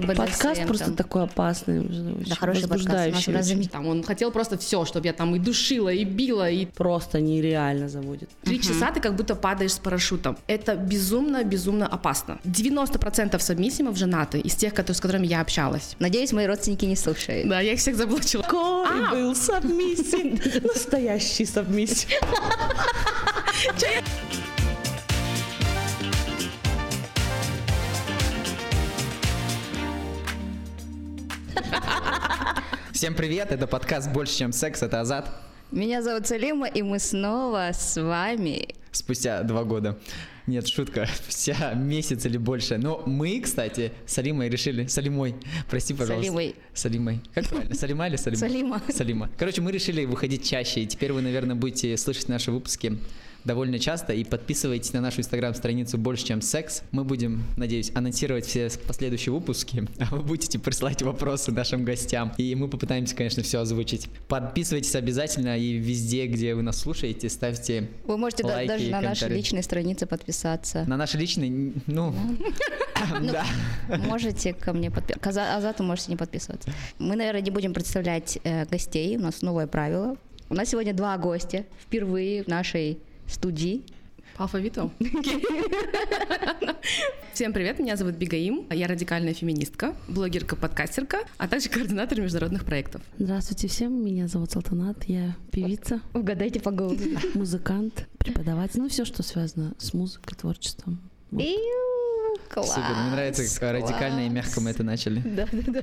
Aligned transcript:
элементы 0.00 0.22
БДСМ. 0.22 0.32
Подкаст 0.42 0.66
просто 0.66 0.84
там. 0.86 0.94
такой 0.96 1.22
опасный, 1.24 1.80
Да, 2.26 2.34
хороший 2.34 2.62
подкаст. 2.68 2.84
У 2.86 2.88
нас 2.88 3.06
возбуждающий. 3.06 3.32
раз 3.32 3.46
зам- 3.46 3.64
Там 3.68 3.86
он 3.86 4.02
хотел 4.02 4.30
просто 4.30 4.56
все, 4.58 4.84
чтобы 4.84 5.06
я 5.06 5.12
там 5.12 5.34
и 5.36 5.38
душила, 5.38 5.88
и 5.90 6.04
била, 6.04 6.48
и 6.50 6.66
Просто 6.66 7.20
нереально 7.20 7.88
заводит. 7.88 8.30
Три 8.42 8.60
часа 8.60 8.90
ты 8.92 9.00
как 9.00 9.14
будто 9.16 9.34
падаешь 9.34 9.72
с 9.72 9.78
парашютом. 9.78 10.36
Это 10.46 10.74
безумно-безумно 10.76 11.86
опасно. 11.86 12.38
90% 12.44 13.38
сабмиссивов 13.40 13.96
женаты 13.96 14.38
из 14.40 14.54
тех, 14.54 14.74
которые, 14.74 14.96
с 14.96 15.00
которыми 15.00 15.26
я 15.26 15.40
общалась. 15.40 15.96
Надеюсь, 15.98 16.32
мои 16.32 16.46
родственники 16.46 16.84
не 16.84 16.96
слушают. 16.96 17.48
Да, 17.48 17.60
я 17.60 17.72
их 17.72 17.78
всех 17.80 17.96
заблочила. 17.96 18.42
Какой 18.42 19.10
был 19.10 19.34
сабмиссив. 19.34 20.62
Настоящий 20.64 21.44
сабмиссив. 21.44 22.08
Всем 32.98 33.14
привет, 33.14 33.52
это 33.52 33.68
подкаст 33.68 34.10
«Больше, 34.10 34.36
чем 34.36 34.52
секс», 34.52 34.82
это 34.82 35.00
Азат. 35.00 35.30
Меня 35.70 36.02
зовут 36.02 36.26
Салима, 36.26 36.66
и 36.66 36.82
мы 36.82 36.98
снова 36.98 37.70
с 37.72 37.96
вами. 37.96 38.74
Спустя 38.90 39.44
два 39.44 39.62
года. 39.62 39.96
Нет, 40.48 40.66
шутка, 40.66 41.06
спустя 41.14 41.74
месяц 41.74 42.26
или 42.26 42.38
больше. 42.38 42.76
Но 42.76 43.04
мы, 43.06 43.40
кстати, 43.40 43.92
с 44.04 44.18
Алимой 44.18 44.48
решили... 44.48 44.86
Салимой, 44.86 45.36
прости, 45.70 45.94
пожалуйста. 45.94 46.24
Салимой. 46.24 46.56
Салимой. 46.74 47.20
Как 47.34 47.46
правильно? 47.46 47.76
Салима 47.76 48.08
или 48.08 48.16
Салима? 48.16 48.40
Салима. 48.40 48.82
Салима. 48.92 49.30
Короче, 49.38 49.60
мы 49.60 49.70
решили 49.70 50.04
выходить 50.04 50.44
чаще, 50.44 50.80
и 50.80 50.86
теперь 50.88 51.12
вы, 51.12 51.22
наверное, 51.22 51.54
будете 51.54 51.96
слышать 51.96 52.28
наши 52.28 52.50
выпуски 52.50 52.98
довольно 53.44 53.78
часто 53.78 54.12
и 54.12 54.24
подписывайтесь 54.24 54.92
на 54.92 55.00
нашу 55.00 55.20
инстаграм-страницу 55.20 55.98
«Больше, 55.98 56.26
чем 56.26 56.40
секс». 56.40 56.82
Мы 56.90 57.04
будем, 57.04 57.42
надеюсь, 57.56 57.92
анонсировать 57.94 58.46
все 58.46 58.70
последующие 58.86 59.32
выпуски, 59.32 59.86
а 59.98 60.14
вы 60.14 60.20
будете 60.20 60.58
присылать 60.58 61.02
вопросы 61.02 61.52
нашим 61.52 61.84
гостям, 61.84 62.32
и 62.36 62.54
мы 62.54 62.68
попытаемся, 62.68 63.14
конечно, 63.14 63.42
все 63.42 63.60
озвучить. 63.60 64.08
Подписывайтесь 64.28 64.94
обязательно 64.94 65.58
и 65.58 65.74
везде, 65.74 66.26
где 66.26 66.54
вы 66.54 66.62
нас 66.62 66.78
слушаете, 66.78 67.28
ставьте 67.28 67.88
Вы 68.04 68.16
можете 68.16 68.44
лайки 68.44 68.68
даже 68.68 68.90
на 68.90 69.00
нашей 69.00 69.28
личной 69.28 69.62
странице 69.62 70.06
подписаться. 70.06 70.84
На 70.86 70.96
наши 70.96 71.18
личные, 71.18 71.72
ну, 71.86 72.14
да. 73.20 73.44
Можете 74.06 74.52
ко 74.54 74.72
мне 74.72 74.90
подписаться. 74.90 75.56
Азату 75.56 75.82
можете 75.82 76.10
не 76.10 76.16
подписываться. 76.16 76.70
Мы, 76.98 77.16
наверное, 77.16 77.40
не 77.40 77.50
будем 77.50 77.72
представлять 77.72 78.38
э, 78.44 78.66
гостей. 78.66 79.16
У 79.16 79.20
нас 79.20 79.42
новое 79.42 79.66
правило. 79.66 80.16
У 80.48 80.54
нас 80.54 80.68
сегодня 80.68 80.94
два 80.94 81.16
гостя. 81.18 81.64
Впервые 81.80 82.42
в 82.42 82.48
нашей 82.48 82.98
студии. 83.28 83.84
По 84.36 84.44
алфавиту. 84.44 84.92
Всем 87.32 87.52
привет, 87.52 87.78
меня 87.78 87.96
зовут 87.96 88.14
Бигаим, 88.14 88.66
я 88.70 88.86
радикальная 88.86 89.34
феминистка, 89.34 89.94
блогерка-подкастерка, 90.08 91.18
а 91.36 91.48
также 91.48 91.68
координатор 91.68 92.20
международных 92.20 92.64
проектов. 92.64 93.02
Здравствуйте 93.18 93.68
всем, 93.68 94.04
меня 94.04 94.26
зовут 94.28 94.50
Салтанат, 94.52 95.04
я 95.04 95.36
певица, 95.52 96.00
Угадайте 96.14 96.60
по 96.60 96.70
голосу. 96.70 97.04
музыкант, 97.34 98.06
преподаватель, 98.18 98.80
ну 98.80 98.88
все, 98.88 99.04
что 99.04 99.22
связано 99.22 99.74
с 99.78 99.92
музыкой, 99.94 100.36
творчеством. 100.36 101.00
Вот. 101.30 101.44
Класс. 102.48 102.70
Супер, 102.74 102.94
мне 103.02 103.10
нравится, 103.12 103.60
как 103.60 103.72
радикально 103.72 104.20
и 104.26 104.30
класс. 104.30 104.46
мягко 104.46 104.60
мы 104.60 104.70
это 104.70 104.82
начали. 104.82 105.20
Да, 105.20 105.46
да, 105.52 105.82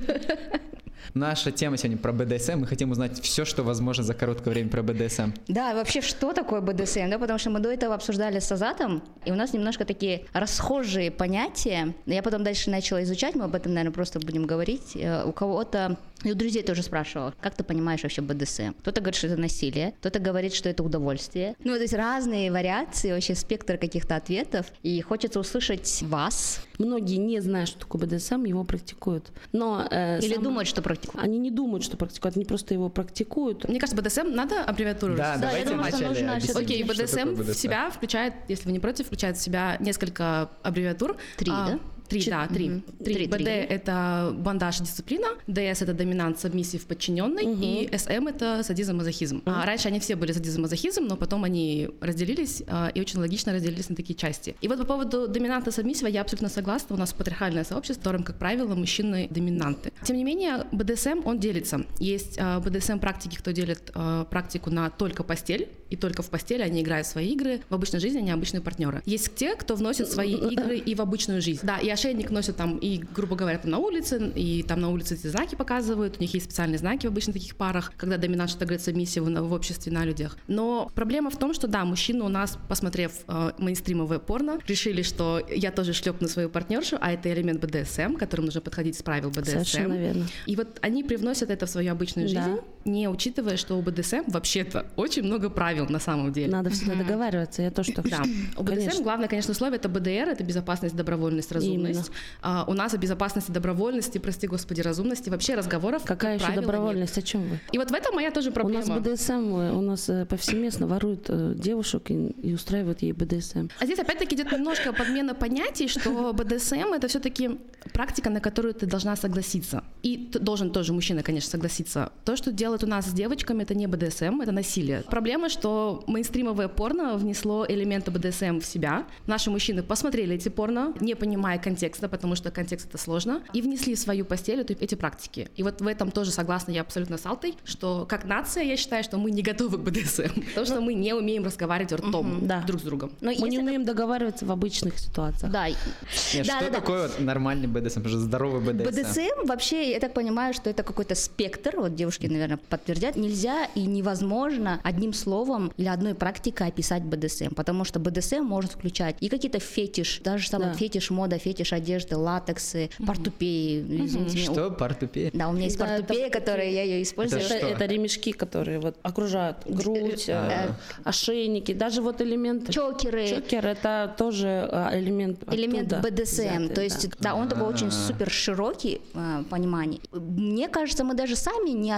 Наша 1.14 1.50
тема 1.52 1.76
сегодня 1.76 1.98
про 1.98 2.12
БДСМ. 2.12 2.58
Мы 2.60 2.66
хотим 2.66 2.90
узнать 2.90 3.20
все, 3.22 3.44
что 3.44 3.62
возможно 3.62 4.04
за 4.04 4.14
короткое 4.14 4.50
время 4.50 4.70
про 4.70 4.82
БДСМ. 4.82 5.32
Да, 5.48 5.74
вообще, 5.74 6.00
что 6.00 6.32
такое 6.32 6.60
БДСМ, 6.60 7.10
да, 7.10 7.18
потому 7.18 7.38
что 7.38 7.50
мы 7.50 7.60
до 7.60 7.70
этого 7.70 7.94
обсуждали 7.94 8.38
с 8.38 8.50
Азатом, 8.52 9.02
и 9.24 9.30
у 9.30 9.34
нас 9.34 9.52
немножко 9.52 9.84
такие 9.84 10.24
расхожие 10.32 11.10
понятия. 11.10 11.94
Я 12.06 12.22
потом 12.22 12.44
дальше 12.44 12.70
начала 12.70 13.02
изучать, 13.02 13.34
мы 13.34 13.44
об 13.44 13.54
этом, 13.54 13.72
наверное, 13.74 13.92
просто 13.94 14.18
будем 14.20 14.46
говорить. 14.46 14.92
Э, 14.94 15.24
У 15.24 15.32
кого-то, 15.32 15.96
и 16.24 16.32
у 16.32 16.34
друзей 16.34 16.62
тоже 16.62 16.82
спрашивала, 16.82 17.34
как 17.40 17.54
ты 17.54 17.64
понимаешь 17.64 18.02
вообще 18.02 18.22
БДСМ? 18.22 18.72
Кто-то 18.80 19.00
говорит, 19.00 19.16
что 19.16 19.26
это 19.28 19.36
насилие, 19.36 19.92
кто-то 20.00 20.18
говорит, 20.18 20.54
что 20.54 20.68
это 20.68 20.82
удовольствие. 20.82 21.54
Ну, 21.62 21.74
то 21.74 21.82
есть 21.82 21.94
разные 21.94 22.50
вариации, 22.50 23.12
вообще 23.12 23.34
спектр 23.34 23.78
каких-то 23.78 24.16
ответов, 24.16 24.66
и 24.82 25.00
хочется 25.00 25.40
услышать 25.40 26.02
вас. 26.02 26.60
Многие 26.78 27.16
не 27.16 27.40
знают, 27.40 27.68
что 27.68 27.80
такое 27.80 28.02
БДСМ, 28.02 28.44
его 28.44 28.64
практикуют. 28.64 29.30
Но, 29.52 29.86
э, 29.90 30.18
Или 30.20 30.34
сам- 30.34 30.44
думают, 30.44 30.68
что 30.68 30.82
практикуют. 30.82 31.24
Они 31.24 31.38
не 31.38 31.50
думают, 31.50 31.84
что 31.84 31.96
практикуют, 31.96 32.36
они 32.36 32.44
просто 32.44 32.74
его 32.74 32.88
практикуют. 32.88 33.68
Мне 33.68 33.78
кажется, 33.80 34.00
БДСМ 34.00 34.30
надо 34.34 34.62
аббревиатуру 34.62 35.16
Да, 35.16 35.34
Да, 35.36 35.40
давайте 35.42 35.70
я 35.70 35.76
думаю, 35.76 35.92
что 35.92 36.08
нужно 36.08 36.32
объяснить, 36.34 36.56
Окей, 36.56 36.84
что 36.84 36.92
БДСМ 36.92 37.18
такое 37.18 37.34
в 37.44 37.54
себя 37.54 37.90
включает, 37.90 38.34
если 38.48 38.66
вы 38.66 38.72
не 38.72 38.80
против, 38.80 39.06
включает 39.06 39.36
в 39.36 39.42
себя 39.42 39.76
несколько 39.80 40.50
аббревиатур. 40.62 41.16
Три, 41.36 41.50
да? 41.50 41.78
Три, 42.08 42.20
Чет- 42.20 42.30
да, 42.30 42.46
три. 42.46 42.68
Мгм. 42.68 42.82
Три. 43.04 43.14
Три, 43.14 43.26
БД 43.26 43.36
три. 43.36 43.46
это 43.46 44.34
бандаж 44.36 44.78
дисциплина, 44.78 45.28
ДС 45.46 45.82
это 45.82 45.92
доминант, 45.94 46.38
сабмиссив, 46.38 46.84
подчиненный, 46.86 47.44
и 47.44 47.96
СМ 47.96 48.28
это 48.28 48.62
садизм, 48.62 48.96
мазохизм. 48.96 49.42
А 49.44 49.64
раньше 49.66 49.88
они 49.88 50.00
все 50.00 50.16
были 50.16 50.32
садизм, 50.32 50.62
мазохизм, 50.62 51.04
но 51.04 51.16
потом 51.16 51.44
они 51.44 51.88
разделились 52.00 52.62
а, 52.66 52.88
и 52.88 53.00
очень 53.00 53.18
логично 53.18 53.52
разделились 53.52 53.88
на 53.88 53.96
такие 53.96 54.14
части. 54.14 54.54
И 54.60 54.68
вот 54.68 54.78
по 54.78 54.84
поводу 54.84 55.28
доминанта 55.28 55.70
сабмиссива 55.70 56.08
я 56.08 56.20
абсолютно 56.20 56.48
согласна. 56.48 56.96
У 56.96 56.98
нас 56.98 57.12
патриархальное 57.12 57.64
сообщество, 57.64 58.00
в 58.00 58.04
котором, 58.04 58.22
как 58.22 58.36
правило, 58.38 58.74
мужчины 58.74 59.26
доминанты. 59.30 59.92
Тем 60.04 60.16
не 60.16 60.24
менее, 60.24 60.66
БДСМ, 60.72 61.22
он 61.24 61.38
делится. 61.38 61.84
Есть 61.98 62.36
а, 62.38 62.60
БДСМ-практики, 62.60 63.36
кто 63.36 63.50
делит 63.50 63.90
а, 63.94 64.24
практику 64.24 64.70
на 64.70 64.90
только 64.90 65.22
постель, 65.22 65.68
и 65.90 65.96
только 65.96 66.22
в 66.22 66.30
постели 66.30 66.62
они 66.62 66.82
играют 66.82 67.06
в 67.06 67.10
свои 67.10 67.32
игры, 67.32 67.60
в 67.68 67.74
обычной 67.74 68.00
жизни 68.00 68.18
они 68.18 68.30
обычные 68.30 68.60
партнеры. 68.60 69.02
Есть 69.06 69.34
те, 69.34 69.54
кто 69.56 69.74
вносит 69.76 70.08
свои 70.10 70.34
игры 70.34 70.76
и 70.78 70.94
в 70.94 71.00
обычную 71.00 71.40
жизнь. 71.42 71.60
Да, 71.62 71.78
и 71.78 71.88
ошейник 71.88 72.30
носят 72.30 72.56
там 72.56 72.76
и, 72.78 72.98
грубо 73.14 73.36
говоря, 73.36 73.58
там 73.58 73.70
на 73.70 73.78
улице, 73.78 74.32
и 74.34 74.62
там 74.62 74.80
на 74.80 74.90
улице 74.90 75.14
эти 75.14 75.26
знаки 75.28 75.54
показывают, 75.54 76.16
у 76.18 76.20
них 76.20 76.32
есть 76.34 76.46
специальные 76.46 76.78
знаки 76.78 77.06
в 77.06 77.10
обычно 77.10 77.32
таких 77.32 77.56
парах, 77.56 77.92
когда 77.96 78.16
доминант 78.16 78.50
что-то 78.50 78.66
говорит 78.66 78.82
сабмиссиву 78.82 79.28
на- 79.30 79.42
в 79.42 79.52
обществе, 79.52 79.92
на 79.92 80.04
людях. 80.04 80.36
Но 80.48 80.90
проблема 80.94 81.30
в 81.30 81.36
том, 81.38 81.54
что 81.54 81.66
да, 81.68 81.84
мужчины 81.84 82.24
у 82.24 82.28
нас, 82.28 82.58
посмотрев 82.68 83.12
э, 83.28 83.52
мейнстримовое 83.58 84.18
порно, 84.18 84.58
решили, 84.66 85.02
что 85.02 85.40
я 85.50 85.70
тоже 85.70 85.92
шлепну 85.92 86.28
свою 86.28 86.48
партнершу, 86.50 86.96
а 87.00 87.12
это 87.12 87.32
элемент 87.32 87.60
БДСМ, 87.64 88.14
к 88.14 88.18
которому 88.18 88.46
нужно 88.46 88.60
подходить 88.60 88.96
с 88.98 89.02
правил 89.02 89.30
БДСМ. 89.30 89.50
Совершенно 89.50 89.94
верно. 89.94 90.26
И 90.46 90.56
вот 90.56 90.78
они 90.82 91.04
привносят 91.04 91.50
это 91.50 91.66
в 91.66 91.70
свою 91.70 91.92
обычную 91.92 92.28
Да. 92.32 92.58
Не 92.86 93.08
учитывая, 93.08 93.56
что 93.56 93.76
у 93.76 93.82
БДСМ 93.82 94.22
вообще-то 94.28 94.86
очень 94.96 95.24
много 95.24 95.50
правил 95.50 95.86
на 95.88 95.98
самом 95.98 96.32
деле. 96.32 96.52
Надо 96.52 96.70
всегда 96.70 96.94
договариваться, 96.94 97.62
я 97.62 97.70
тоже 97.70 97.92
так 97.92 98.08
Да, 98.08 98.22
у 98.56 98.62
БДСМ 98.62 98.76
Конечно. 98.76 99.02
главное, 99.02 99.28
конечно, 99.28 99.52
условие 99.52 99.76
это 99.78 99.88
БДР, 99.88 100.28
это 100.28 100.44
безопасность, 100.44 100.94
добровольность, 100.94 101.52
разумность. 101.52 102.10
А, 102.42 102.64
у 102.66 102.72
нас 102.72 102.94
о 102.94 102.98
безопасности, 102.98 103.50
добровольности, 103.50 104.18
прости 104.18 104.46
господи, 104.46 104.80
разумности 104.80 105.28
вообще 105.28 105.54
разговоров. 105.54 106.04
Какая 106.04 106.38
как 106.38 106.48
еще 106.48 106.60
добровольность? 106.60 107.18
О 107.18 107.22
чем 107.22 107.42
вы? 107.42 107.60
И 107.72 107.78
вот 107.78 107.90
в 107.90 107.94
этом 107.94 108.14
моя 108.14 108.30
тоже 108.30 108.50
У 108.50 108.52
проблема. 108.52 108.86
нас 108.86 109.00
БДСМ, 109.00 109.32
э, 109.32 109.72
у 109.72 109.80
нас 109.80 110.08
э, 110.08 110.24
повсеместно 110.26 110.86
воруют 110.86 111.26
э, 111.28 111.54
девушек 111.56 112.10
и, 112.10 112.28
и 112.28 112.54
устраивают 112.54 113.02
ей 113.02 113.12
БДСМ. 113.12 113.68
А 113.78 113.84
здесь 113.84 113.98
опять-таки 113.98 114.36
идет 114.36 114.52
немножко 114.52 114.92
подмена 114.92 115.34
понятий, 115.34 115.88
что 115.88 116.32
БДСМ 116.32 116.92
это 116.94 117.08
все-таки 117.08 117.58
практика, 117.92 118.30
на 118.30 118.40
которую 118.40 118.74
ты 118.74 118.86
должна 118.86 119.16
согласиться. 119.16 119.82
И 120.02 120.30
должен 120.32 120.70
тоже 120.70 120.92
мужчина, 120.92 121.22
конечно, 121.22 121.50
согласиться. 121.50 122.12
То, 122.24 122.36
что 122.36 122.52
делают 122.76 122.82
у 122.84 122.86
нас 122.86 123.06
с 123.06 123.12
девочками, 123.12 123.62
это 123.62 123.74
не 123.74 123.86
БДСМ, 123.86 124.40
это 124.42 124.52
насилие. 124.52 125.02
Проблема, 125.08 125.48
что 125.48 126.04
мейнстримовое 126.06 126.68
порно 126.68 127.16
внесло 127.16 127.64
элементы 127.66 128.10
БДСМ 128.10 128.60
в 128.60 128.64
себя. 128.66 129.04
Наши 129.26 129.50
мужчины 129.50 129.82
посмотрели 129.82 130.34
эти 130.34 130.48
порно, 130.48 130.92
не 131.00 131.14
понимая 131.14 131.58
контекста, 131.58 132.08
потому 132.08 132.36
что 132.36 132.50
контекст 132.50 132.88
это 132.88 132.98
сложно, 132.98 133.42
и 133.54 133.62
внесли 133.62 133.94
в 133.94 133.98
свою 133.98 134.24
постель 134.24 134.60
эти 134.60 134.94
практики. 134.94 135.48
И 135.56 135.62
вот 135.62 135.80
в 135.80 135.86
этом 135.86 136.10
тоже 136.10 136.30
согласна 136.30 136.72
я 136.72 136.82
абсолютно 136.82 137.16
с 137.16 137.26
Алтой, 137.26 137.54
что 137.64 138.06
как 138.08 138.24
нация 138.24 138.64
я 138.64 138.76
считаю, 138.76 139.04
что 139.04 139.18
мы 139.18 139.30
не 139.30 139.42
готовы 139.42 139.78
к 139.78 139.80
БДСМ. 139.80 140.40
Потому 140.48 140.66
что 140.66 140.80
мы 140.80 140.94
не 140.94 141.14
умеем 141.14 141.44
разговаривать 141.44 141.92
ртом 141.92 142.46
да. 142.46 142.62
друг 142.66 142.80
с 142.80 142.84
другом. 142.84 143.10
Но 143.20 143.32
Мы 143.38 143.48
не 143.48 143.58
умеем 143.58 143.84
договариваться 143.84 144.44
в 144.44 144.52
обычных 144.52 144.98
ситуациях. 144.98 145.52
Да, 145.52 145.66
что 146.10 146.70
такое 146.70 147.08
вот 147.08 147.20
нормальный 147.20 147.68
БДСМ, 147.68 148.06
здоровый 148.06 148.60
БДСМ? 148.60 148.88
БДСМ 148.88 149.46
вообще, 149.46 149.92
я 149.92 150.00
так 150.00 150.12
понимаю, 150.12 150.52
что 150.54 150.70
это 150.70 150.82
какой-то 150.82 151.14
спектр, 151.14 151.76
вот 151.76 151.94
девушки, 151.94 152.26
наверное, 152.26 152.58
подтвердят, 152.68 153.16
нельзя 153.16 153.66
и 153.74 153.86
невозможно 153.86 154.80
одним 154.82 155.12
словом 155.12 155.72
или 155.76 155.88
одной 155.88 156.14
практикой 156.14 156.68
описать 156.68 157.02
БДСМ, 157.02 157.54
потому 157.54 157.84
что 157.84 157.98
БДСМ 157.98 158.42
может 158.42 158.72
включать 158.72 159.16
и 159.20 159.28
какие-то 159.28 159.58
фетиш, 159.58 160.20
даже 160.22 160.48
самый 160.48 160.68
Да. 160.68 160.74
фетиш 160.74 161.10
мода, 161.10 161.38
фетиш 161.38 161.72
одежды, 161.72 162.16
латексы, 162.16 162.90
портупеи, 163.06 163.80
извините. 163.80 164.38
Что? 164.38 164.70
Портупея? 164.70 165.30
Да, 165.32 165.48
у 165.48 165.52
меня 165.52 165.64
есть 165.64 165.78
Да, 165.78 165.86
это 165.86 166.04
портупея, 166.04 166.30
которая 166.30 166.70
я 166.70 166.82
ее 166.82 167.02
использую. 167.02 167.42
Это, 167.42 167.58
что? 167.58 167.66
это 167.66 167.84
ремешки, 167.86 168.32
которые 168.32 168.80
вот 168.80 168.96
окружают 169.02 169.58
грудь, 169.66 170.28
э, 170.28 170.68
ошейники, 171.04 171.72
даже 171.72 172.02
вот 172.02 172.20
элемент 172.20 172.70
Чокеры. 172.70 173.28
Чокер 173.28 173.66
это 173.66 174.14
тоже 174.16 174.68
э, 174.70 174.98
элемент 174.98 175.42
элемент 175.52 176.00
БДСМ, 176.00 176.42
взятый, 176.42 176.68
то 176.68 176.82
есть 176.82 177.08
да. 177.10 177.16
да, 177.20 177.34
он 177.34 177.48
такой 177.48 177.66
очень 177.66 177.90
супер 177.90 178.30
широкий 178.30 179.00
э, 179.14 179.44
понимание. 179.48 180.00
Мне 180.12 180.68
кажется, 180.68 181.04
мы 181.04 181.14
даже 181.14 181.36
сами, 181.36 181.70
не 181.70 181.92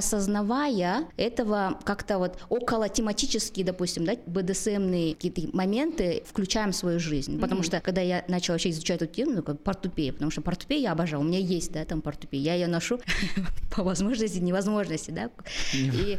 осознавая 0.66 1.06
этого, 1.16 1.78
как-то 1.84 2.18
вот 2.18 2.38
около 2.48 2.88
тематические, 2.88 3.64
допустим, 3.64 4.04
да, 4.04 4.14
БДСМные 4.26 5.14
какие-то 5.14 5.56
моменты 5.56 6.22
включаем 6.26 6.72
в 6.72 6.76
свою 6.76 6.98
жизнь. 6.98 7.40
Потому 7.40 7.62
что, 7.62 7.80
когда 7.80 8.00
я 8.00 8.24
начала 8.28 8.54
вообще 8.54 8.70
изучать 8.70 9.02
эту 9.02 9.12
тему, 9.14 9.32
ну, 9.36 9.42
как 9.42 9.62
портупея, 9.62 10.12
потому 10.12 10.30
что 10.30 10.40
портупея 10.40 10.80
я 10.80 10.92
обожаю, 10.92 11.20
у 11.22 11.24
меня 11.24 11.38
есть, 11.38 11.72
да, 11.72 11.84
там 11.84 12.00
портупея, 12.02 12.42
я 12.42 12.54
ее 12.54 12.66
ношу 12.66 12.98
по 13.74 13.82
возможности, 13.82 14.38
невозможности, 14.38 15.10
да. 15.10 15.30
И, 15.74 16.18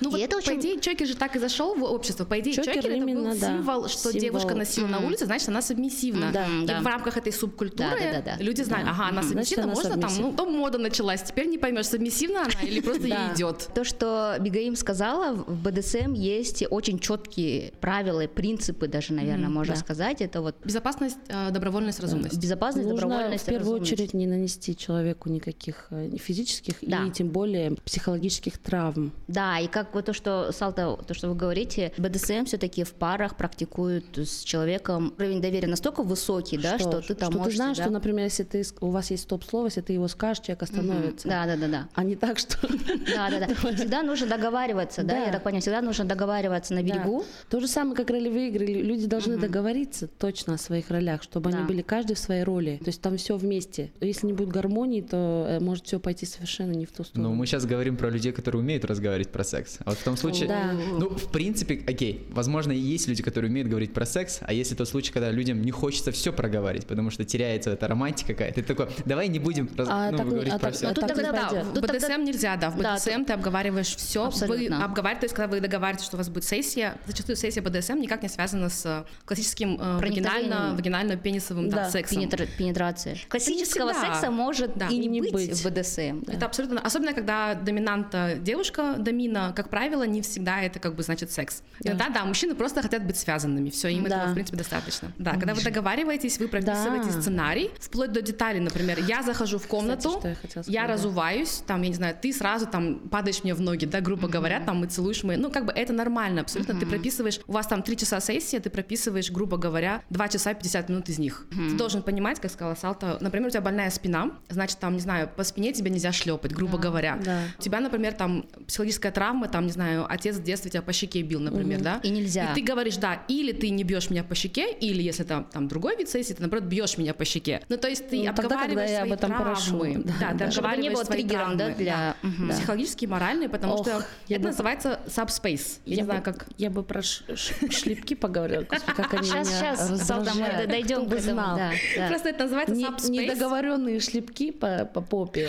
Ну 0.00 0.08
и 0.10 0.12
вот, 0.12 0.20
это 0.20 0.36
по 0.36 0.38
очень... 0.38 0.60
идее, 0.60 0.80
чокер 0.80 1.06
же 1.06 1.14
так 1.16 1.36
и 1.36 1.38
зашел 1.38 1.74
в 1.74 1.82
общество. 1.84 2.24
По 2.24 2.38
идее, 2.40 2.54
Чокер 2.54 2.74
чокер, 2.74 2.90
это 2.90 2.96
именно, 2.96 3.30
был 3.30 3.38
да, 3.40 3.46
символ, 3.48 3.88
что 3.88 4.12
символ. 4.12 4.20
девушка 4.20 4.54
носила 4.54 4.86
на 4.86 4.98
улице, 5.00 5.26
значит, 5.26 5.48
она 5.48 5.62
сабмиссивна. 5.62 6.30
Да, 6.32 6.46
И 6.62 6.66
да. 6.66 6.80
в 6.80 6.86
рамках 6.86 7.16
этой 7.16 7.32
субкультуры 7.32 7.90
Да, 7.90 7.96
да, 8.12 8.22
да, 8.22 8.36
да. 8.36 8.42
люди 8.42 8.62
знают, 8.62 8.88
ага, 8.90 9.08
она 9.08 9.22
Значит, 9.22 9.30
сабмиссивна, 9.58 9.64
она 9.64 9.74
можно 9.74 9.90
там, 9.90 10.00
сабмиссив. 10.10 10.22
ну, 10.24 10.32
то 10.36 10.46
мода 10.46 10.78
началась, 10.78 11.22
теперь 11.22 11.46
не 11.48 11.58
поймешь, 11.58 11.86
сабмиссивна 11.86 12.42
она 12.42 12.50
или 12.62 12.80
просто 12.80 13.02
ей 13.02 13.10
Да. 13.10 13.32
идет. 13.34 13.68
То, 13.74 13.84
что 13.84 14.36
Бигаим 14.40 14.76
сказала, 14.76 15.34
в 15.34 15.62
БДСМ 15.62 16.12
есть 16.14 16.64
очень 16.70 16.98
четкие 16.98 17.72
правила, 17.80 18.26
принципы 18.26 18.88
даже, 18.88 19.12
наверное, 19.12 19.48
можно 19.48 19.74
да. 19.74 19.80
сказать. 19.80 20.20
Это 20.20 20.40
вот 20.42 20.56
Безопасность, 20.64 21.18
э, 21.28 21.50
добровольность, 21.50 22.00
разумность. 22.00 22.36
безопасность, 22.38 22.88
Нужно 22.88 23.00
добровольность, 23.08 23.44
в 23.44 23.46
первую 23.46 23.72
разумность. 23.80 23.92
очередь 23.92 24.14
не 24.14 24.26
нанести 24.26 24.76
человеку 24.76 25.28
никаких 25.28 25.86
э, 25.90 26.16
физических 26.18 26.74
Да. 26.82 27.04
и 27.06 27.10
тем 27.10 27.28
более 27.28 27.72
психологических 27.84 28.58
травм. 28.58 29.12
Да, 29.28 29.58
и 29.58 29.66
как 29.68 29.94
вот 29.94 30.06
то, 30.06 30.12
что, 30.12 30.50
Салта, 30.52 30.96
то, 31.06 31.14
что 31.14 31.28
вы 31.28 31.34
говорите, 31.34 31.92
БДСМ 31.96 32.44
все-таки 32.46 32.84
в 32.84 32.92
парах 32.92 33.36
практикуют 33.36 34.18
с 34.18 34.42
человеком 34.42 35.14
уровень 35.18 35.40
доверия 35.40 35.68
настолько 35.68 36.02
высокий, 36.02 36.58
да, 36.58 36.78
что, 36.78 37.00
ты 37.00 37.14
там 37.14 37.30
что 37.30 37.38
можешь 37.38 37.52
ты 37.54 37.56
знаешь, 37.56 37.76
себя- 37.76 37.84
что, 37.84 37.92
например, 37.92 38.24
если 38.24 38.42
ты, 38.42 38.64
у 38.80 38.90
вас 38.90 39.10
есть 39.10 39.24
стоп-слово, 39.24 39.66
если 39.66 39.80
ты 39.80 39.92
его 39.92 40.08
скажешь, 40.08 40.42
человек 40.44 40.62
остановится. 40.62 41.28
Да, 41.28 41.46
да, 41.46 41.56
да, 41.56 41.68
да. 41.68 41.88
А 41.94 42.04
не 42.04 42.16
так, 42.16 42.38
что... 42.38 42.56
Да, 43.14 43.30
да, 43.30 43.46
да. 43.46 43.48
Всегда 43.76 44.02
нужно 44.02 44.26
договариваться, 44.26 45.02
да, 45.02 45.14
Да. 45.14 45.24
я 45.26 45.32
так 45.32 45.42
понимаю, 45.42 45.62
всегда 45.62 45.80
нужно 45.82 46.04
договариваться 46.04 46.74
на 46.74 46.82
Да. 46.82 46.86
берегу. 46.94 47.24
То 47.48 47.60
же 47.60 47.68
самое, 47.68 47.96
как 47.96 48.10
ролевые 48.10 48.48
игры. 48.48 48.66
Лю- 48.66 48.82
Люди 48.84 49.06
должны 49.06 49.36
договориться 49.38 50.06
точно 50.08 50.54
о 50.54 50.58
своих 50.58 50.90
ролях, 50.90 51.22
чтобы 51.22 51.50
Да. 51.50 51.58
они 51.58 51.66
были 51.66 51.82
каждый 51.82 52.14
в 52.14 52.18
своей 52.18 52.42
роли. 52.42 52.78
То 52.82 52.88
есть 52.88 53.00
там 53.00 53.16
все 53.16 53.36
вместе. 53.36 53.90
Если 54.00 54.26
не 54.26 54.32
будет 54.32 54.48
гармонии, 54.50 55.00
то 55.00 55.46
э, 55.48 55.60
может 55.60 55.86
все 55.86 55.98
пойти 56.00 56.26
совершенно 56.26 56.72
не 56.72 56.86
в 56.86 56.92
ту 56.92 57.04
сторону. 57.04 57.30
Ну, 57.30 57.34
мы 57.34 57.46
сейчас 57.46 57.64
говорим 57.66 57.96
про 57.96 58.10
людей, 58.10 58.32
которые 58.32 58.60
умеют 58.62 58.84
разговаривать 58.84 59.30
про 59.30 59.44
секс. 59.44 59.78
А 59.84 59.90
вот 59.90 59.98
в 59.98 60.04
том 60.04 60.16
случае, 60.16 60.48
Да. 60.48 60.72
ну, 60.98 61.08
в 61.10 61.30
принципе, 61.30 61.74
окей, 61.86 62.26
возможно, 62.30 62.72
и 62.72 62.78
есть 62.78 63.08
люди, 63.08 63.22
которые 63.22 63.50
умеют 63.50 63.68
говорить 63.68 63.92
про 63.92 64.06
секс, 64.06 64.38
а 64.42 64.52
есть 64.52 64.72
и 64.72 64.74
тот 64.74 64.88
случай, 64.88 65.12
когда 65.12 65.30
людям 65.30 65.62
не 65.62 65.70
хочется 65.70 66.10
все 66.12 66.32
проговорить, 66.32 66.86
потому 66.86 67.10
что 67.10 67.24
теряется 67.24 67.70
эта 67.70 67.86
романтика 67.88 68.32
какая-то. 68.32 68.60
Ты 68.62 68.66
такой, 68.66 68.88
давай 69.04 69.28
не 69.28 69.38
будем 69.38 69.68
раз- 69.76 69.88
А 69.90 70.10
ну, 70.10 70.16
так 70.18 70.26
не- 70.26 70.32
говорить 70.32 70.52
а 70.52 70.58
про 70.58 70.66
так- 70.68 70.74
все. 70.74 70.86
а 70.88 70.94
тут 70.94 71.06
так 71.06 71.16
не 71.16 71.22
тогда 71.24 71.50
да. 71.50 71.62
В 71.64 71.74
тут 71.74 71.82
БДСМ 71.90 72.24
нельзя, 72.24 72.56
да. 72.56 72.70
В 72.70 72.78
Да, 72.80 72.94
БДСМ 72.96 73.24
ты 73.24 73.32
обговариваешь 73.32 73.49
все. 73.50 74.20
Вы 74.22 74.26
Абсолютно. 74.28 74.84
обговариваете, 74.84 75.20
то 75.20 75.24
есть, 75.24 75.34
когда 75.34 75.48
вы 75.48 75.60
договариваетесь, 75.60 76.06
что 76.06 76.16
у 76.16 76.18
вас 76.18 76.28
будет 76.28 76.44
сессия, 76.44 76.96
зачастую 77.06 77.36
сессия 77.36 77.60
БДСМ 77.60 77.96
никак 78.00 78.22
не 78.22 78.28
связана 78.28 78.68
с 78.68 78.84
э, 78.86 79.04
классическим 79.24 79.78
э, 79.80 79.98
вагинально, 79.98 80.74
вагинально-пенисовым 80.74 81.68
да, 81.68 81.76
Да, 81.84 81.90
сексом. 81.90 82.18
Пенетра- 82.18 82.48
Пенетрация. 82.58 83.16
Классического 83.28 83.92
всегда. 83.92 84.14
секса 84.14 84.30
может 84.30 84.76
Да. 84.76 84.88
и 84.88 84.98
не, 84.98 85.06
не 85.06 85.20
быть, 85.20 85.32
быть. 85.32 85.52
в 85.52 85.64
БДСМ. 85.64 86.22
Это 86.28 86.46
абсолютно, 86.46 86.80
особенно 86.80 87.12
когда 87.12 87.54
доминанта 87.54 88.36
девушка, 88.40 88.96
домина, 88.98 89.52
как 89.54 89.68
правило, 89.70 90.02
не 90.04 90.22
всегда 90.22 90.60
это 90.62 90.78
как 90.78 90.94
бы 90.94 91.02
значит 91.02 91.30
секс. 91.30 91.62
Иногда, 91.80 92.08
да, 92.08 92.24
мужчины 92.24 92.54
просто 92.54 92.82
хотят 92.82 93.04
быть 93.06 93.16
связанными, 93.16 93.70
все, 93.70 93.88
им 93.88 94.04
Да. 94.04 94.16
этого, 94.16 94.30
в 94.30 94.34
принципе, 94.34 94.58
достаточно. 94.58 95.12
Да, 95.18 95.32
когда 95.32 95.54
вы 95.54 95.62
договариваетесь, 95.62 96.38
вы 96.38 96.48
прописываете 96.48 97.10
Да. 97.12 97.20
сценарий, 97.20 97.70
вплоть 97.80 98.12
до 98.12 98.22
деталей, 98.22 98.60
например, 98.60 98.98
я 99.06 99.22
захожу 99.22 99.58
в 99.58 99.66
комнату, 99.66 100.10
что 100.20 100.28
я 100.66 100.80
я 100.80 100.86
да. 100.86 100.94
разуваюсь, 100.94 101.62
там, 101.66 101.82
я 101.82 101.88
не 101.88 101.94
знаю, 101.94 102.16
ты 102.20 102.32
сразу 102.32 102.66
там 102.66 103.00
падаешь 103.10 103.39
мне 103.44 103.54
в 103.54 103.60
ноги, 103.60 103.84
да, 103.86 104.00
грубо 104.00 104.28
говоря, 104.28 104.60
там, 104.60 104.84
и 104.84 104.88
целуешь 104.88 105.22
мои, 105.24 105.36
ну, 105.36 105.50
как 105.50 105.64
бы 105.66 105.72
это 105.72 105.92
нормально, 105.92 106.40
абсолютно, 106.42 106.78
ты 106.78 106.86
прописываешь, 106.86 107.40
у 107.46 107.52
вас 107.52 107.66
там 107.66 107.82
три 107.82 107.96
часа 107.96 108.20
сессии, 108.20 108.58
ты 108.58 108.70
прописываешь, 108.70 109.30
грубо 109.30 109.56
говоря, 109.56 110.02
2 110.10 110.28
часа 110.28 110.54
50 110.54 110.88
минут 110.88 111.08
из 111.08 111.18
них. 111.18 111.46
Ты 111.50 111.76
должен 111.76 112.02
понимать, 112.02 112.40
как 112.40 112.50
сказала 112.50 112.74
Салта, 112.74 113.18
например, 113.20 113.48
у 113.48 113.50
тебя 113.50 113.60
больная 113.60 113.90
спина, 113.90 114.30
значит, 114.48 114.78
там, 114.78 114.94
не 114.94 115.00
знаю, 115.00 115.28
по 115.34 115.44
спине 115.44 115.72
тебе 115.72 115.90
нельзя 115.90 116.12
шлепать, 116.12 116.52
грубо 116.52 116.78
говоря. 116.78 117.18
Да. 117.24 117.40
У 117.58 117.62
тебя, 117.62 117.80
например, 117.80 118.12
там 118.14 118.46
психологическая 118.66 119.12
травма, 119.12 119.48
там, 119.48 119.66
не 119.66 119.72
знаю, 119.72 120.06
отец 120.08 120.36
в 120.36 120.42
детстве 120.42 120.70
тебя 120.70 120.82
по 120.82 120.92
щеке 120.92 121.22
бил, 121.22 121.40
например, 121.40 121.80
да? 121.80 122.00
И 122.02 122.10
нельзя. 122.10 122.52
И 122.52 122.54
ты 122.54 122.62
говоришь, 122.62 122.96
да, 122.96 123.22
или 123.28 123.52
ты 123.52 123.70
не 123.70 123.84
бьешь 123.84 124.10
меня 124.10 124.24
по 124.24 124.34
щеке, 124.34 124.72
или 124.72 125.02
если 125.02 125.24
там, 125.24 125.44
там 125.44 125.68
другой 125.68 125.96
вид 125.96 126.08
сессии, 126.08 126.32
ты, 126.34 126.40
наоборот, 126.42 126.64
бьешь 126.64 126.98
меня 126.98 127.14
по 127.14 127.24
щеке. 127.24 127.62
Ну, 127.68 127.76
то 127.76 127.88
есть 127.88 128.08
ты 128.08 128.16
Ну, 128.18 128.24
тогда, 128.26 128.42
когда 128.42 128.54
обговариваешь 128.56 128.90
я 128.90 129.02
об 129.02 129.12
этом 129.12 129.30
травмы. 129.30 129.44
прошу. 129.54 130.02
Да, 130.04 130.12
Да, 130.20 130.30
ты 130.32 130.38
да. 130.38 130.50
Чтобы 130.50 130.68
не 130.68 130.88
обговариваешь 130.88 130.92
было 130.94 131.04
свои 131.04 131.18
триггером, 131.18 131.50
да, 131.56 131.64
травмы, 131.66 131.74
для- 131.84 132.16
Мгм. 132.22 132.48
Психологические, 132.50 133.08
моральные, 133.10 133.29
потому 133.48 133.74
Ох, 133.74 133.80
что 133.86 134.04
я 134.28 134.36
это 134.36 134.42
бы- 134.44 134.48
называется 134.50 135.00
subspace. 135.06 135.78
Я, 135.84 135.96
не 135.96 136.02
бы, 136.02 136.06
знаю, 136.06 136.22
как... 136.22 136.46
я 136.58 136.70
бы 136.70 136.82
про 136.82 137.02
ш- 137.02 137.24
ш- 137.36 137.54
шлепки 137.70 138.14
поговорила. 138.14 138.62
Господи, 138.62 138.96
как 138.96 139.14
они 139.14 139.22
Сейчас, 139.24 139.48
меня 139.48 139.76
сейчас, 139.76 140.06
Салта, 140.06 140.32
мы 140.34 140.66
дойдем 140.66 141.08
к 141.08 141.12
этому. 141.12 141.20
знал. 141.20 141.56
Да, 141.56 141.70
да. 141.96 142.08
Просто 142.08 142.28
это 142.30 142.44
называется 142.44 142.74
Не- 142.74 142.84
subspace. 142.86 143.10
недоговоренные 143.10 144.00
шлепки 144.00 144.50
по, 144.50 144.84
по 144.84 145.00
попе. 145.00 145.48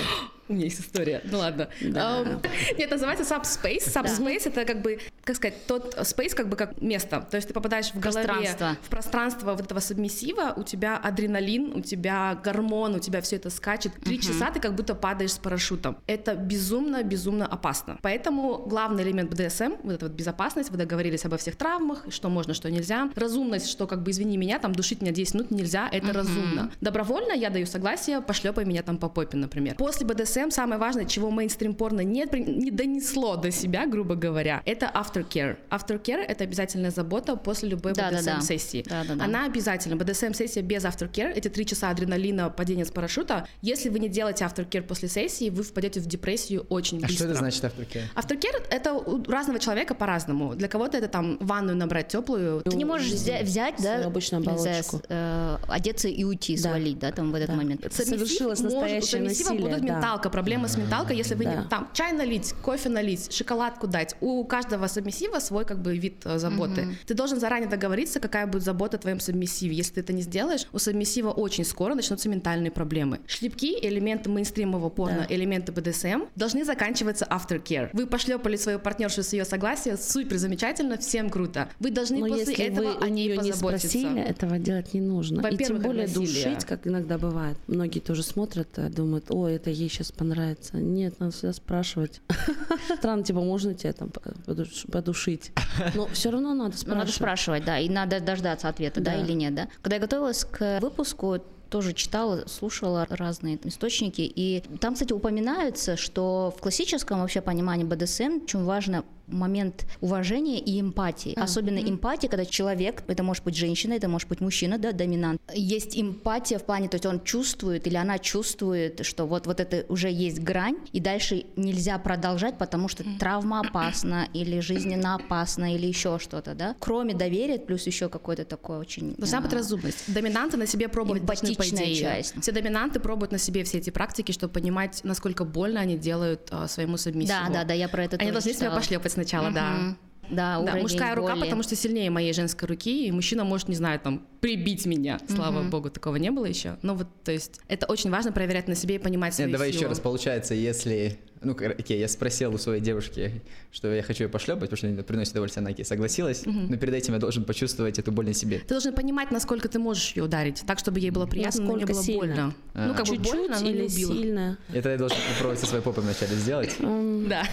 У 0.51 0.53
меня 0.53 0.65
есть 0.65 0.81
история. 0.81 1.21
Ну 1.24 1.38
ладно. 1.38 1.69
Да. 1.80 2.19
Эм, 2.19 2.42
Нет, 2.77 2.92
называется 2.92 3.24
subspace. 3.24 3.88
Subspace 3.88 4.50
это 4.50 4.65
как 4.65 4.81
бы, 4.81 5.00
как 5.24 5.38
сказать, 5.38 5.65
тот 5.65 5.95
space 5.95 6.36
как 6.36 6.50
бы 6.50 6.57
как 6.57 6.81
место. 6.81 7.25
То 7.31 7.38
есть 7.38 7.48
ты 7.48 7.53
попадаешь 7.53 7.92
в 7.94 8.00
голове, 8.00 8.27
Пространство. 8.27 8.77
в 8.83 8.89
пространство 8.89 9.51
вот 9.51 9.62
этого 9.62 9.80
субмиссива, 9.80 10.53
у 10.57 10.63
тебя 10.63 10.98
адреналин, 10.98 11.71
у 11.74 11.80
тебя 11.80 12.38
гормон, 12.44 12.95
у 12.95 13.00
тебя 13.00 13.21
все 13.21 13.38
это 13.38 13.50
скачет. 13.50 13.94
Три 14.03 14.19
часа 14.19 14.51
ты 14.51 14.59
как 14.59 14.75
будто 14.75 14.94
падаешь 14.94 15.31
с 15.31 15.38
парашютом. 15.38 15.98
Это 16.06 16.36
безумно, 16.36 17.01
безумно 17.03 17.45
опасно. 17.45 17.98
Поэтому 18.01 18.57
главный 18.65 19.03
элемент 19.03 19.31
БДСМ, 19.31 19.75
вот 19.83 19.94
эта 19.94 20.06
вот 20.06 20.13
безопасность, 20.13 20.69
вы 20.69 20.77
договорились 20.77 21.24
обо 21.24 21.38
всех 21.38 21.56
травмах, 21.56 22.03
что 22.09 22.27
можно, 22.27 22.53
что 22.53 22.69
нельзя. 22.69 23.09
Разумность, 23.15 23.69
что 23.69 23.88
как 23.88 24.03
бы, 24.03 24.12
извини 24.12 24.36
меня, 24.36 24.59
там 24.59 24.74
душить 24.74 25.01
меня 25.01 25.13
10 25.13 25.33
минут 25.36 25.51
нельзя, 25.51 25.88
это 25.89 26.12
разумно. 26.12 26.69
Добровольно 26.81 27.31
я 27.31 27.50
даю 27.50 27.65
согласие, 27.65 28.19
пошлепай 28.19 28.65
меня 28.65 28.83
там 28.83 28.98
по 28.98 29.07
попе, 29.07 29.38
например. 29.38 29.75
После 29.75 30.06
БДСМ 30.06 30.41
самое 30.50 30.80
важное, 30.80 31.06
чего 31.06 31.30
мейнстрим 31.30 31.76
порно 31.76 32.02
не, 32.02 32.26
не 32.34 32.72
донесло 32.72 33.36
до 33.36 33.52
себя, 33.52 33.86
грубо 33.86 34.16
говоря, 34.16 34.62
это 34.66 34.90
aftercare. 34.94 35.58
Aftercare— 35.70 36.22
это 36.28 36.46
обязательная 36.46 36.90
забота 36.92 37.36
после 37.36 37.70
любой 37.70 37.94
Да-да-да. 37.94 38.38
BDSM-сессии. 38.40 38.84
Да-да-да. 38.90 39.24
Она 39.26 39.46
обязательно. 39.46 39.96
BDSM-сессия 39.96 40.62
без 40.64 40.84
aftercare, 40.86 41.32
эти 41.34 41.50
три 41.50 41.66
часа 41.66 41.90
адреналина, 41.90 42.50
падения 42.50 42.86
с 42.86 42.92
парашюта. 42.92 43.48
Если 43.62 43.90
вы 43.90 44.00
не 44.00 44.10
делаете 44.10 44.46
aftercare 44.46 44.82
после 44.82 45.10
сессии, 45.10 45.50
вы 45.50 45.64
впадете 45.64 46.00
в 46.00 46.06
депрессию 46.08 46.66
очень 46.70 46.98
А 47.00 47.02
быстро. 47.02 47.16
что 47.16 47.26
это 47.26 47.36
значит 47.36 47.66
автокер? 47.66 48.02
Aftercare— 48.16 48.64
это 48.72 48.94
у 48.94 49.24
разного 49.30 49.60
человека 49.60 49.94
по-разному. 49.94 50.56
Для 50.56 50.68
кого-то 50.70 50.98
это 50.98 51.10
там 51.10 51.38
ванную 51.42 51.76
набрать 51.78 52.08
теплую. 52.08 52.62
Ты 52.62 52.78
не 52.78 52.86
можешь 52.86 53.12
взя- 53.12 53.44
взять, 53.44 53.76
да, 53.84 54.06
обычную 54.06 54.42
оболочку. 54.42 54.98
с- 54.98 55.02
э, 55.10 55.58
одеться 55.68 56.08
и 56.08 56.24
уйти, 56.24 56.56
Да. 56.56 56.70
свалить, 56.70 57.00
да, 57.00 57.12
там 57.12 57.32
в 57.32 57.36
этот 57.36 57.50
Да. 57.50 57.56
момент. 57.56 57.86
Совершилось 57.92 58.60
настоящее 58.60 59.22
насилие, 59.22 59.60
будет 59.60 59.86
да. 59.86 60.00
Менталка, 60.22 60.30
проблема 60.30 60.68
с 60.68 60.78
менталкой, 60.78 61.18
если 61.18 61.36
вы 61.36 61.46
Да. 61.46 61.56
не 61.56 61.68
там 61.68 61.88
чай 61.94 62.13
налить, 62.13 62.54
кофе 62.62 62.90
налить, 62.90 63.32
шоколадку 63.34 63.88
дать. 63.88 64.16
У 64.22 64.44
каждого 64.46 64.88
сабмиссива 64.88 65.40
свой 65.40 65.66
как 65.66 65.82
бы 65.82 65.98
вид 65.98 66.22
э, 66.25 66.38
заботы. 66.38 66.96
Ты 67.08 67.13
должен 67.13 67.40
заранее 67.40 67.70
договориться, 67.70 68.20
какая 68.20 68.46
будет 68.48 68.63
забота 68.63 68.98
о 68.98 69.00
твоем 69.00 69.20
сабмиссиве. 69.20 69.75
Если 69.75 69.94
ты 69.96 70.00
это 70.01 70.13
не 70.13 70.22
сделаешь, 70.22 70.68
у 70.74 70.80
сабмиссива 70.80 71.32
очень 71.32 71.66
скоро 71.66 71.96
начнутся 71.96 72.30
ментальные 72.30 72.72
проблемы. 72.72 73.20
Шлепки, 73.28 73.78
элементы 73.82 74.30
мейнстримового 74.30 74.90
порно, 74.90 75.25
Да. 75.28 75.36
элементы 75.36 75.72
БДСМ 75.72 76.25
должны 76.36 76.63
заканчиваться 76.66 77.25
aftercare. 77.25 77.90
Вы 77.94 78.06
пошлепали 78.06 78.58
свою 78.58 78.80
партнершу 78.80 79.24
с 79.24 79.34
ее 79.34 79.46
согласия, 79.46 79.98
супер 79.98 80.38
замечательно, 80.38 80.98
всем 80.98 81.30
круто. 81.30 81.70
Вы 81.80 81.92
должны 81.92 82.20
Но 82.20 82.28
после 82.28 82.42
если 82.54 82.66
этого 82.66 82.92
вы 82.94 83.06
о 83.06 83.10
ней 83.10 83.38
не 83.38 83.54
спросили, 83.54 84.22
этого 84.22 84.60
делать 84.60 84.94
не 84.94 85.01
нужно. 85.01 85.48
И 85.48 85.58
тем 85.58 85.80
более 85.80 86.08
насилие. 86.08 86.28
душить, 86.28 86.66
как 86.66 86.86
иногда 86.88 87.18
бывает. 87.18 87.58
Многие 87.68 88.00
тоже 88.00 88.24
смотрят, 88.24 88.68
э, 88.78 88.90
думают, 88.90 89.25
о, 89.30 89.48
это 89.48 89.70
ей 89.70 89.90
сейчас 89.90 90.11
понравится. 90.13 90.77
Нет, 90.77 91.20
надо 91.20 91.32
всегда 91.32 91.53
спрашивать. 91.53 92.22
Странно, 92.98 93.24
типа, 93.24 93.41
можно 93.41 93.74
тебя 93.74 93.94
там 93.94 94.10
подуш- 94.10 94.89
подушить? 94.91 95.51
Но 95.96 96.08
все 96.08 96.30
равно 96.32 96.53
надо 96.53 96.72
Ну, 96.72 96.77
спрашивать. 96.77 96.98
надо 97.00 97.12
спрашивать, 97.12 97.65
да, 97.65 97.80
и 97.80 97.89
надо 97.89 98.20
дождаться 98.20 98.70
ответа, 98.70 99.01
да, 99.01 99.12
Да. 99.15 99.22
или 99.22 99.34
нет, 99.34 99.56
да. 99.56 99.68
Когда 99.82 99.96
я 99.96 100.01
готовилась 100.01 100.44
к 100.46 100.80
выпуску, 100.82 101.39
тоже 101.70 101.94
читала, 101.94 102.44
слушала 102.48 103.08
разные 103.10 103.58
источники, 103.63 104.22
и 104.22 104.62
там, 104.82 104.94
кстати, 104.94 105.13
упоминается, 105.13 105.96
что 105.96 106.53
в 106.58 106.60
классическом 106.62 107.22
вообще 107.22 107.39
понимании 107.41 107.86
БДСМ 107.86 108.41
очень 108.44 108.63
важно 108.65 109.06
момент 109.32 109.86
уважения 110.02 110.60
и 110.60 110.80
эмпатии. 110.80 111.34
А, 111.38 111.44
Особенно 111.44 111.80
эмпатия, 111.80 112.30
когда 112.30 112.46
человек, 112.46 113.04
это 113.08 113.24
может 113.24 113.44
быть 113.44 113.56
женщина, 113.56 113.94
это 113.94 114.08
может 114.08 114.28
быть 114.28 114.42
мужчина, 114.42 114.78
да, 114.78 114.92
доминант. 114.92 115.42
Есть 115.54 116.00
эмпатия 116.00 116.60
в 116.60 116.64
плане, 116.64 116.88
то 116.88 116.96
есть 116.96 117.06
он 117.06 117.24
чувствует 117.24 117.88
или 117.88 117.96
она 117.96 118.20
чувствует, 118.20 119.06
что 119.06 119.26
вот, 119.26 119.48
вот 119.48 119.60
это 119.60 119.86
уже 119.90 120.10
есть 120.10 120.40
грань, 120.40 120.78
и 120.92 121.00
дальше 121.00 121.46
нельзя 121.56 121.98
продолжать, 121.98 122.58
потому 122.58 122.88
что 122.88 123.04
травма 123.20 123.62
опасна 123.62 124.28
или 124.34 124.60
жизненно 124.60 125.16
опасна 125.16 125.76
или 125.76 125.88
еще 125.88 126.20
что-то, 126.20 126.54
да. 126.54 126.76
Кроме 126.80 127.14
доверия, 127.14 127.60
плюс 127.60 127.88
еще 127.88 128.10
какой-то 128.10 128.46
такой 128.46 128.78
очень... 128.78 129.16
Должна 129.16 129.40
а, 129.40 129.42
быть 129.42 129.54
разумность. 129.54 130.14
Доминанты 130.14 130.58
на 130.58 130.68
себе 130.68 130.88
по 130.88 131.02
Эмпатичная 131.02 131.94
часть. 131.96 132.42
Все 132.42 132.52
доминанты 132.52 133.00
пробуют 133.00 133.32
на 133.32 133.38
себе 133.38 133.64
все 133.64 133.78
эти 133.78 133.90
практики, 133.90 134.32
чтобы 134.32 134.54
понимать, 134.54 135.02
насколько 135.04 135.46
больно 135.46 135.80
они 135.80 135.98
делают 135.98 136.48
а, 136.52 136.68
своему 136.68 136.98
сабмиссиву. 136.98 137.38
Да, 137.48 137.54
да, 137.54 137.64
да, 137.64 137.74
я 137.74 137.88
про 137.88 138.04
это 138.06 138.18
Они 138.18 138.32
тоже 138.32 138.34
должны 138.34 138.54
себя 138.54 138.68
читала. 138.68 138.80
пошлепать 138.80 139.12
сначала, 139.22 139.51
да. 139.51 139.72
Мгм. 139.72 139.98
Да, 140.30 140.56
Да, 140.56 140.60
уровень 140.62 140.82
мужская 140.84 141.13
рука, 141.13 141.34
боли. 141.34 141.44
потому 141.44 141.62
что 141.62 141.75
сильнее 141.75 142.10
моей 142.10 142.32
женской 142.32 142.66
руки, 142.68 143.06
и 143.08 143.12
мужчина 143.12 143.44
может, 143.44 143.68
не 143.68 143.75
знаю, 143.75 144.00
там, 144.00 144.25
прибить 144.40 144.86
меня. 144.86 145.20
Слава 145.28 145.62
богу, 145.63 145.90
такого 145.90 146.16
не 146.16 146.32
было 146.32 146.46
еще. 146.46 146.78
Но 146.84 146.96
вот, 146.96 147.08
то 147.25 147.34
есть, 147.34 147.60
это 147.68 147.86
очень 147.88 148.10
важно 148.10 148.32
проверять 148.32 148.68
на 148.70 148.75
себе 148.75 148.96
и 148.96 148.98
понимать 148.98 149.34
свою 149.34 149.50
Нет, 149.50 149.54
давай 149.58 149.72
силу. 149.72 149.82
еще 149.82 149.90
раз. 149.90 150.00
Получается, 150.00 150.54
если... 150.54 151.20
Ну, 151.43 151.53
окей, 151.53 152.00
я 152.00 152.07
спросил 152.07 152.53
у 152.53 152.57
своей 152.60 152.81
девушки, 152.81 153.41
что 153.71 153.91
я 153.91 154.03
хочу 154.03 154.25
ее 154.25 154.29
пошлепать, 154.29 154.62
потому 154.69 154.77
что 154.77 154.88
она 154.88 155.01
приносит 155.01 155.31
удовольствие, 155.31 155.62
она 155.62 155.71
окей, 155.71 155.83
согласилась. 155.83 156.43
Но 156.45 156.77
перед 156.77 156.93
этим 156.93 157.13
я 157.15 157.19
должен 157.19 157.43
почувствовать 157.45 157.98
эту 157.98 158.12
боль 158.12 158.27
на 158.27 158.33
себе. 158.33 158.60
Ты 158.60 158.67
должен 158.75 158.93
понимать, 158.93 159.31
насколько 159.31 159.67
ты 159.67 159.79
можешь 159.79 160.12
ее 160.15 160.24
ударить, 160.25 160.63
так, 160.67 160.77
чтобы 160.79 161.00
ей 161.00 161.10
было 161.10 161.25
приятно, 161.25 161.62
но 161.63 161.77
не 161.77 161.86
Насколько 161.86 161.93
было 161.93 162.03
сильно. 162.03 162.19
больно. 162.19 162.53
А. 162.74 162.88
Ну, 162.88 162.93
как 162.93 163.07
бы 163.07 163.15
Чуть-чуть 163.17 163.33
больно, 163.33 163.60
но 163.60 163.67
или 163.69 163.81
убило. 163.88 164.13
сильно? 164.13 164.57
Это 164.74 164.89
я 164.89 164.98
должен 164.98 165.17
попробовать 165.29 165.60
со 165.60 165.65
своей 165.65 165.83
попой 165.83 166.03
вначале 166.03 166.36
сделать, 166.36 166.75
Да. 166.79 167.43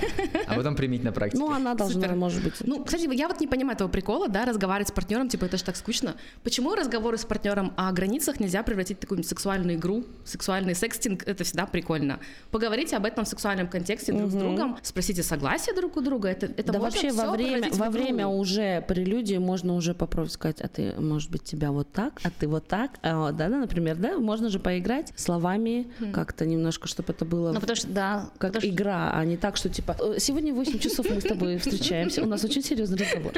а 0.46 0.54
потом 0.54 0.76
применить 0.76 1.04
на 1.04 1.12
практике. 1.12 1.38
Ну, 1.42 1.50
она 1.50 1.74
должна, 1.74 2.02
Супер. 2.02 2.14
может 2.14 2.42
быть. 2.44 2.54
Ну, 2.60 2.84
кстати, 2.84 3.08
я 3.14 3.26
вот 3.28 3.40
не 3.40 3.46
понимаю 3.46 3.74
этого 3.76 3.88
прикола, 3.88 4.28
да, 4.28 4.44
разговаривать 4.44 4.88
с 4.88 4.92
партнером, 4.92 5.28
типа, 5.30 5.46
это 5.46 5.56
же 5.56 5.64
так 5.64 5.76
скучно. 5.76 6.16
Почему 6.42 6.74
разговоры 6.74 7.16
с 7.16 7.24
партнером 7.24 7.72
о 7.76 7.90
границах 7.92 8.38
нельзя 8.38 8.62
превратить 8.62 8.98
в 8.98 9.00
такую 9.00 9.22
сексуальную 9.24 9.76
игру, 9.78 10.04
сексуальный 10.24 10.74
секстинг, 10.74 11.26
это 11.26 11.42
всегда 11.44 11.64
прикольно. 11.66 12.20
Поговорите 12.50 12.96
об 12.96 13.06
этом 13.06 13.24
в 13.24 13.28
сексуальном 13.28 13.66
контексте 13.78 14.12
друг 14.12 14.30
с 14.30 14.34
другом, 14.34 14.76
спросите 14.82 15.22
согласие 15.22 15.74
друг 15.74 15.96
у 15.96 16.00
друга, 16.00 16.28
это, 16.28 16.46
это 16.46 16.72
да 16.72 16.78
вообще 16.78 17.10
во 17.12 17.30
время, 17.32 17.70
во 17.72 17.90
время 17.90 18.26
уже 18.26 18.82
прелюдии 18.88 19.36
можно 19.38 19.74
уже 19.74 19.94
попробовать 19.94 20.32
сказать, 20.32 20.60
а 20.60 20.68
ты, 20.68 20.94
может 20.98 21.30
быть, 21.30 21.42
тебя 21.44 21.70
вот 21.72 21.90
так, 21.92 22.20
а 22.24 22.30
ты 22.30 22.46
вот 22.48 22.66
так, 22.68 22.92
а, 23.02 23.32
да, 23.32 23.48
да, 23.48 23.58
например, 23.58 23.96
да, 23.96 24.18
можно 24.18 24.48
же 24.48 24.58
поиграть 24.58 25.12
словами 25.16 25.86
как-то 26.12 26.44
немножко, 26.46 26.88
чтобы 26.88 27.12
это 27.12 27.24
было 27.24 27.52
Ну, 27.52 27.60
потому 27.60 27.76
что, 27.76 27.88
да, 27.88 28.30
как 28.38 28.52
потому 28.52 28.60
что- 28.60 28.68
игра, 28.70 29.10
а 29.14 29.24
не 29.24 29.36
так, 29.36 29.56
что 29.56 29.68
типа 29.68 29.96
«Э, 30.00 30.16
сегодня 30.18 30.52
в 30.52 30.56
8 30.56 30.78
часов 30.78 31.06
мы 31.10 31.20
с 31.20 31.24
тобой 31.24 31.58
встречаемся, 31.58 32.22
у 32.22 32.26
нас 32.26 32.44
очень 32.44 32.62
серьезный 32.62 32.98
разговор. 32.98 33.32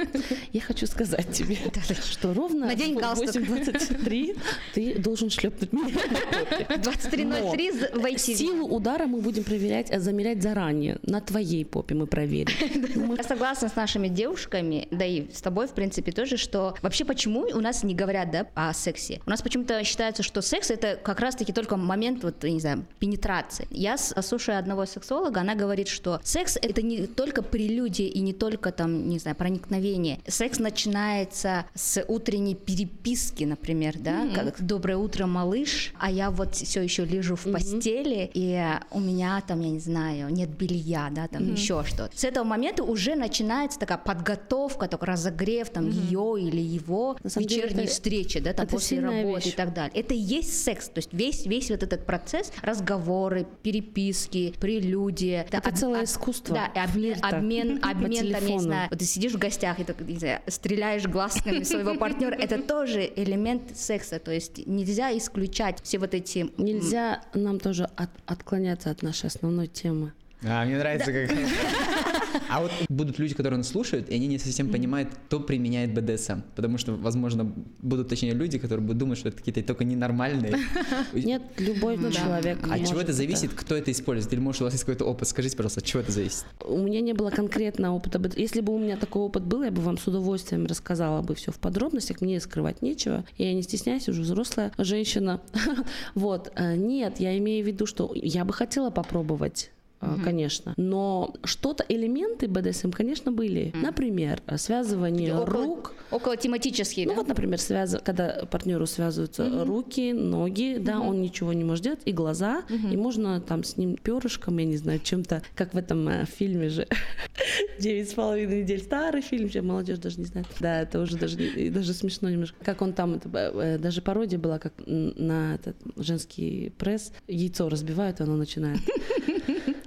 Я 0.53 0.61
хочу 0.61 0.87
сказать 0.87 1.31
тебе, 1.33 1.57
что 2.11 2.35
ровно 2.35 2.67
Надень 2.67 2.97
в 2.97 3.01
галстук. 3.01 3.29
8.23 3.43 4.39
ты 4.75 4.99
должен 4.99 5.31
шлепнуть 5.31 5.73
меня 5.73 5.89
по 5.89 6.45
попе. 6.45 6.67
23.03 6.81 7.73
з- 7.73 7.91
Но 7.95 8.01
войти. 8.01 8.35
Силу 8.35 8.67
удара 8.69 9.07
мы 9.07 9.21
будем 9.21 9.45
проверять, 9.45 9.91
а 9.91 10.01
замерять 10.31 10.43
заранее. 10.43 10.99
На 11.03 11.21
твоей 11.21 11.65
попе 11.65 11.95
мы 11.95 12.07
проверим. 12.07 13.15
Я 13.17 13.23
согласна 13.23 13.69
с 13.69 13.77
нашими 13.77 14.09
девушками, 14.09 14.89
да 14.91 15.05
и 15.05 15.31
с 15.33 15.41
тобой, 15.41 15.67
в 15.67 15.73
принципе, 15.73 16.13
тоже, 16.13 16.37
что 16.37 16.75
вообще 16.83 17.05
почему 17.05 17.47
у 17.53 17.61
нас 17.61 17.83
не 17.83 17.95
говорят, 17.95 18.31
да, 18.31 18.47
о 18.55 18.73
сексе? 18.73 19.21
У 19.27 19.31
нас 19.31 19.43
почему-то 19.43 19.83
считается, 19.85 20.23
что 20.23 20.43
секс 20.43 20.71
это 20.71 20.99
как 21.03 21.21
раз-таки 21.21 21.53
только 21.53 21.77
момент, 21.77 22.23
вот, 22.25 22.43
не 22.45 22.61
знаю, 22.61 22.85
пенетрации. 22.99 23.67
Я 23.71 23.97
слушаю 23.99 24.59
одного 24.59 24.87
сексолога, 24.87 25.41
она 25.41 25.55
говорит, 25.55 25.89
что 25.89 26.21
секс 26.23 26.57
это 26.61 26.83
не 26.83 27.07
только 27.07 27.43
прелюдия 27.43 28.09
и 28.09 28.21
не 28.21 28.33
только 28.33 28.73
там, 28.73 29.09
не 29.09 29.19
знаю, 29.19 29.37
проникновение. 29.37 30.19
Секс 30.27 30.59
начинается 30.59 31.65
с 31.75 32.05
утренней 32.09 32.55
переписки, 32.55 33.45
например, 33.45 33.99
да, 33.99 34.29
как 34.35 34.63
«Доброе 34.63 34.97
утро, 34.97 35.27
малыш», 35.27 35.93
а 35.99 36.11
я 36.11 36.31
вот 36.31 36.55
все 36.55 36.83
еще 36.83 37.05
лежу 37.05 37.37
в 37.37 37.51
постели, 37.51 38.31
и 38.35 38.61
у 38.91 39.01
меня 39.01 39.43
там, 39.47 39.61
я 39.61 39.71
не 39.71 39.79
знаю, 39.79 40.20
нет 40.29 40.51
белья, 40.51 41.09
да, 41.11 41.29
там 41.29 41.53
еще 41.53 41.85
что-то. 41.85 42.17
С 42.17 42.25
этого 42.25 42.45
момента 42.45 42.83
уже 42.85 43.15
начинается 43.15 43.79
такая 43.79 43.99
подготовка, 43.99 44.87
такой 44.89 45.09
разогрев 45.09 45.71
там 45.71 45.89
ее 45.89 46.37
или 46.41 46.61
его 46.61 47.17
На 47.23 47.31
самом 47.31 47.47
деле 47.49 47.63
вечерней 47.63 47.85
это- 47.85 47.93
встречи, 47.93 48.41
да, 48.41 48.53
там 48.53 48.65
это 48.67 48.73
после 48.75 49.01
работы 49.01 49.37
вещь. 49.45 49.47
и 49.47 49.57
так 49.57 49.73
далее. 49.75 49.93
Это 49.95 50.15
и 50.15 50.19
есть 50.19 50.63
секс, 50.65 50.89
то 50.89 50.99
есть 50.99 51.13
весь, 51.13 51.47
весь 51.47 51.71
вот 51.71 51.83
этот 51.83 52.05
процесс, 52.07 52.53
разговоры, 52.63 53.47
переписки, 53.63 54.55
прелюдия. 54.61 55.47
да, 55.51 55.59
Это 55.59 55.69
об- 55.71 55.77
целое 55.77 55.99
об- 56.01 56.05
искусство 56.05 56.55
Да, 56.75 56.83
обмен, 56.85 57.17
обмен, 57.23 57.79
обмен, 57.83 58.33
там, 58.33 58.45
я 58.45 58.53
не 58.55 58.59
знаю, 58.61 58.89
вот 58.91 58.99
ты 58.99 59.05
сидишь 59.05 59.33
в 59.33 59.39
гостях 59.39 59.79
и 59.81 59.85
так, 59.85 60.01
не 60.01 60.19
знаю, 60.19 60.41
стреляешь 60.47 61.05
глазками 61.07 61.63
своего 61.63 61.95
партнера, 61.95 62.35
это 62.35 62.61
тоже 62.63 63.11
элемент 63.17 63.77
секса, 63.77 64.19
то 64.19 64.33
есть 64.33 64.67
нельзя 64.67 65.17
исключать 65.17 65.83
все 65.83 65.99
вот 65.99 66.15
эти... 66.15 66.51
Нельзя 66.59 67.23
нам 67.35 67.59
тоже 67.61 67.85
от- 67.97 68.11
отклоняться 68.27 68.91
от 68.91 69.03
нашей 69.03 69.27
основной 69.27 69.67
темы. 69.67 70.10
А, 70.43 70.65
мне 70.65 70.79
нравится, 70.79 71.13
как... 71.13 71.31
А 72.49 72.61
вот 72.61 72.71
будут 72.89 73.19
люди, 73.19 73.35
которые 73.35 73.59
нас 73.59 73.69
слушают, 73.69 74.09
и 74.09 74.15
они 74.15 74.27
не 74.27 74.39
совсем 74.39 74.71
понимают, 74.71 75.09
кто 75.27 75.41
применяет 75.41 75.95
БДСМ. 75.95 76.41
Потому 76.55 76.79
что, 76.79 76.93
возможно, 76.95 77.53
будут, 77.81 78.09
точнее, 78.09 78.33
люди, 78.33 78.59
которые 78.59 78.85
будут 78.85 78.99
думать, 78.99 79.19
что 79.19 79.29
это 79.29 79.39
какие-то 79.39 79.63
только 79.63 79.85
ненормальные. 79.85 80.57
Нет, 81.13 81.43
любой 81.59 81.97
человек. 82.13 82.59
А 82.69 82.75
от 82.75 82.89
чего 82.89 83.01
это 83.01 83.13
зависит, 83.13 83.53
кто 83.55 83.75
это 83.77 83.91
использует? 83.91 84.33
Или, 84.33 84.41
может, 84.41 84.63
у 84.63 84.65
вас 84.65 84.75
есть 84.75 84.85
какой-то 84.85 85.05
опыт? 85.05 85.29
Скажите, 85.29 85.57
пожалуйста, 85.57 85.81
от 85.81 85.87
чего 85.87 86.01
это 86.01 86.13
зависит? 86.13 86.45
У 86.65 86.79
меня 86.79 87.01
не 87.01 87.13
было 87.13 87.31
конкретного 87.31 87.95
опыта. 87.97 88.21
Если 88.37 88.61
бы 88.61 88.75
у 88.75 88.79
меня 88.79 88.97
такой 88.97 89.23
опыт 89.23 89.45
был, 89.45 89.63
я 89.63 89.71
бы 89.71 89.83
вам 89.83 89.99
с 89.99 90.07
удовольствием 90.07 90.67
рассказала 90.67 91.23
бы 91.23 91.35
все 91.35 91.53
в 91.53 91.59
подробностях. 91.59 92.21
Мне 92.21 92.41
скрывать 92.41 92.83
нечего. 92.83 93.25
Я 93.39 93.53
не 93.55 93.63
стесняюсь, 93.63 94.09
уже 94.09 94.23
взрослая 94.23 94.73
женщина. 94.79 95.41
Вот. 96.15 96.53
э, 96.57 96.77
Нет, 96.77 97.21
я 97.21 97.37
имею 97.39 97.65
в 97.65 97.67
виду, 97.67 97.87
что 97.87 98.11
я 98.15 98.45
бы 98.45 98.53
хотела 98.53 98.91
попробовать 98.91 99.71
э, 100.01 100.17
конечно. 100.25 100.75
Но 100.77 101.35
что-то, 101.45 101.85
элементы 101.89 102.49
БДСМ, 102.49 102.91
конечно, 102.91 103.33
были. 103.33 103.73
Например, 103.75 104.43
э, 104.47 104.57
связывание 104.59 105.35
около, 105.35 105.65
рук. 105.65 105.95
около 106.11 106.37
тематические, 106.37 107.07
Ну 107.07 107.13
да? 107.13 107.19
вот, 107.19 107.29
например, 107.29 107.59
связ... 107.61 107.97
когда 108.05 108.47
партнеру 108.51 108.87
связываются 108.87 109.65
руки, 109.65 110.13
ноги, 110.13 110.79
да, 110.81 111.01
он 111.01 111.21
ничего 111.21 111.53
не 111.53 111.65
может 111.65 111.85
делать, 111.85 112.01
и 112.05 112.13
глаза, 112.13 112.63
и 112.69 112.97
можно 112.97 113.41
там 113.41 113.65
с 113.65 113.77
ним 113.77 113.97
перышком, 113.97 114.59
я 114.59 114.65
не 114.67 114.77
знаю, 114.77 115.01
чем-то, 115.01 115.43
как 115.55 115.75
в 115.75 115.77
этом 115.77 116.09
э, 116.09 116.25
фильме 116.27 116.69
же 116.69 116.87
«Девять 117.79 118.11
с 118.11 118.15
половиной 118.15 118.63
недель», 118.63 118.81
старый 118.83 119.23
фильм, 119.23 119.49
сейчас 119.49 119.65
молодежь 119.65 119.99
даже 119.99 120.19
не 120.19 120.27
знает. 120.27 120.47
Да, 120.61 120.83
это 120.83 121.01
уже 121.01 121.17
даже, 121.17 121.37
даже 121.71 121.93
смешно 121.95 122.29
немножко. 122.31 122.57
Как 122.65 122.83
он 122.83 122.93
там, 122.93 123.15
это, 123.15 123.29
э, 123.29 123.79
даже 123.79 124.03
пародия 124.03 124.39
была, 124.39 124.59
как 124.59 124.73
на 124.87 125.55
этот 125.55 125.77
женский 125.97 126.73
пресс, 126.79 127.13
яйцо 127.29 127.69
разбивают, 127.69 128.21
и 128.21 128.23
оно 128.23 128.37
начинает 128.37 128.81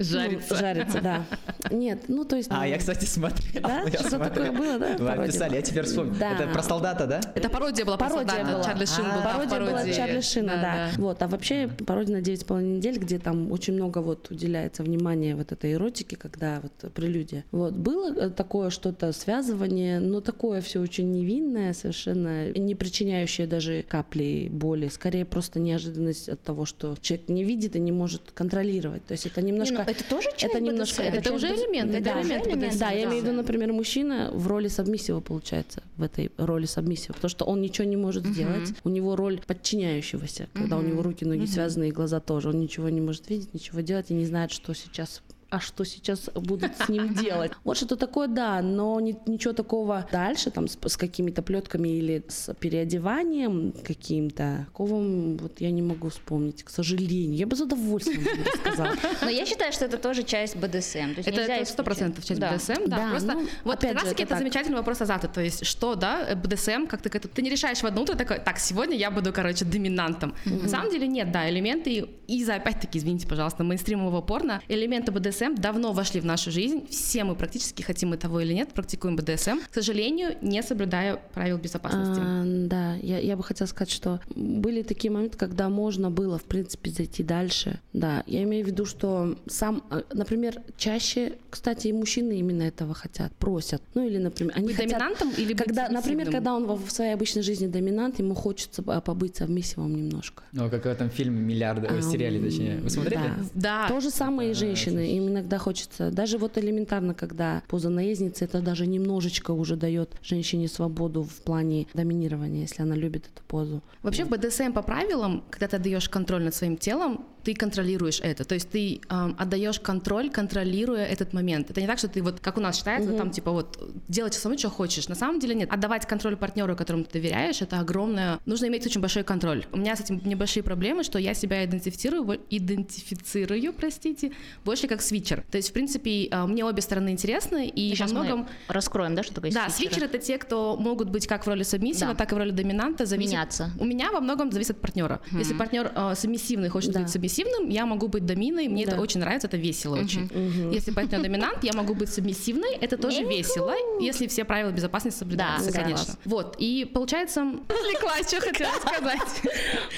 Жарится. 0.09 0.53
ну, 0.53 0.59
жарится, 0.59 1.01
да. 1.01 1.25
Нет, 1.71 2.03
ну 2.07 2.25
то 2.25 2.35
есть... 2.35 2.49
А, 2.51 2.59
ну, 2.59 2.63
я, 2.65 2.77
кстати, 2.77 3.05
смотрел. 3.05 3.61
Да? 3.61 3.81
я 3.83 3.89
Что-то 3.91 4.09
смотрел. 4.09 4.45
такое 4.45 4.51
было, 4.51 4.79
да? 4.79 4.91
Вы 4.93 4.97
Пародия 5.05 5.23
описали, 5.23 5.49
была. 5.49 5.55
я 5.57 5.61
теперь 5.61 5.83
вспомнил. 5.83 6.15
Да. 6.19 6.31
Это 6.33 6.47
про 6.47 6.63
солдата, 6.63 7.07
да? 7.07 7.21
Это 7.35 7.49
пародия 7.49 7.85
была 7.85 7.97
про 7.97 8.09
Пародия 8.09 8.35
солдата. 8.35 8.53
была. 8.53 8.63
Чарли 8.63 8.85
Шин 8.85 9.03
был 9.05 9.11
да, 9.11 9.21
в 9.21 9.49
пародия 9.49 9.59
была. 9.59 9.93
Чарли 9.93 10.21
Шина, 10.21 10.53
да. 10.61 10.89
Вот, 10.97 11.21
а 11.21 11.27
вообще 11.27 11.69
пародия 11.85 12.17
на 12.17 12.21
9,5 12.21 12.61
недель, 12.61 12.97
где 12.97 13.19
там 13.19 13.51
очень 13.51 13.73
много 13.73 13.99
вот 13.99 14.29
уделяется 14.31 14.83
внимания 14.83 15.35
вот 15.35 15.51
этой 15.51 15.73
эротике, 15.73 16.15
когда 16.15 16.61
вот 16.61 16.93
прелюдия. 16.93 17.45
Вот, 17.51 17.73
было 17.73 18.13
э, 18.13 18.29
такое 18.29 18.69
что-то 18.69 19.11
связывание, 19.13 19.99
но 19.99 20.21
такое 20.21 20.61
все 20.61 20.79
очень 20.79 21.11
невинное, 21.11 21.73
совершенно 21.73 22.51
не 22.51 22.75
причиняющее 22.75 23.47
даже 23.47 23.83
капли 23.87 24.49
боли, 24.51 24.87
скорее 24.87 25.25
просто 25.25 25.59
неожиданность 25.59 26.29
от 26.29 26.41
того, 26.41 26.65
что 26.65 26.95
человек 27.01 27.29
не 27.29 27.43
видит 27.43 27.75
и 27.75 27.79
не 27.79 27.91
может 27.91 28.31
контролировать. 28.33 29.05
То 29.05 29.13
есть 29.13 29.25
это 29.25 29.41
немножко... 29.41 29.73
Не, 29.73 29.79
ну, 29.79 29.85
это 29.93 30.09
тоже 30.09 30.29
часть 30.35 30.53
это 30.53 30.59
немножко... 30.59 31.03
BDSM. 31.03 31.17
Это 31.17 31.33
уже 31.33 31.47
элемент, 31.47 31.93
это 31.93 32.03
да, 32.03 32.21
элемент 32.21 32.47
BDSM, 32.47 32.79
Да, 32.79 32.91
я 32.91 33.05
да. 33.05 33.09
имею 33.09 33.23
в 33.23 33.25
виду, 33.25 33.35
например, 33.35 33.73
мужчина 33.73 34.31
в 34.33 34.47
роли 34.47 34.67
сабмиссива 34.67 35.19
получается, 35.19 35.83
в 35.97 36.03
этой 36.03 36.31
роли 36.37 36.65
сабмиссива, 36.65 37.13
потому 37.13 37.29
что 37.29 37.45
он 37.45 37.61
ничего 37.61 37.87
не 37.87 37.97
может 37.97 38.25
сделать, 38.25 38.73
у 38.83 38.89
него 38.89 39.15
роль 39.15 39.41
подчиняющегося, 39.45 40.47
когда 40.53 40.77
у 40.77 40.81
него 40.81 41.01
руки, 41.01 41.25
ноги 41.25 41.45
связаны 41.45 41.89
и 41.89 41.91
глаза 41.91 42.19
тоже, 42.19 42.49
он 42.49 42.59
ничего 42.59 42.89
не 42.89 43.01
может 43.01 43.29
видеть, 43.29 43.53
ничего 43.53 43.81
делать 43.81 44.09
и 44.09 44.13
не 44.13 44.25
знает, 44.25 44.51
что 44.51 44.73
сейчас 44.73 45.21
а 45.53 45.59
что 45.59 45.85
сейчас 45.85 46.29
будут 46.35 46.71
с 46.77 46.89
ним 46.89 47.13
делать. 47.13 47.51
Вот 47.63 47.77
что-то 47.77 47.95
такое, 47.95 48.27
да, 48.27 48.61
но 48.61 48.99
ни- 48.99 49.17
ничего 49.25 49.53
такого 49.53 50.05
дальше, 50.11 50.51
там, 50.51 50.67
с, 50.67 50.77
с 50.85 50.97
какими-то 50.97 51.41
плетками 51.41 51.89
или 51.89 52.23
с 52.27 52.53
переодеванием 52.55 53.73
каким-то, 53.83 54.65
такого 54.65 55.01
вот 55.37 55.61
я 55.61 55.71
не 55.71 55.81
могу 55.81 56.09
вспомнить, 56.09 56.63
к 56.63 56.69
сожалению. 56.69 57.37
Я 57.37 57.47
бы 57.47 57.55
с 57.55 57.61
удовольствием 57.61 58.23
вам 58.23 58.43
рассказала. 58.45 58.95
Но 59.21 59.29
я 59.29 59.45
считаю, 59.45 59.71
что 59.71 59.85
это 59.85 59.97
тоже 59.97 60.23
часть 60.23 60.55
БДСМ. 60.55 61.13
То 61.13 61.21
есть 61.21 61.27
Это 61.27 61.65
сто 61.65 61.83
процентов 61.83 62.25
часть. 62.25 62.39
Да. 62.39 62.53
БДСМ, 62.53 62.87
да. 62.87 62.97
Да, 62.97 63.09
просто 63.11 63.33
ну, 63.33 63.47
вот 63.63 63.79
как 63.79 63.93
раз 63.93 64.09
таки 64.09 64.23
это 64.23 64.33
это 64.33 64.39
замечательный 64.43 64.77
вопрос 64.77 65.01
Азата. 65.01 65.27
То 65.27 65.41
есть 65.41 65.65
что, 65.65 65.95
да, 65.95 66.25
э, 66.27 66.35
БДСМ, 66.35 66.87
как 66.87 67.01
ты 67.01 67.09
к 67.09 67.15
этому... 67.15 67.33
Ты 67.33 67.41
не 67.41 67.49
решаешь 67.49 67.79
в 67.79 67.85
одно 67.85 68.01
утро 68.01 68.15
такой, 68.15 68.39
так, 68.39 68.59
сегодня 68.59 68.95
я 68.97 69.11
буду, 69.11 69.31
короче, 69.33 69.65
доминантом. 69.65 70.33
На 70.45 70.67
самом 70.67 70.91
деле 70.91 71.07
нет, 71.07 71.31
да, 71.31 71.49
элементы 71.49 72.09
из-за, 72.27 72.55
опять-таки, 72.55 72.99
извините, 72.99 73.27
пожалуйста, 73.27 73.63
мейнстримового 73.63 74.21
порно, 74.21 74.61
элементы 74.67 75.11
БДСМ 75.11 75.42
БДСМ 75.43 75.61
давно 75.61 75.93
вошли 75.93 76.19
в 76.19 76.25
нашу 76.25 76.51
жизнь. 76.51 76.87
Все 76.89 77.23
мы 77.23 77.35
практически 77.35 77.81
хотим 77.81 78.09
мы 78.09 78.17
того 78.17 78.39
или 78.41 78.53
нет, 78.53 78.69
практикуем 78.73 79.15
БДСМ. 79.15 79.59
К 79.69 79.73
сожалению, 79.73 80.35
не 80.41 80.61
соблюдая 80.63 81.19
правил 81.33 81.57
безопасности. 81.57 82.21
А, 82.23 82.43
да, 82.45 82.95
я, 82.95 83.19
я 83.19 83.37
бы 83.37 83.43
хотела 83.43 83.67
сказать, 83.67 83.91
что 83.91 84.19
были 84.35 84.81
такие 84.83 85.11
моменты, 85.11 85.37
когда 85.37 85.69
можно 85.69 86.11
было, 86.11 86.37
в 86.37 86.43
принципе, 86.43 86.91
зайти 86.91 87.23
дальше. 87.23 87.79
Да, 87.93 88.23
я 88.27 88.43
имею 88.43 88.65
в 88.65 88.67
виду, 88.67 88.85
что 88.85 89.37
сам, 89.47 89.83
э, 89.91 90.03
например, 90.13 90.61
чаще, 90.77 91.33
кстати, 91.49 91.87
и 91.87 91.93
мужчины 91.93 92.39
именно 92.39 92.63
этого 92.63 92.93
хотят, 92.93 93.33
просят. 93.35 93.81
Ну 93.93 94.05
или, 94.05 94.17
например, 94.17 94.53
они 94.55 94.67
Быть 94.67 94.75
хотят, 94.75 94.99
доминантом 94.99 95.31
или 95.37 95.53
быть 95.53 95.57
когда, 95.57 95.89
например, 95.89 96.31
когда 96.31 96.53
он 96.53 96.65
в 96.65 96.89
своей 96.91 97.13
обычной 97.13 97.41
жизни 97.41 97.67
доминант, 97.67 98.19
ему 98.19 98.35
хочется 98.35 98.83
а, 98.87 99.01
побыть 99.01 99.37
совместимым 99.37 99.95
немножко. 99.95 100.43
Ну, 100.51 100.69
как 100.69 100.83
в 100.83 100.87
этом 100.87 101.09
фильме 101.09 101.39
«Миллиарды», 101.39 101.87
ой, 101.87 101.99
Ам, 101.99 102.01
сериале, 102.01 102.39
точнее. 102.39 102.77
Вы 102.77 102.89
смотрели? 102.89 103.23
Да. 103.53 103.73
Да. 103.73 103.87
То 103.87 103.99
же 103.99 104.09
самое 104.09 104.51
и 104.51 104.53
женщины. 104.53 105.15
Им 105.15 105.32
иногда 105.33 105.57
хочется, 105.57 106.11
даже 106.11 106.37
вот 106.37 106.57
элементарно, 106.57 107.13
когда 107.13 107.63
поза 107.67 107.89
наездницы, 107.89 108.45
это 108.45 108.61
даже 108.61 108.87
немножечко 108.87 109.51
уже 109.51 109.75
дает 109.75 110.15
женщине 110.21 110.67
свободу 110.67 111.23
в 111.23 111.41
плане 111.41 111.87
доминирования, 111.93 112.61
если 112.61 112.81
она 112.83 112.95
любит 112.95 113.29
эту 113.33 113.43
позу. 113.47 113.81
Вообще 114.01 114.25
в 114.25 114.29
БДСМ 114.29 114.71
по 114.71 114.81
правилам, 114.81 115.43
когда 115.49 115.67
ты 115.67 115.75
отдаешь 115.77 116.09
контроль 116.09 116.43
над 116.43 116.55
своим 116.55 116.77
телом, 116.77 117.25
ты 117.43 117.53
контролируешь 117.53 118.19
это. 118.21 118.43
То 118.45 118.55
есть 118.55 118.69
ты 118.69 119.01
эм, 119.09 119.35
отдаешь 119.37 119.79
контроль, 119.79 120.29
контролируя 120.29 121.05
этот 121.05 121.33
момент. 121.33 121.69
Это 121.69 121.81
не 121.81 121.87
так, 121.87 121.97
что 121.97 122.07
ты 122.07 122.21
вот, 122.21 122.39
как 122.39 122.57
у 122.57 122.61
нас 122.61 122.77
считается, 122.77 123.11
там 123.17 123.31
типа 123.31 123.51
вот 123.51 123.79
делать 124.07 124.33
самому, 124.33 124.57
что 124.57 124.69
хочешь. 124.69 125.07
На 125.09 125.15
самом 125.15 125.39
деле 125.39 125.55
нет. 125.55 125.71
Отдавать 125.71 126.05
контроль 126.07 126.35
партнеру, 126.35 126.75
которому 126.75 127.03
ты 127.03 127.13
доверяешь, 127.13 127.61
это 127.61 127.79
огромное... 127.79 128.39
Нужно 128.45 128.67
иметь 128.67 128.85
очень 128.85 129.01
большой 129.01 129.23
контроль. 129.23 129.65
У 129.71 129.77
меня 129.77 129.95
с 129.95 129.99
этим 130.01 130.21
небольшие 130.23 130.63
проблемы, 130.63 131.03
что 131.03 131.19
я 131.19 131.33
себя 131.33 131.65
идентифицирую, 131.65 132.39
идентифицирую, 132.49 133.73
простите, 133.73 134.31
больше 134.65 134.87
как 134.87 135.01
свитчер. 135.01 135.43
То 135.51 135.57
есть, 135.57 135.69
в 135.69 135.73
принципе, 135.73 136.25
э, 136.27 136.45
мне 136.45 136.63
обе 136.65 136.81
стороны 136.81 137.09
интересны, 137.09 137.67
и 137.67 137.89
во 137.91 137.95
Сейчас 137.95 138.11
многом... 138.11 138.39
мы 138.39 138.47
раскроем, 138.67 139.15
да, 139.15 139.23
что 139.23 139.33
такое 139.33 139.51
Да, 139.51 139.69
свитчеры? 139.69 139.95
свитчеры 139.95 140.05
это 140.07 140.17
те, 140.19 140.37
кто 140.37 140.75
могут 140.77 141.09
быть 141.09 141.27
как 141.27 141.45
в 141.45 141.47
роли 141.47 141.63
сабмиссива, 141.63 142.11
Да. 142.11 142.15
так 142.15 142.31
и 142.31 142.35
в 142.35 142.37
роли 142.37 142.51
доминанта. 142.51 143.05
Зависит... 143.05 143.31
Меняться. 143.31 143.71
У 143.79 143.85
меня 143.85 144.11
во 144.11 144.19
многом 144.19 144.51
зависит 144.51 144.71
от 144.71 144.81
партнера. 144.81 145.21
Если 145.31 145.53
партнер 145.53 145.91
э, 145.93 146.13
сабмиссивный 146.15 146.69
хочет 146.69 146.91
Да. 146.91 147.01
быть 147.01 147.09
сабмиссивным, 147.09 147.32
я 147.67 147.85
могу 147.85 148.07
быть 148.07 148.25
доминой, 148.25 148.67
мне 148.67 148.85
Да. 148.85 148.93
это 148.93 149.01
очень 149.01 149.19
нравится, 149.19 149.47
это 149.47 149.57
весело 149.57 149.95
очень. 149.97 150.29
Если 150.73 150.91
партнер 150.91 151.21
доминант, 151.21 151.63
я 151.63 151.73
могу 151.73 151.93
быть 151.95 152.09
сабмиссивной, 152.09 152.75
это 152.75 152.97
тоже 152.97 153.23
весело, 153.23 153.73
если 153.99 154.27
все 154.27 154.45
правила 154.45 154.71
безопасности 154.71 155.19
соблюдаются, 155.19 155.71
Да, 155.71 155.81
конечно. 155.81 155.97
согласна. 156.05 156.21
Вот, 156.25 156.55
и 156.59 156.85
получается... 156.85 157.41
Отвлеклась, 157.67 158.27
что 158.27 158.41
хотела 158.41 158.71
сказать. 158.81 159.41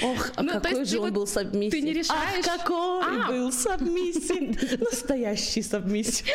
Ох, 0.02 0.30
а 0.36 0.42
Ну, 0.42 0.52
то 0.52 0.60
какой 0.60 0.80
есть 0.80 0.90
же 0.90 0.98
он 0.98 1.04
вот- 1.04 1.12
был 1.12 1.26
сабмиссив. 1.26 1.70
ты 1.72 1.80
не 1.80 1.92
решаешь. 1.92 2.44
Ах, 2.46 2.58
какой 2.60 3.02
А. 3.04 3.28
был 3.28 3.52
сабмиссив. 3.52 4.80
Настоящий 4.80 5.62
сабмиссив. 5.62 6.26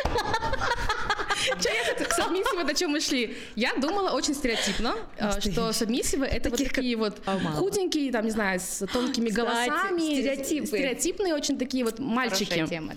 Че 1.60 1.68
я 1.68 1.84
хотела- 1.84 2.08
к 2.08 2.12
сабмиссиву, 2.12 2.60
это 2.60 2.74
чем 2.74 2.90
мы 2.90 3.00
шли? 3.00 3.36
Я 3.56 3.74
думала 3.74 4.10
очень 4.10 4.34
стереотипно, 4.34 4.94
э, 5.18 5.40
что 5.40 5.72
сабмиссивы 5.72 6.26
это 6.26 6.50
вот 6.50 6.58
такие 6.58 6.96
вот 6.96 7.20
худенькие, 7.58 8.12
там, 8.12 8.24
не 8.24 8.30
знаю, 8.30 8.60
с 8.60 8.86
тонкими 8.86 9.28
голосами. 9.30 10.00
стереотипы. 10.00 10.66
Стереотипные 10.66 11.34
очень 11.34 11.58
такие 11.58 11.84
вот 11.84 11.98
мальчики. 11.98 12.66
Тема, 12.68 12.94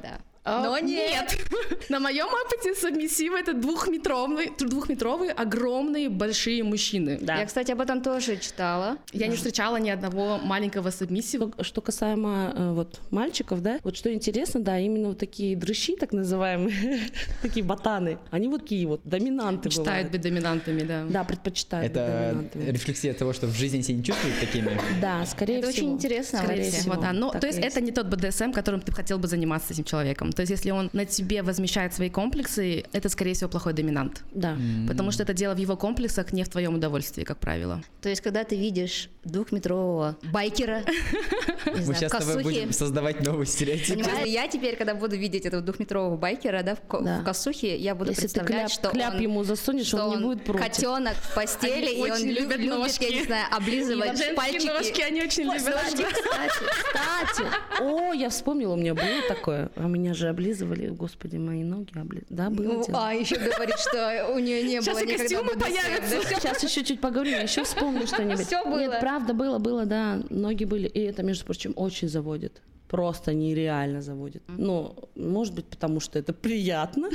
да, 0.00 0.20
да, 0.44 0.50
да, 0.50 0.62
да. 0.62 0.68
А, 0.68 0.70
Но 0.70 0.78
нет. 0.78 1.38
На 1.88 2.00
моем 2.00 2.26
опыте 2.26 2.74
сабмиссивы 2.74 3.38
это 3.38 3.52
двухметровые, 3.52 4.52
двухметровые 4.58 5.32
огромные 5.32 6.08
большие 6.08 6.62
мужчины. 6.62 7.18
Я, 7.20 7.44
кстати, 7.46 7.72
об 7.72 7.80
этом 7.80 8.02
тоже 8.02 8.36
читала. 8.36 8.96
Я 9.12 9.26
не 9.26 9.36
встречала 9.36 9.76
ни 9.76 9.90
одного 9.90 10.38
маленького 10.38 10.90
сабмиссива. 10.90 11.52
Что- 11.60 11.80
касаемо 11.80 12.52
э, 12.54 12.72
вот 12.72 13.00
мальчиков, 13.10 13.62
да, 13.62 13.80
вот 13.82 13.96
что 13.96 14.12
интересно, 14.12 14.60
да, 14.60 14.78
именно 14.78 15.08
вот 15.08 15.18
такие 15.18 15.56
дрыщи, 15.56 15.96
так 15.96 16.12
называемые, 16.12 17.00
такие 17.42 17.64
ботаны, 17.64 18.18
они 18.30 18.48
вот 18.48 18.62
такие 18.62 18.86
вот 18.86 19.00
доминанты 19.04 19.70
Читают 19.70 20.10
быть 20.10 20.20
доминантами, 20.20 20.82
да. 20.82 21.04
Да, 21.08 21.24
предпочитают 21.24 21.92
быть 21.92 21.96
Это 22.00 22.44
рефлексия 22.54 23.14
того, 23.14 23.32
что 23.32 23.46
в 23.46 23.54
жизни 23.56 23.80
себя 23.80 23.96
не 23.96 24.04
чувствуют 24.04 24.38
такими. 24.40 24.78
Да, 25.00 25.24
скорее 25.26 25.58
Это 25.58 25.70
всего. 25.70 25.86
очень 25.86 25.94
интересно. 25.96 26.38
Скорее 26.44 26.70
всего, 26.70 26.96
да. 26.96 27.12
Так 27.32 27.40
то 27.40 27.46
есть 27.46 27.58
это 27.58 27.80
не 27.80 27.92
тот 27.92 28.06
БДСМ, 28.06 28.52
которым 28.52 28.80
ты 28.80 28.92
хотел 28.92 29.18
бы 29.18 29.26
заниматься 29.26 29.68
с 29.68 29.70
этим 29.72 29.84
человеком. 29.84 30.29
То 30.32 30.42
есть 30.42 30.50
если 30.50 30.70
он 30.70 30.90
на 30.92 31.04
тебе 31.04 31.42
возмещает 31.42 31.94
свои 31.94 32.10
комплексы, 32.10 32.84
это, 32.92 33.08
скорее 33.08 33.34
всего, 33.34 33.48
плохой 33.50 33.72
доминант. 33.72 34.22
Да. 34.32 34.56
Потому 34.88 35.10
что 35.10 35.22
это 35.22 35.32
дело 35.32 35.54
в 35.54 35.58
его 35.58 35.76
комплексах, 35.76 36.32
не 36.32 36.44
в 36.44 36.48
твоем 36.48 36.74
удовольствии, 36.74 37.24
как 37.24 37.38
правило. 37.38 37.82
То 38.02 38.08
есть, 38.08 38.20
когда 38.20 38.44
ты 38.44 38.56
видишь 38.56 39.08
двухметрового 39.24 40.16
байкера, 40.32 40.82
Мы 41.66 41.76
знаю, 41.82 41.94
сейчас 42.00 42.12
с 42.12 42.26
тобой 42.26 42.42
будем 42.42 42.72
создавать 42.72 43.20
новый 43.24 43.46
стереотип. 43.46 43.94
Понимаешь, 43.96 44.26
я 44.26 44.48
теперь, 44.48 44.76
когда 44.76 44.94
буду 44.94 45.16
видеть 45.16 45.44
этого 45.46 45.62
двухметрового 45.62 46.16
байкера, 46.16 46.62
да, 46.62 46.74
в, 46.74 46.80
ко- 46.80 47.00
Да. 47.00 47.20
в 47.20 47.24
косухе, 47.24 47.76
я 47.76 47.94
буду 47.94 48.10
Если 48.10 48.22
представлять, 48.22 48.48
кляп, 48.50 48.70
что 48.70 48.88
кляп 48.90 49.14
он, 49.14 49.20
ему 49.20 49.44
засунешь, 49.44 49.86
что 49.86 50.04
он 50.06 50.18
не 50.18 50.24
будет 50.24 50.44
против. 50.44 50.62
котенок 50.64 51.14
в 51.14 51.34
постели, 51.34 51.86
Они 51.86 52.06
и 52.06 52.10
он 52.10 52.22
любит, 52.28 52.60
ножки. 52.66 53.04
я 53.04 53.10
не 53.20 53.24
знаю, 53.24 53.46
облизывать 53.54 54.34
пальчики. 54.36 54.66
ножки 54.66 55.02
они 55.02 55.22
очень 55.22 55.44
любят. 55.44 55.58
Кстати, 55.60 56.02
кстати, 56.02 56.64
кстати. 56.82 57.48
О, 57.82 58.12
я 58.12 58.28
вспомнила, 58.30 58.74
у 58.74 58.76
меня 58.76 58.94
было 58.94 59.22
такое. 59.28 59.70
А 59.76 59.86
меня 59.86 60.14
же 60.20 60.28
облизывали, 60.28 60.88
господи, 60.88 61.36
мои 61.36 61.64
ноги 61.64 61.98
обли... 61.98 62.22
Да, 62.28 62.50
было 62.50 62.74
Ну, 62.74 62.86
дело. 62.86 63.08
а 63.08 63.12
еще 63.12 63.36
говорит, 63.36 63.76
что 63.78 64.30
у 64.34 64.38
нее 64.38 64.62
не 64.62 64.80
Сейчас 64.80 64.94
было 64.94 65.04
никогда 65.06 65.22
костюмы 65.24 65.52
появятся. 65.58 66.34
Сейчас 66.34 66.62
еще 66.62 66.84
чуть 66.84 67.00
поговорим, 67.00 67.32
я 67.32 67.42
еще 67.42 67.64
вспомню 67.64 68.06
что-нибудь. 68.06 68.46
Всё 68.46 68.64
было. 68.64 68.78
Нет, 68.78 69.00
правда, 69.00 69.34
было, 69.34 69.58
было, 69.58 69.86
да. 69.86 70.22
Ноги 70.30 70.64
были. 70.64 70.86
И 70.86 71.00
это, 71.00 71.22
между 71.22 71.44
прочим, 71.44 71.72
очень 71.76 72.08
заводит. 72.08 72.62
Просто 72.88 73.34
нереально 73.34 74.02
заводит. 74.02 74.42
Ну, 74.48 74.94
может 75.14 75.54
быть, 75.54 75.66
потому 75.66 76.00
что 76.00 76.18
это 76.18 76.32
приятно. 76.32 77.08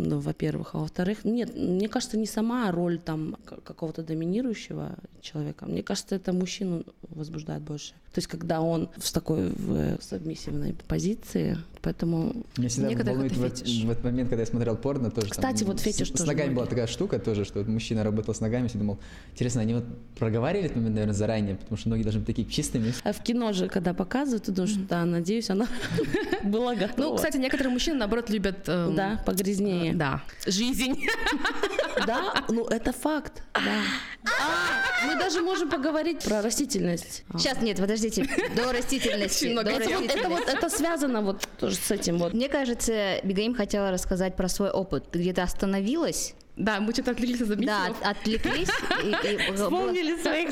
Ну, 0.00 0.20
во-первых. 0.20 0.74
А 0.74 0.78
во-вторых, 0.78 1.24
нет, 1.24 1.56
мне 1.56 1.88
кажется, 1.88 2.16
не 2.16 2.26
сама 2.26 2.70
роль 2.70 2.98
там 3.00 3.36
какого-то 3.44 4.02
доминирующего 4.04 4.94
человека. 5.20 5.66
Мне 5.66 5.82
кажется, 5.82 6.14
это 6.14 6.32
мужчину 6.32 6.84
возбуждает 7.02 7.62
больше. 7.62 7.94
То 8.14 8.18
есть, 8.18 8.28
когда 8.28 8.60
он 8.60 8.90
в 8.96 9.12
такой 9.12 9.48
в 9.48 9.74
э, 9.74 9.98
сабмиссивной 10.00 10.76
позиции, 10.86 11.58
поэтому 11.88 12.44
Меня 12.58 12.68
всегда 12.68 13.12
волнует 13.12 13.32
это 13.32 13.40
в, 13.40 13.48
фетиш. 13.48 13.82
в 13.84 13.90
этот 13.90 14.04
момент, 14.04 14.28
когда 14.28 14.42
я 14.42 14.46
смотрел 14.46 14.76
порно, 14.76 15.10
тоже. 15.10 15.30
Кстати, 15.30 15.60
там, 15.60 15.68
вот 15.68 15.80
фетиш 15.80 16.08
с, 16.08 16.10
тоже 16.10 16.24
С 16.24 16.26
ногами 16.26 16.48
была 16.48 16.54
многие. 16.56 16.70
такая 16.70 16.86
штука 16.86 17.18
тоже, 17.18 17.46
что 17.46 17.60
вот 17.60 17.68
мужчина 17.68 18.04
работал 18.04 18.34
с 18.34 18.40
ногами, 18.40 18.68
всегда 18.68 18.80
думал, 18.84 18.98
интересно, 19.32 19.62
они 19.62 19.72
вот 19.72 19.84
проговаривали 20.18 20.66
этот 20.66 20.76
момент, 20.76 20.94
наверное, 20.96 21.14
заранее, 21.14 21.56
потому 21.56 21.78
что 21.78 21.88
ноги 21.88 22.02
должны 22.02 22.20
быть 22.20 22.26
такие 22.26 22.46
чистыми. 22.46 22.92
а 23.04 23.12
в 23.14 23.22
кино 23.22 23.52
же, 23.54 23.68
когда 23.68 23.94
показывают, 23.94 24.44
ты 24.44 24.52
думаешь, 24.52 24.74
да, 24.74 25.06
надеюсь, 25.06 25.48
она 25.48 25.66
была 26.44 26.74
готова. 26.74 27.08
Ну, 27.10 27.16
кстати, 27.16 27.38
некоторые 27.38 27.72
мужчины, 27.72 27.96
наоборот, 27.96 28.28
любят... 28.28 28.68
эм, 28.68 28.94
да, 28.94 29.22
погрязнее. 29.24 29.94
Да. 29.94 30.22
Жизнь. 30.46 31.06
Да, 32.06 32.44
ну 32.48 32.66
это 32.66 32.92
факт. 32.92 33.42
Да. 33.54 33.82
А, 34.24 35.06
мы 35.06 35.18
даже 35.18 35.42
можем 35.42 35.70
поговорить 35.70 36.22
про 36.22 36.42
растительность. 36.42 37.24
А. 37.32 37.38
Сейчас, 37.38 37.60
нет, 37.60 37.78
подождите, 37.78 38.28
до 38.56 38.72
растительности. 38.72 39.48
До. 39.48 39.62
Вот 39.62 39.66
это 39.66 39.78
растительности. 39.78 40.26
вот 40.28 40.48
это 40.48 40.68
связано 40.68 41.22
вот 41.22 41.48
тоже 41.58 41.76
с 41.76 41.90
этим 41.90 42.18
вот. 42.18 42.34
Мне 42.34 42.48
кажется, 42.48 43.20
Бигаим 43.22 43.54
хотела 43.54 43.90
рассказать 43.90 44.36
про 44.36 44.48
свой 44.48 44.70
опыт. 44.70 45.10
Ты 45.10 45.18
где-то 45.20 45.42
остановилась, 45.42 46.34
Да, 46.58 46.80
мы 46.80 46.92
что-то 46.92 47.12
отвлеклись 47.12 47.40
от 47.40 47.56
да, 47.60 47.86
от- 47.86 48.04
отвлеклись, 48.18 48.68
и, 49.04 49.06
и 49.08 49.52
было, 49.70 49.92
своих 50.22 50.50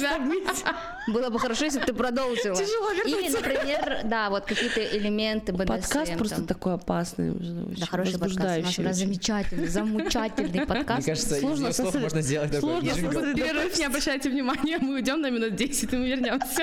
было 1.08 1.30
бы 1.30 1.38
хорошо, 1.40 1.64
если 1.64 1.80
бы 1.80 1.86
ты 1.86 1.92
продолжила. 1.94 2.54
Тяжело 2.56 2.92
Или, 2.92 3.10
вернуться. 3.10 3.40
например, 3.40 4.00
да, 4.04 4.30
вот 4.30 4.44
какие-то 4.44 4.80
элементы 4.96 5.52
БДСМ. 5.52 5.66
Подкаст 5.66 6.16
просто 6.16 6.36
там. 6.36 6.46
такой 6.46 6.74
опасный, 6.74 7.30
уже 7.32 7.52
Да, 7.52 7.86
хороший 7.86 8.18
подкаст. 8.20 8.58
У 8.58 8.62
нас, 8.62 8.78
у 8.78 8.82
замечательный, 8.92 9.66
Мне 10.58 10.66
подкаст. 10.66 11.06
кажется, 11.06 11.34
из 11.36 11.40
Сложно 11.40 11.72
слов 11.72 11.88
сосред- 11.88 12.02
можно 12.02 12.22
сделать 12.22 12.50
такой 12.52 12.70
сложно 12.70 12.86
джингл. 12.88 13.12
сосредоточиться. 13.12 13.46
Перерыв, 13.54 13.78
не 13.78 13.84
обращайте 13.84 14.30
внимания, 14.30 14.78
мы 14.78 14.94
уйдем 14.94 15.20
на 15.20 15.30
минут 15.30 15.56
10, 15.56 15.92
и 15.92 15.96
мы 15.96 16.08
вернемся. 16.08 16.62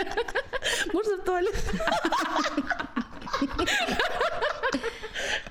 Можно 0.94 1.18
в 1.18 1.26
туалет? 1.26 1.56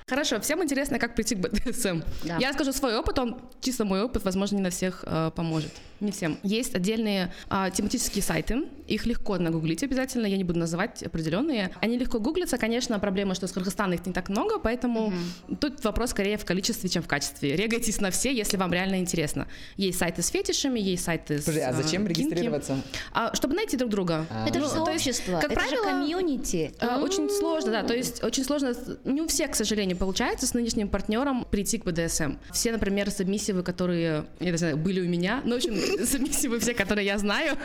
Хорошо, 0.07 0.39
всем 0.39 0.63
интересно, 0.63 0.99
как 0.99 1.15
прийти 1.15 1.35
к 1.35 1.39
БДСМ. 1.39 2.01
Да. 2.23 2.37
Я 2.39 2.49
расскажу 2.49 2.73
свой 2.73 2.97
опыт, 2.97 3.19
он 3.19 3.41
чисто 3.61 3.85
мой 3.85 4.03
опыт, 4.03 4.23
возможно, 4.23 4.57
не 4.57 4.61
на 4.61 4.69
всех 4.69 5.03
э, 5.07 5.31
поможет. 5.35 5.71
Не 6.03 6.11
всем. 6.11 6.37
Есть 6.43 6.75
отдельные 6.75 7.31
а, 7.49 7.69
тематические 7.69 8.21
сайты, 8.21 8.63
их 8.87 9.05
легко 9.05 9.37
нагуглить 9.37 9.81
обязательно, 9.83 10.25
я 10.27 10.35
не 10.35 10.43
буду 10.43 10.59
называть 10.59 11.01
определенные. 11.01 11.71
Они 11.81 11.97
легко 11.97 12.19
гуглятся, 12.19 12.57
конечно, 12.57 12.99
проблема, 12.99 13.35
что 13.35 13.47
с 13.47 13.53
Кыргызстана 13.53 13.93
их 13.93 14.05
не 14.05 14.11
так 14.11 14.27
много, 14.27 14.59
поэтому 14.59 15.13
тут 15.61 15.83
вопрос 15.83 16.09
скорее 16.11 16.37
в 16.37 16.43
количестве, 16.45 16.89
чем 16.89 17.01
в 17.01 17.07
качестве. 17.07 17.55
Регайтесь 17.55 18.01
на 18.01 18.11
все, 18.11 18.33
если 18.33 18.57
вам 18.57 18.73
реально 18.73 18.99
интересно. 18.99 19.47
Есть 19.77 19.97
сайты 19.97 20.21
с 20.21 20.27
фетишами, 20.27 20.79
есть 20.79 21.05
сайты 21.05 21.39
с 21.39 21.45
Подожди, 21.45 21.61
а 21.61 21.71
э, 21.71 21.73
зачем 21.73 22.05
кинки. 22.05 22.19
регистрироваться? 22.19 22.81
А, 23.13 23.33
чтобы 23.33 23.55
найти 23.55 23.77
друг 23.77 23.89
друга. 23.89 24.25
А. 24.29 24.47
Это 24.47 24.59
же 24.59 24.65
Ну, 24.75 24.83
то 24.83 24.91
есть, 24.91 25.05
сообщество, 25.05 25.39
как 25.39 25.51
это 25.51 25.61
правило, 25.61 25.83
же 25.85 25.89
комьюнити. 25.89 26.73
а, 26.81 27.01
Очень 27.01 27.29
сложно, 27.29 27.71
да. 27.71 27.83
То 27.83 27.93
есть 27.95 28.21
очень 28.23 28.43
сложно, 28.43 28.73
не 29.05 29.21
у 29.21 29.27
всех, 29.27 29.51
к 29.51 29.55
сожалению, 29.55 29.95
получается 29.95 30.45
с 30.47 30.53
нынешним 30.53 30.89
партнером 30.89 31.45
прийти 31.49 31.77
к 31.77 31.85
БДСМ. 31.85 32.33
Все, 32.51 32.73
например, 32.73 33.09
сабмиссивы, 33.09 33.63
которые, 33.63 34.25
я 34.41 34.51
не 34.51 34.57
знаю, 34.57 34.75
были 34.75 34.99
у 34.99 35.07
меня, 35.07 35.41
ну, 35.45 35.53
в 35.53 35.57
общем, 35.57 35.73
Сабмиссивы 36.05 36.59
все, 36.59 36.73
которые 36.73 37.05
я 37.05 37.17
знаю. 37.17 37.57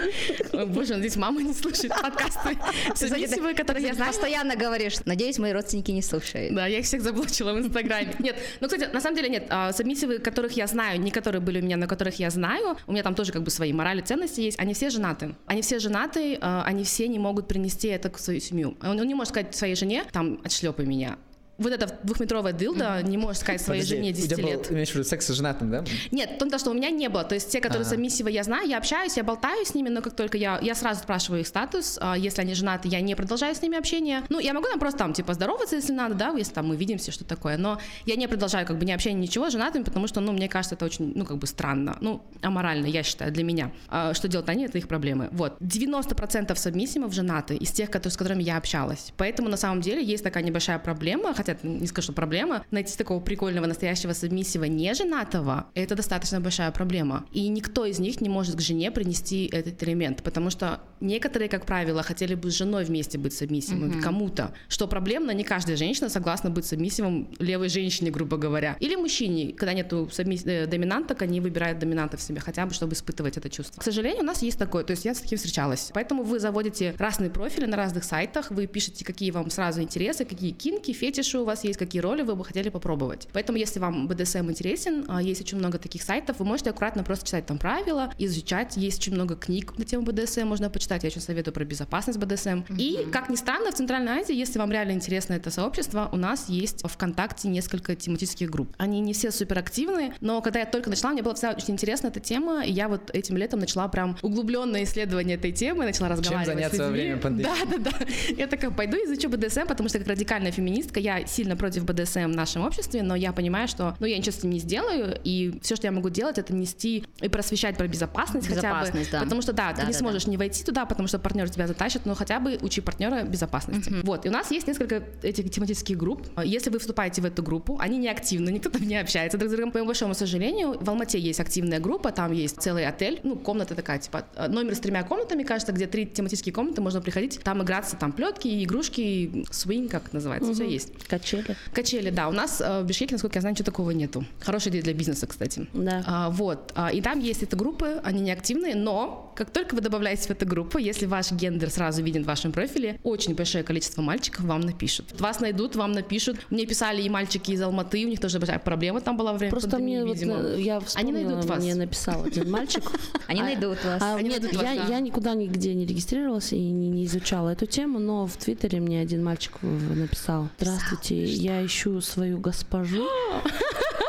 Боже, 0.53 0.95
надеюсь, 0.95 1.17
мама 1.17 1.43
не 1.43 1.55
слушает 1.55 1.91
подкасты. 1.91 2.59
Сабмиссивы, 2.95 3.55
которые 3.55 3.87
я 3.87 3.95
знаю. 3.95 4.13
Постоянно 4.13 4.57
говоришь, 4.57 4.95
надеюсь, 5.05 5.39
мои 5.39 5.53
родственники 5.53 5.91
не 5.91 6.03
слушают. 6.03 6.55
Да, 6.55 6.67
я 6.67 6.79
их 6.79 6.85
всех 6.85 7.03
заблочила 7.03 7.53
в 7.53 7.59
Инстаграме. 7.59 8.15
Нет, 8.19 8.37
ну, 8.61 8.69
кстати, 8.69 8.89
на 8.93 9.01
самом 9.01 9.17
деле 9.17 9.29
нет. 9.29 9.47
А, 9.51 9.73
Сабмиссивы, 9.73 10.19
которых 10.19 10.53
я 10.53 10.67
знаю, 10.67 11.01
не 11.01 11.11
которые 11.11 11.41
были 11.41 11.61
у 11.61 11.65
меня, 11.65 11.77
но 11.77 11.87
которых 11.87 12.19
я 12.19 12.31
знаю, 12.31 12.77
у 12.87 12.93
меня 12.93 13.03
там 13.03 13.15
тоже 13.15 13.33
как 13.33 13.43
бы 13.43 13.51
свои 13.51 13.73
морали, 13.73 14.01
ценности 14.01 14.41
есть, 14.41 14.59
они 14.59 14.75
все 14.75 14.91
женаты. 14.91 15.35
Они 15.47 15.63
все 15.63 15.79
женаты, 15.79 16.39
а, 16.41 16.63
они 16.65 16.85
все 16.85 17.09
не 17.09 17.19
могут 17.19 17.49
принести 17.49 17.89
это 17.89 18.11
в 18.11 18.21
свою 18.21 18.41
семью. 18.41 18.77
Он 18.83 18.99
он 18.99 19.07
не 19.07 19.15
может 19.15 19.31
сказать 19.33 19.55
своей 19.55 19.75
жене, 19.75 20.05
там, 20.13 20.41
отшлепай 20.45 20.87
меня. 20.87 21.17
Вот 21.59 21.73
эта 21.73 21.99
двухметровая 22.05 22.53
дылда 22.53 23.03
не 23.03 23.19
может 23.19 23.39
сказать 23.43 23.61
своей 23.61 23.81
Подожди, 23.81 23.97
жене 23.97 24.11
у 24.11 24.15
10 24.15 24.31
тебя 24.31 24.43
был, 24.45 24.51
лет. 24.51 24.71
имеешь 24.71 24.91
в 24.91 24.95
виду 24.95 25.05
секс 25.05 25.27
с 25.27 25.35
женатым, 25.35 25.71
да? 25.73 25.85
Нет, 26.13 26.39
то, 26.39 26.59
что 26.59 26.71
у 26.71 26.75
меня 26.75 26.91
не 26.91 27.09
было. 27.09 27.25
То 27.25 27.35
есть 27.35 27.51
те, 27.51 27.61
которые 27.61 27.83
Ага. 27.83 27.91
сабмиссивы, 27.91 28.31
я 28.31 28.45
знаю, 28.45 28.69
я 28.69 28.79
общаюсь, 28.79 29.17
я 29.17 29.25
болтаю 29.25 29.67
с 29.67 29.75
ними, 29.75 29.89
но 29.89 30.01
как 30.01 30.15
только 30.15 30.39
я, 30.39 30.61
я 30.63 30.77
сразу 30.77 31.01
спрашиваю 31.01 31.41
их 31.41 31.49
статус, 31.49 31.99
а 32.01 32.17
если 32.17 32.43
они 32.43 32.55
женаты, 32.55 32.87
я 32.89 33.01
не 33.01 33.17
продолжаю 33.17 33.55
с 33.57 33.61
ними 33.63 33.77
общение. 33.77 34.23
Ну, 34.29 34.39
я 34.39 34.55
могу 34.55 34.67
там 34.69 34.79
просто 34.79 34.99
там, 34.99 35.13
типа, 35.13 35.35
здороваться, 35.35 35.75
если 35.77 35.93
надо, 35.93 36.15
да, 36.15 36.29
если 36.31 36.53
там 36.53 36.69
мы 36.69 36.77
видимся, 36.77 37.11
что 37.11 37.25
такое, 37.25 37.57
но 37.57 37.81
я 38.07 38.15
не 38.15 38.29
продолжаю 38.29 38.65
как 38.65 38.79
бы 38.79 38.85
ни 38.85 38.93
общение, 38.93 39.21
ничего 39.21 39.51
с 39.51 39.53
женатыми, 39.53 39.83
потому 39.83 40.07
что, 40.07 40.21
ну, 40.21 40.31
мне 40.33 40.49
кажется, 40.49 40.77
это 40.77 40.85
очень, 40.85 41.13
ну, 41.17 41.25
как 41.25 41.39
бы 41.39 41.47
странно, 41.49 41.99
ну, 42.01 42.23
аморально, 42.41 42.87
я 42.87 43.03
считаю, 43.03 43.33
для 43.33 43.43
меня. 43.43 43.73
А 43.89 44.15
что 44.15 44.29
делать 44.29 44.49
они, 44.49 44.67
это 44.67 44.79
их 44.79 44.87
проблемы. 44.87 45.29
Вот. 45.33 45.57
90% 45.61 46.55
сабмиссимов 46.57 47.13
женаты 47.13 47.57
из 47.57 47.73
тех, 47.73 47.91
которые, 47.91 48.13
с 48.13 48.17
которыми 48.17 48.43
я 48.45 48.57
общалась. 48.57 49.13
Поэтому, 49.17 49.49
на 49.49 49.57
самом 49.57 49.81
деле, 49.81 50.05
есть 50.05 50.23
такая 50.23 50.45
небольшая 50.45 50.79
проблема, 50.79 51.35
хотя 51.35 51.48
это 51.49 51.67
не 51.67 51.87
скажу, 51.87 52.07
что 52.07 52.13
проблема, 52.13 52.65
найти 52.71 52.97
такого 52.97 53.21
прикольного 53.21 53.67
настоящего 53.67 54.13
сабмиссива 54.13 54.65
не 54.65 54.95
женатого, 54.95 55.67
это 55.75 55.95
достаточно 55.95 56.41
большая 56.41 56.71
проблема. 56.71 57.27
И 57.33 57.49
никто 57.49 57.85
из 57.85 57.99
них 57.99 58.21
не 58.21 58.29
может 58.29 58.57
к 58.57 58.61
жене 58.61 58.91
принести 58.91 59.47
этот 59.53 59.83
элемент, 59.83 60.23
потому 60.23 60.51
что 60.51 60.81
некоторые, 61.01 61.49
как 61.49 61.67
правило, 61.67 62.03
хотели 62.03 62.35
бы 62.35 62.51
с 62.51 62.55
женой 62.55 62.85
вместе 62.85 63.19
быть 63.19 63.33
сабмиссивом 63.33 64.01
кому-то. 64.01 64.53
Что 64.69 64.87
проблемно, 64.89 65.31
не 65.33 65.45
каждая 65.45 65.77
женщина 65.77 66.09
согласна 66.09 66.51
быть 66.51 66.65
сабмиссивом 66.65 67.29
левой 67.39 67.69
женщине, 67.69 68.11
грубо 68.11 68.37
говоря. 68.37 68.77
Или 68.81 68.97
мужчине, 68.97 69.53
когда 69.53 69.73
нету 69.73 70.09
сабмисс- 70.13 70.47
э, 70.49 70.67
доминанток, 70.67 71.23
они 71.23 71.41
выбирают 71.41 71.79
доминанта 71.79 72.17
в 72.17 72.23
себе, 72.23 72.41
хотя 72.41 72.67
бы, 72.67 72.75
чтобы 72.75 72.95
испытывать 72.95 73.37
это 73.37 73.49
чувство. 73.51 73.81
К 73.81 73.85
сожалению, 73.85 74.23
у 74.23 74.27
нас 74.27 74.43
есть 74.43 74.59
такое, 74.59 74.85
то 74.85 74.93
есть 74.93 75.05
я 75.05 75.15
с 75.15 75.21
таким 75.21 75.39
встречалась. 75.39 75.91
Поэтому 75.95 76.23
вы 76.23 76.41
заводите 76.41 76.95
разные 76.99 77.31
профили 77.31 77.67
на 77.67 77.77
разных 77.77 78.05
сайтах, 78.05 78.51
вы 78.51 78.67
пишете, 78.67 79.05
какие 79.05 79.31
вам 79.31 79.51
сразу 79.51 79.83
интересы, 79.83 80.25
какие 80.25 80.51
кинки, 80.51 80.93
фетиши 80.93 81.38
у 81.43 81.45
вас 81.45 81.65
есть, 81.65 81.79
какие 81.79 82.01
роли 82.01 82.23
вы 82.23 82.35
бы 82.35 82.45
хотели 82.45 82.69
попробовать. 82.69 83.29
Поэтому, 83.33 83.59
если 83.59 83.81
вам 83.81 84.09
BDSM 84.09 84.51
интересен, 84.51 85.05
а, 85.09 85.23
есть 85.23 85.41
очень 85.41 85.59
много 85.59 85.79
таких 85.79 86.03
сайтов, 86.03 86.39
вы 86.39 86.45
можете 86.45 86.71
аккуратно 86.71 87.05
просто 87.05 87.27
читать 87.27 87.47
там 87.47 87.59
правила, 87.59 88.13
изучать. 88.19 88.77
Есть 88.77 88.99
очень 89.01 89.15
много 89.15 89.37
книг 89.37 89.77
на 89.79 89.85
тему 89.85 90.05
BDSM, 90.05 90.45
можно 90.45 90.71
почитать. 90.71 91.03
Я 91.03 91.09
очень 91.09 91.21
советую 91.21 91.55
про 91.55 91.65
безопасность 91.65 92.19
BDSM. 92.19 92.65
И, 92.77 93.07
как 93.11 93.29
ни 93.29 93.37
странно, 93.37 93.71
в 93.71 93.75
Центральной 93.75 94.21
Азии, 94.21 94.35
если 94.35 94.59
вам 94.59 94.73
реально 94.73 94.93
интересно 94.93 95.35
это 95.35 95.51
сообщество, 95.51 96.09
у 96.13 96.17
нас 96.17 96.49
есть 96.49 96.83
ВКонтакте 96.87 97.49
несколько 97.49 97.95
тематических 97.95 98.51
групп. 98.51 98.75
Они 98.79 99.01
не 99.01 99.13
все 99.13 99.31
суперактивны, 99.31 100.15
но 100.21 100.41
когда 100.41 100.61
я 100.61 100.67
только 100.67 100.91
начала, 100.91 101.13
мне 101.13 101.23
была 101.23 101.35
всегда 101.35 101.55
очень 101.55 101.75
интересна 101.75 102.09
эта 102.09 102.21
тема, 102.21 102.65
и 102.65 102.73
я 102.73 102.89
вот 102.89 103.11
этим 103.13 103.37
летом 103.37 103.61
начала 103.61 103.89
прям 103.89 104.17
углубленное 104.23 104.85
исследование 104.85 105.37
этой 105.37 105.53
темы, 105.53 105.85
начала 105.85 106.09
разговаривать 106.09 106.47
заняться 106.47 106.77
с 106.77 106.79
во 106.79 106.87
людьми. 106.87 107.01
время 107.01 107.21
пандемии? 107.21 107.51
Да, 107.71 107.79
да, 107.79 107.91
да. 107.91 108.07
Я 108.37 108.47
такая, 108.47 108.71
пойду 108.71 108.97
изучу 108.99 109.29
БДСМ, 109.29 109.67
потому 109.67 109.89
что 109.89 109.99
как 109.99 110.09
радикальная 110.09 110.53
феминистка 110.53 111.01
я 111.01 111.27
сильно 111.29 111.57
против 111.57 111.85
БДСМ 111.85 112.25
в 112.25 112.37
нашем 112.37 112.65
обществе, 112.65 113.03
но 113.03 113.15
я 113.15 113.33
понимаю, 113.33 113.69
что 113.69 113.97
ну, 114.01 114.07
я 114.07 114.19
ничего 114.19 114.33
с 114.33 114.39
этим 114.39 114.51
не 114.51 114.59
сделаю, 114.59 115.19
и 115.25 115.59
все, 115.63 115.77
что 115.77 115.87
я 115.87 115.93
могу 115.93 116.11
делать, 116.11 116.39
это 116.39 116.55
нести 116.55 117.05
и 117.21 117.29
просвещать 117.29 117.77
про 117.77 117.87
безопасность, 117.87 118.47
хотя 118.49 118.61
бы. 118.61 118.67
Безопасность, 118.69 119.11
да. 119.11 119.21
Потому 119.23 119.43
что, 119.43 119.53
да, 119.53 119.71
ты 119.73 119.83
Да, 119.83 119.87
не 119.87 119.93
да, 119.93 119.99
сможешь 119.99 120.27
не 120.27 120.37
войти 120.37 120.65
туда, 120.65 120.87
потому 120.87 121.09
что 121.09 121.19
партнер 121.19 121.49
тебя 121.49 121.67
затащит, 121.67 122.07
но 122.07 122.15
хотя 122.15 122.41
бы 122.41 122.59
учи 122.63 122.81
партнера 122.81 123.23
безопасности. 123.23 123.93
Вот, 124.03 124.27
и 124.27 124.29
у 124.29 124.33
нас 124.33 124.51
есть 124.51 124.67
несколько 124.67 125.03
этих 125.23 125.51
тематических 125.51 125.97
групп. 125.97 126.27
Если 126.45 126.71
вы 126.71 126.79
вступаете 126.79 127.23
в 127.23 127.25
эту 127.25 127.43
группу, 127.43 127.79
они 127.81 127.99
не 127.99 128.09
активны, 128.09 128.51
никто 128.51 128.71
там 128.71 128.83
не 128.83 128.97
общается 128.97 129.39
друг 129.39 129.51
с 129.51 129.55
другом. 129.55 129.71
По 129.73 129.79
моему 129.79 129.89
большому 129.89 130.15
сожалению, 130.15 130.77
в 130.81 130.89
Алмате 130.89 131.19
есть 131.19 131.41
активная 131.41 131.81
группа, 131.81 132.13
там 132.13 132.33
есть 132.33 132.61
целый 132.61 132.87
отель, 132.87 133.21
ну, 133.23 133.37
комната 133.37 133.75
такая, 133.75 133.99
типа, 133.99 134.27
номер 134.49 134.75
с 134.75 134.81
тремя 134.81 135.03
комнатами, 135.03 135.43
кажется, 135.43 135.73
где 135.73 135.87
три 135.87 136.07
тематические 136.07 136.53
комнаты, 136.53 136.81
можно 136.81 137.01
приходить, 137.01 137.41
там 137.43 137.63
играться, 137.63 137.97
там 137.97 138.13
плетки, 138.13 138.65
игрушки, 138.65 139.45
свинг, 139.51 139.91
как 139.91 140.07
это 140.07 140.17
называется, 140.17 140.53
все 140.53 140.69
есть. 140.69 140.93
Качели. 141.19 141.57
Качели, 141.73 142.11
да, 142.11 142.29
у 142.29 142.33
нас 142.33 142.61
э, 142.61 142.83
в 142.83 142.87
Бишкеке, 142.87 143.15
насколько 143.15 143.37
я 143.37 143.41
знаю, 143.41 143.55
ничего 143.55 143.65
такого 143.67 143.91
нету. 143.91 144.25
Хорошая 144.41 144.71
идея 144.73 144.83
для 144.83 144.93
бизнеса, 144.95 145.27
кстати. 145.27 145.67
Да. 145.73 146.03
А, 146.07 146.31
вот, 146.31 146.73
а, 146.75 146.93
и 146.93 147.01
там 147.01 147.19
есть 147.21 147.43
эти 147.43 147.55
группы, 147.55 148.01
они 148.05 148.21
не 148.21 148.31
активные, 148.31 148.75
но 148.75 149.33
как 149.37 149.51
только 149.51 149.75
вы 149.75 149.81
добавляетесь 149.81 150.27
в 150.27 150.31
эту 150.31 150.47
группу, 150.47 150.79
если 150.79 151.07
ваш 151.07 151.31
гендер 151.33 151.71
сразу 151.71 152.03
виден 152.03 152.25
в 152.25 152.27
вашем 152.27 152.53
профиле, 152.53 152.99
очень 153.05 153.35
большое 153.35 153.63
количество 153.65 154.03
мальчиков 154.03 154.45
вам 154.45 154.61
напишут. 154.61 155.21
Вас 155.21 155.41
найдут, 155.41 155.77
вам 155.77 155.93
напишут. 155.93 156.39
Мне 156.51 156.67
писали 156.67 157.03
и 157.03 157.09
мальчики 157.09 157.53
из 157.53 157.63
Алматы, 157.63 158.05
у 158.05 158.09
них 158.09 158.21
тоже 158.21 158.39
большая 158.39 158.59
проблема 158.59 159.01
там 159.01 159.17
была 159.17 159.33
во 159.33 159.39
время 159.39 159.51
Просто 159.51 159.71
пандемии, 159.71 159.97
мне 160.03 160.05
вот, 160.07 160.15
видимо. 160.15 160.35
э, 160.41 160.61
я 160.61 160.81
Они 160.95 161.13
найдут 161.13 161.45
вас. 161.45 161.63
мне 161.63 161.75
написал 161.75 162.25
один 162.25 162.51
мальчик. 162.51 162.83
Они 163.27 163.41
А- 163.41 163.45
найдут 163.45 163.79
вас. 163.85 164.03
А, 164.03 164.17
Они 164.17 164.29
найдут 164.29 164.55
вас, 164.55 164.63
я, 164.63 164.75
да. 164.75 164.87
я 164.95 165.01
никуда 165.01 165.35
нигде 165.35 165.75
не 165.75 165.87
регистрировалась 165.87 166.53
и 166.53 166.59
не, 166.59 167.05
изучала 167.07 167.51
эту 167.51 167.67
тему, 167.67 167.99
но 167.99 168.27
в 168.27 168.37
Твиттере 168.37 168.81
мне 168.81 169.01
один 169.01 169.23
мальчик 169.23 169.53
написал. 169.63 170.49
Здравствуйте, 170.59 170.98
я 171.11 171.65
ищу 171.65 172.01
свою 172.01 172.39
госпожу. 172.39 173.07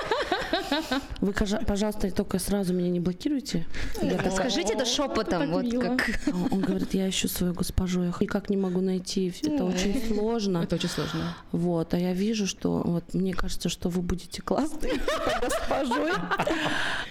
Вы, 1.22 1.34
пожалуйста, 1.66 2.12
только 2.12 2.40
сразу 2.40 2.74
меня 2.74 2.90
не 2.90 3.00
блокируйте. 3.00 3.66
Такая, 4.00 4.32
Скажите 4.32 4.74
это 4.74 4.86
шепотом, 4.86 5.52
вот 5.52 5.72
как. 5.72 6.10
«А, 6.28 6.32
Он 6.52 6.62
говорит, 6.62 6.94
я 6.94 7.10
ищу 7.10 7.28
свою 7.28 7.54
госпожу, 7.54 8.04
я 8.04 8.14
никак 8.20 8.50
не 8.50 8.58
могу 8.58 8.82
найти, 8.82 9.34
это 9.44 9.66
очень 9.66 10.02
сложно. 10.08 10.60
Это 10.60 10.76
очень 10.76 10.90
сложно. 10.90 11.36
Вот, 11.52 11.94
а 11.94 11.98
я 12.00 12.14
вижу, 12.14 12.48
что 12.48 12.82
вот 12.86 13.14
мне 13.14 13.34
кажется, 13.34 13.70
что 13.70 13.90
вы 13.90 14.02
будете 14.02 14.42
классной 14.42 14.92
госпожой. 15.42 16.12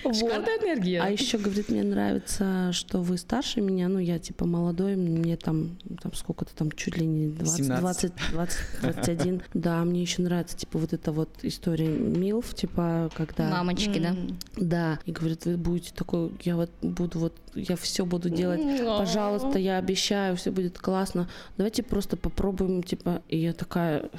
Вот. 0.05 0.15
Шикарная 0.15 0.57
энергия. 0.59 1.01
А 1.03 1.11
еще, 1.11 1.39
говорит, 1.39 1.69
мне 1.69 1.83
нравится, 1.83 2.71
что 2.73 3.03
вы 3.03 3.19
старше 3.19 3.61
меня, 3.61 3.89
ну, 3.89 3.99
я 3.99 4.19
типа 4.19 4.47
молодой, 4.47 4.97
мне 4.97 5.37
там, 5.37 5.77
там 6.01 6.15
сколько-то 6.15 6.55
там, 6.55 6.71
чуть 6.73 6.97
ли 6.97 7.05
не 7.05 7.29
20, 7.29 7.57
17. 7.57 7.81
20, 7.81 8.13
20, 8.33 8.59
21. 8.83 9.43
Да, 9.55 9.85
мне 9.85 10.03
еще 10.03 10.23
нравится, 10.23 10.57
типа, 10.57 10.79
вот 10.79 10.93
эта 10.93 11.13
вот 11.13 11.31
история 11.43 11.89
МИЛФ, 11.89 12.55
типа, 12.55 13.11
когда... 13.17 13.48
Мамочки, 13.51 13.99
да? 13.99 14.15
Да, 14.57 14.99
и 15.05 15.13
говорит, 15.13 15.45
вы 15.45 15.57
будете 15.57 15.93
такой, 15.95 16.33
я 16.43 16.57
вот 16.57 16.71
буду 16.83 17.19
вот, 17.19 17.35
я 17.55 17.77
все 17.77 18.05
буду 18.05 18.31
делать, 18.31 18.61
пожалуйста, 18.87 19.59
я 19.59 19.79
обещаю, 19.79 20.37
все 20.37 20.51
будет 20.51 20.79
классно. 20.79 21.29
Давайте 21.57 21.83
просто 21.83 22.17
попробуем, 22.17 22.83
типа, 22.83 23.23
и 23.29 23.39
я 23.39 23.53
такая 23.53 24.11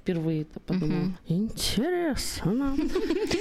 впервые 0.00 0.42
это 0.42 0.60
подумала. 0.60 1.12
Интересно. 1.26 2.76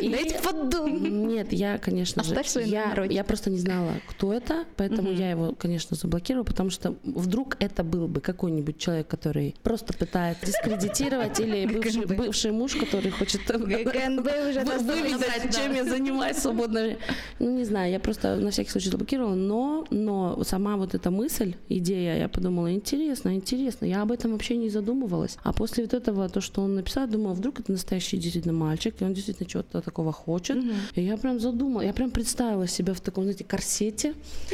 И- 0.02 0.10
Дайте 0.10 0.40
подумать. 0.42 1.12
Нет, 1.12 1.54
я, 1.54 1.78
конечно 1.78 2.24
же, 2.24 2.36
я, 2.66 3.06
я 3.10 3.24
просто 3.24 3.50
не 3.50 3.60
знала, 3.60 3.94
кто 4.08 4.34
это, 4.34 4.66
поэтому 4.76 5.12
я 5.12 5.32
его, 5.32 5.54
конечно, 5.58 5.96
заблокировала, 5.96 6.46
потому 6.46 6.70
что 6.70 6.96
вдруг 7.04 7.56
это 7.60 7.84
был 7.84 8.08
бы 8.08 8.22
какой-нибудь 8.22 8.78
человек, 8.78 9.08
который 9.08 9.56
просто 9.64 9.94
пытается 9.94 10.46
дискредитировать, 10.46 11.40
или 11.40 11.66
бывший, 11.74 12.06
бывший 12.06 12.52
муж, 12.52 12.76
который 12.76 13.12
хочет 13.12 13.42
выведать, 13.50 15.56
чем 15.56 15.74
я 15.74 15.86
занимаюсь 15.86 16.44
время. 16.46 16.98
Ну, 17.40 17.58
не 17.58 17.66
знаю, 17.66 17.92
я 17.92 18.00
просто 18.00 18.36
на 18.36 18.52
всякий 18.52 18.70
случай 18.72 18.90
заблокировала, 18.90 19.36
но, 19.36 19.86
но 19.90 20.44
сама 20.44 20.76
вот 20.78 20.96
эта 20.96 21.12
мысль, 21.12 21.56
идея, 21.70 22.18
я 22.18 22.30
подумала, 22.30 22.72
интересно, 22.74 23.36
интересно, 23.36 23.86
я 23.86 24.02
об 24.02 24.12
этом 24.12 24.32
вообще 24.34 24.58
не 24.58 24.70
задумывалась. 24.70 25.38
А 25.44 25.54
после 25.54 25.84
вот 25.84 25.94
этого, 25.94 26.28
то, 26.30 26.42
что 26.42 26.49
он 26.58 26.76
написал, 26.76 27.08
думала, 27.08 27.34
вдруг 27.34 27.60
это 27.60 27.72
настоящий 27.72 28.18
действительно 28.18 28.54
мальчик, 28.54 28.96
и 29.02 29.06
он 29.06 29.14
действительно 29.14 29.50
чего-то 29.50 29.82
такого 29.82 30.12
хочет. 30.12 30.58
И 30.96 31.02
я 31.02 31.18
прям 31.18 31.40
задумала, 31.40 31.82
я 31.82 31.94
прям 31.94 32.12
представила 32.12 32.68
себя 32.68 32.94
в 32.94 33.00
таком, 33.02 33.24
знаете, 33.24 33.44
корсете, 33.44 34.14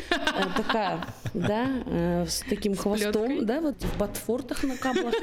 э, 0.09 0.13
такая, 0.57 1.05
да, 1.33 1.67
э, 1.85 2.25
с 2.27 2.43
таким 2.49 2.75
хвостом, 2.75 3.45
да, 3.45 3.61
вот 3.61 3.81
в 3.81 3.97
ботфортах 3.97 4.63
на 4.63 4.77
каблах, 4.77 5.13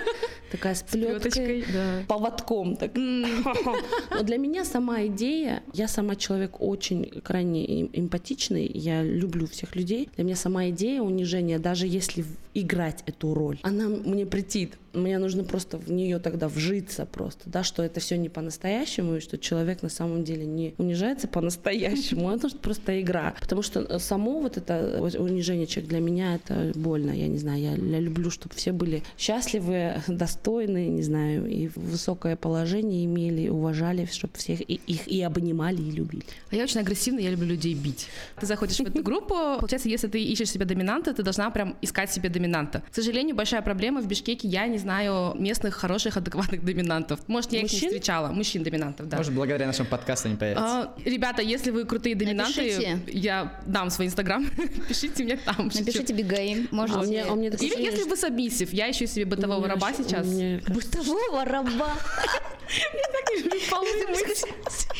такая 0.51 0.75
с 0.75 0.83
плеткой, 0.83 1.65
поводком 2.09 2.77
так. 2.77 2.93
Но 2.95 4.23
для 4.23 4.39
меня 4.39 4.65
сама 4.65 5.07
идея, 5.07 5.63
я 5.73 5.89
сама 5.89 6.17
человек 6.17 6.61
очень 6.61 7.21
крайне 7.23 7.65
эм- 7.65 7.91
эмпатичный, 7.93 8.67
я 8.67 9.03
люблю 9.03 9.47
всех 9.47 9.77
людей. 9.77 10.09
Для 10.17 10.25
меня 10.25 10.37
сама 10.37 10.69
идея 10.71 11.03
унижения, 11.03 11.59
даже 11.59 11.87
если 11.87 12.25
играть 12.55 13.03
эту 13.07 13.35
роль, 13.35 13.59
она 13.63 13.89
мне 13.89 14.27
претит. 14.27 14.79
Мне 14.93 15.19
нужно 15.19 15.43
просто 15.43 15.79
в 15.79 15.91
нее 15.91 16.19
тогда 16.19 16.49
вжиться 16.55 17.07
просто, 17.07 17.51
да, 17.51 17.63
что 17.63 17.83
это 17.83 18.01
все 18.01 18.17
не 18.17 18.29
по-настоящему, 18.29 19.17
и 19.17 19.21
что 19.21 19.39
человек 19.39 19.83
на 19.83 19.89
самом 19.89 20.25
деле 20.25 20.45
не 20.45 20.75
унижается 20.79 21.29
по-настоящему, 21.29 22.31
это 22.35 22.49
просто 22.59 23.01
игра. 23.01 23.35
Потому 23.41 23.63
что 23.63 23.99
само 23.99 24.41
вот 24.41 24.57
это 24.57 25.01
унижение 25.19 25.67
человека 25.67 25.91
для 25.91 26.01
меня 26.01 26.35
это 26.35 26.73
больно. 26.75 27.11
Я 27.11 27.29
не 27.29 27.39
знаю, 27.39 27.61
я, 27.61 27.73
я 27.73 28.01
люблю, 28.01 28.31
чтобы 28.31 28.55
все 28.55 28.73
были 28.73 29.03
счастливы, 29.19 29.95
достойны, 30.09 30.89
не 30.89 31.03
знаю, 31.03 31.47
и 31.47 31.69
высокое 31.75 32.37
положение 32.37 33.05
имели, 33.05 33.49
уважали, 33.49 34.09
чтобы 34.11 34.35
всех 34.37 34.61
и, 34.61 34.81
их 34.87 35.09
и 35.09 35.23
обнимали, 35.23 35.81
и 35.81 35.91
любили. 35.91 36.25
А 36.51 36.57
я 36.57 36.65
очень 36.65 36.81
агрессивная, 36.81 37.25
я 37.25 37.31
люблю 37.31 37.49
людей 37.49 37.75
бить. 37.75 38.09
Ты 38.41 38.47
заходишь 38.47 38.77
в 38.77 38.81
эту 38.81 39.03
группу, 39.11 39.35
получается, 39.59 39.89
если 39.89 40.09
ты 40.09 40.23
ищешь 40.23 40.51
себе 40.51 40.65
доминанта, 40.65 41.15
ты 41.15 41.23
должна 41.23 41.51
прям 41.51 41.77
искать 41.83 42.13
себе 42.13 42.29
доминанта. 42.29 42.83
К 42.91 42.95
сожалению, 42.95 43.37
большая 43.37 43.63
проблема 43.63 44.01
в 44.01 44.07
Бишкеке, 44.07 44.49
я 44.49 44.67
не 44.67 44.79
знаю 44.79 45.35
местных 45.39 45.75
хороших, 45.75 46.17
адекватных 46.17 46.42
доминантов. 46.51 47.21
Может, 47.29 47.53
я 47.53 47.63
Мужчин? 47.63 47.77
их 47.77 47.83
не 47.83 47.89
встречала. 47.89 48.29
Мужчин-доминантов, 48.29 49.09
да. 49.09 49.17
Может, 49.17 49.33
благодаря 49.33 49.67
нашему 49.67 49.89
подкасту 49.89 50.29
они 50.29 50.37
появятся. 50.37 50.65
А, 50.65 50.95
ребята, 51.05 51.43
если 51.43 51.71
вы 51.71 51.85
крутые 51.85 52.15
доминанты, 52.15 52.63
Напишите. 52.63 53.01
я 53.07 53.61
дам 53.67 53.91
свой 53.91 54.07
инстаграм, 54.07 54.47
пишите 54.89 55.25
мне 55.25 55.37
там. 55.37 55.71
Напишите 55.75 56.13
Бигаим, 56.13 56.69
можете. 56.71 56.99
А 56.99 57.03
у 57.03 57.05
меня, 57.07 57.33
у 57.33 57.37
меня 57.37 57.49
Или 57.49 57.57
ощущение, 57.57 57.91
если 57.91 58.09
вы 58.09 58.17
сабмиссив, 58.17 58.73
я 58.73 58.91
ищу 58.91 59.07
себе 59.07 59.25
бытового 59.25 59.67
раба 59.69 59.91
ощущ- 59.91 60.05
сейчас. 60.05 60.27
меня 60.27 60.61
Бытового 60.69 61.45
раба. 61.45 61.93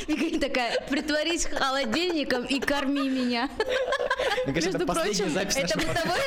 Бигаим 0.09 0.41
такая, 0.41 0.81
притворись 0.89 1.47
холодильником 1.47 2.45
и 2.45 2.61
корми 2.61 3.09
меня. 3.09 3.49
Мне 4.47 4.55
между 4.55 4.87
прочим, 4.87 5.27
Это 5.37 5.79
бытовой 5.79 6.19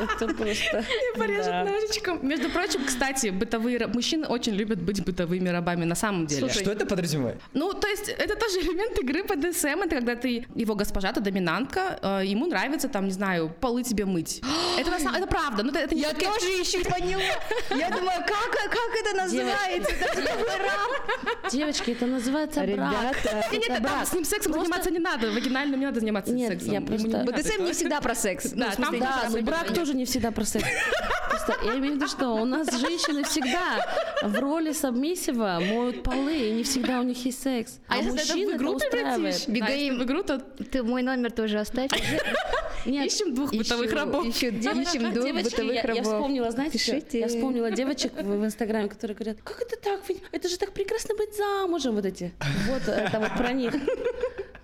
Это 0.00 0.34
просто... 0.34 0.84
Порежет 1.16 1.46
да. 1.46 1.64
ножичком. 1.64 2.26
Между 2.26 2.50
прочим, 2.50 2.84
кстати, 2.84 3.28
бытовые 3.28 3.86
мужчины 3.86 4.26
очень 4.30 4.54
любят 4.54 4.80
быть 4.80 5.04
бытовыми 5.04 5.48
рабами 5.48 5.84
на 5.84 5.94
самом 5.94 6.26
деле. 6.26 6.48
Что 6.48 6.72
это 6.72 6.86
подразумевает? 6.86 7.40
Ну, 7.54 7.72
то 7.72 7.88
есть 7.88 8.08
это 8.08 8.36
тоже 8.36 8.60
элемент 8.60 8.98
игры 8.98 9.22
БДСМ, 9.24 9.82
это 9.84 9.96
когда 9.96 10.14
ты 10.16 10.46
его 10.54 10.74
госпожа, 10.74 11.12
ты 11.12 11.20
доминантка, 11.20 11.98
э, 12.02 12.22
ему 12.26 12.46
нравится 12.46 12.88
там, 12.88 13.04
не 13.06 13.12
знаю, 13.12 13.52
полы 13.60 13.82
тебе 13.82 14.04
мыть. 14.04 14.42
это, 14.78 14.90
на 14.90 14.98
самом- 14.98 15.16
это 15.16 15.26
правда, 15.26 15.62
ну 15.62 15.70
это, 15.70 15.78
это 15.80 15.94
не 15.94 16.00
Я 16.02 16.10
тоже 16.14 16.46
еще 16.46 16.78
поняла. 16.84 17.22
Я 17.70 17.90
думаю, 17.90 18.18
как, 18.26 18.50
как 18.70 18.90
это 19.00 19.16
называется? 19.22 19.90
Это 19.94 20.20
бытовой 20.20 20.56
раб. 20.58 21.50
Девочки, 21.50 21.90
это 21.90 22.06
называется 22.06 22.60
брак. 22.60 22.68
Ребята. 22.70 23.44
Нет, 23.52 23.60
нет, 23.60 23.66
там 23.68 23.82
брак. 23.82 24.06
с 24.06 24.12
ним 24.12 24.24
сексом 24.24 24.52
Просто- 24.52 24.68
заниматься 24.68 24.90
не 24.90 24.98
надо, 24.98 25.30
вагинально 25.32 25.76
не 25.76 25.86
надо 25.86 26.00
заниматься 26.00 26.32
Нет, 26.32 26.48
сексом. 26.52 26.70
я 26.72 26.76
Ему 26.78 26.86
просто- 26.86 27.24
БДСМ 27.26 27.64
не 27.64 27.72
всегда 27.72 28.00
про 28.00 28.14
секс. 28.14 28.50
Да, 28.52 28.72
Ну, 28.78 28.84
там 28.84 29.00
Да, 29.00 29.20
тоже 29.24 29.36
но 29.38 29.42
брак 29.42 29.74
тоже 29.74 29.94
не 29.94 30.04
всегда 30.04 30.30
про 30.30 30.44
секс. 30.44 30.64
Просто 31.30 31.54
я 31.64 31.78
имею 31.78 31.92
в 31.94 31.96
виду, 31.96 32.06
что 32.08 32.28
у 32.30 32.44
нас 32.44 32.68
женщины 32.78 33.22
всегда 33.24 33.86
в 34.22 34.38
роли 34.40 34.72
сабмиссива 34.72 35.58
моют 35.60 36.02
полы, 36.02 36.34
и 36.36 36.52
не 36.52 36.62
всегда 36.64 37.00
у 37.00 37.02
них 37.04 37.24
есть 37.24 37.42
секс. 37.42 37.78
А, 37.88 37.94
А, 37.94 37.96
если 37.98 38.10
мужчин 38.10 38.36
это 38.36 38.46
в 38.46 38.48
это 38.50 38.56
игру 38.56 38.72
устраивает. 38.74 39.44
превратишь, 39.46 39.46
да, 39.46 39.68
если 39.72 39.96
в 39.98 40.02
игру, 40.04 40.22
то 40.22 40.38
Ты 40.70 40.82
мой 40.82 41.02
номер 41.02 41.30
тоже 41.30 41.58
оставь. 41.60 41.90
Нет, 42.86 43.06
ищем 43.12 43.34
двух 43.34 43.52
бытовых 43.54 43.86
Ищу- 43.90 43.94
рабов. 43.96 44.24
ищу- 44.26 44.46
Ищем 44.48 44.60
двух 45.12 45.24
Девочки, 45.26 45.50
бытовых 45.50 45.74
я, 45.74 45.80
я 45.82 45.86
рабов. 45.86 46.04
вспомнила, 46.04 46.50
знаете? 46.50 46.72
Пишите. 46.78 47.20
Я 47.20 47.28
вспомнила 47.28 47.70
девочек 47.70 48.12
в, 48.14 48.22
в 48.24 48.44
Инстаграме, 48.44 48.88
которые 48.88 49.14
говорят, 49.16 49.36
как 49.44 49.60
это 49.60 49.76
так? 49.76 50.00
Это 50.32 50.48
же 50.48 50.56
так 50.58 50.72
прекрасно 50.72 51.14
быть 51.14 51.36
замужем, 51.36 51.94
вот 51.94 52.06
эти. 52.06 52.32
Вот 52.70 52.88
это 52.88 53.20
вот 53.20 53.36
про 53.36 53.52
них. 53.52 53.74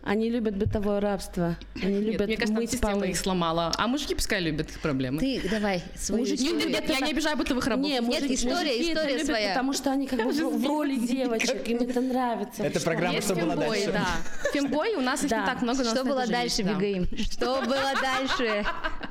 Они 0.07 0.31
любят 0.31 0.57
бытовое 0.57 1.01
рабство. 1.01 1.57
Они 1.83 1.95
Нет, 1.95 2.05
любят 2.05 2.27
мне 2.29 2.37
кажется, 2.37 2.55
мыть 2.55 2.71
система 2.71 2.95
полы. 2.95 3.09
их 3.09 3.17
сломала. 3.19 3.73
А 3.77 3.89
мужики 3.89 4.15
пускай 4.15 4.41
любят 4.41 4.71
их 4.71 4.79
проблемы. 4.79 5.19
Ты 5.19 5.43
давай 5.51 5.83
свою 5.97 6.21
Мужики 6.23 6.45
Нет, 6.45 6.67
нет, 6.67 6.69
нет, 6.69 6.89
я 6.89 7.01
не 7.07 7.11
обижаю 7.11 7.37
бытовых 7.37 7.67
рабов. 7.67 7.85
Не, 7.85 8.01
мужики, 8.01 8.35
история- 8.35 8.55
мужики 8.55 8.93
история 8.93 9.13
любят, 9.15 9.27
своя. 9.27 9.49
потому 9.49 9.73
что 9.73 9.91
они 9.91 10.07
как 10.07 10.23
бы 10.23 10.31
в, 10.31 10.63
в 10.63 10.67
роли 10.67 10.95
девочек, 11.07 11.67
им 11.69 11.79
это 11.79 12.01
нравится. 12.01 12.63
Это 12.63 12.81
программа 12.81 13.21
«Что 13.21 13.35
было 13.35 13.57
дальше?» 13.57 13.91
да. 13.93 14.07
Фембои 14.53 14.95
у 14.95 15.01
нас 15.01 15.25
их 15.25 15.31
не 15.33 15.45
так 15.45 15.61
много, 15.63 15.83
Что 15.85 16.05
было 16.05 16.25
дальше. 16.25 16.63
Бигаим? 16.63 17.09
Что 17.17 17.63
было 17.63 17.93
дальше? 18.01 18.65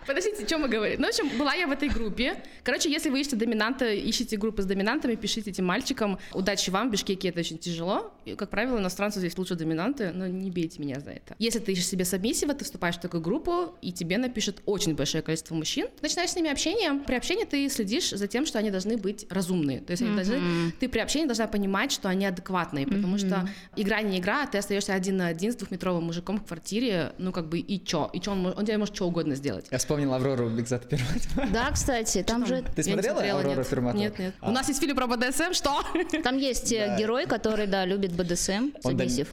Подождите, 0.08 0.46
что 0.48 0.60
мы 0.60 0.70
говорим? 0.70 1.02
Ну, 1.02 1.08
в 1.08 1.10
общем, 1.10 1.38
была 1.38 1.54
я 1.56 1.68
в 1.68 1.72
этой 1.72 1.90
группе. 1.90 2.42
Короче, 2.64 2.90
если 2.90 3.10
вы 3.10 3.20
ищете 3.20 3.36
доминанта, 3.36 3.86
ищите 4.10 4.38
группы 4.38 4.62
с 4.62 4.66
доминантами, 4.66 5.16
пишите 5.16 5.50
этим 5.50 5.66
мальчикам. 5.66 6.20
Удачи 6.34 6.70
вам, 6.70 6.88
в 6.88 6.92
Бишкеке 6.94 7.30
это 7.30 7.40
очень 7.42 7.58
тяжело. 7.58 8.14
И, 8.24 8.36
как 8.36 8.50
правило, 8.50 8.78
иностранцу 8.80 9.20
здесь 9.20 9.38
лучше 9.38 9.56
доминанты, 9.56 10.12
но 10.14 10.28
не 10.28 10.52
бейте 10.52 10.80
меня 10.80 10.85
за 10.94 11.12
это. 11.12 11.36
Если 11.40 11.60
ты 11.60 11.72
ищешь 11.72 11.88
себе 11.88 12.06
сабмиссива, 12.06 12.54
ты 12.54 12.64
вступаешь 12.64 12.96
в 12.96 13.00
такую 13.00 13.22
группу, 13.22 13.76
и 13.82 13.92
тебе 13.92 14.18
напишет 14.18 14.62
очень 14.66 14.96
большое 14.96 15.24
количество 15.24 15.56
мужчин. 15.56 15.88
Начинаешь 16.02 16.30
с 16.30 16.36
ними 16.36 16.52
общение. 16.52 16.94
При 17.08 17.16
общении 17.16 17.46
ты 17.46 17.68
следишь 17.70 18.12
за 18.12 18.28
тем, 18.28 18.46
что 18.46 18.60
они 18.60 18.70
должны 18.72 18.98
быть 18.98 19.26
разумные. 19.30 19.80
То 19.82 19.92
есть 19.92 20.04
они 20.04 20.16
должны, 20.16 20.40
ты 20.80 20.88
при 20.88 21.00
общении 21.00 21.26
должна 21.26 21.48
понимать, 21.48 21.92
что 21.92 22.08
они 22.10 22.26
адекватные, 22.26 22.86
потому 22.86 23.18
что 23.18 23.50
игра 23.76 24.02
не 24.02 24.20
игра, 24.20 24.44
а 24.44 24.48
ты 24.48 24.58
остаешься 24.60 24.94
один 24.94 25.18
на 25.18 25.28
один 25.28 25.52
с 25.52 25.56
двухметровым 25.56 26.04
мужиком 26.04 26.38
в 26.40 26.46
квартире, 26.46 27.14
ну 27.18 27.32
как 27.32 27.48
бы 27.50 27.60
и 27.60 27.84
чё? 27.84 28.10
И 28.14 28.20
чё 28.20 28.32
он, 28.32 28.40
может- 28.40 28.60
он 28.60 28.66
тебе 28.66 28.78
может 28.78 28.96
что 28.96 29.08
угодно 29.08 29.36
сделать. 29.36 29.66
Я 29.72 29.78
вспомнил 29.78 30.14
Аврору 30.14 30.50
Бигзат 30.50 30.88
первого. 30.88 31.10
Да, 31.54 31.72
кстати, 31.72 32.24
там 32.24 32.46
же 32.46 32.64
Ты 32.76 32.84
смотрела 32.84 33.22
Аврору 33.22 33.56
нет. 33.58 33.68
Ферматову? 33.68 34.02
Нет, 34.04 34.20
нет. 34.20 34.34
А. 34.42 34.50
У 34.50 34.52
нас 34.52 34.68
есть 34.68 34.80
фильм 34.80 34.96
про 34.96 35.08
БДСМ, 35.08 35.54
что? 35.54 35.82
там 36.24 36.38
есть 36.38 36.72
э, 36.72 36.88
Да. 36.88 36.98
герой, 36.98 37.26
который, 37.26 37.68
да, 37.68 37.86
любит 37.86 38.12
БДСМ, 38.14 38.72
сабмиссив. 38.82 39.30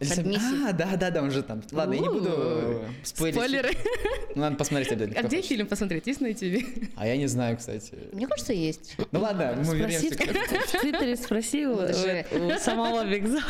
А, 0.69 0.73
да, 0.73 0.97
да, 0.97 1.11
да, 1.11 1.23
он 1.23 1.31
же 1.31 1.42
там. 1.43 1.63
Ладно, 1.73 1.95
я 1.95 2.01
не 2.01 2.09
буду 2.09 2.31
э, 2.31 2.85
спойлерить. 3.03 3.41
Спойлеры. 3.41 3.71
Ну, 4.35 4.43
надо 4.43 4.57
посмотреть 4.57 4.93
обязательно. 4.93 5.21
А 5.21 5.23
где 5.25 5.43
фильм 5.43 5.67
посмотреть? 5.67 6.07
Есть 6.07 6.21
на 6.21 6.29
YouTube? 6.29 6.65
А 6.97 7.07
я 7.07 7.17
не 7.17 7.27
знаю, 7.27 7.57
кстати. 7.57 7.95
Мне 8.13 8.27
кажется, 8.27 8.53
есть. 8.53 8.97
Ну 9.11 9.21
ладно, 9.21 9.63
мы 9.67 9.77
вернемся 9.77 10.17
к 10.17 10.21
в 10.69 10.81
Твиттере, 10.81 11.17
спроси 11.17 11.67
у, 11.67 11.79
самого 12.59 13.05
Бигза. 13.05 13.41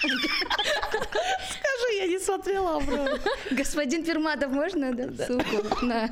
Скажи, 0.00 1.96
я 1.98 2.06
не 2.06 2.18
смотрела 2.18 2.76
Аврору. 2.76 3.18
Господин 3.50 4.04
Перматов, 4.04 4.50
можно, 4.52 4.94
да? 4.94 5.26
Ссылку 5.26 5.84
на 5.84 6.10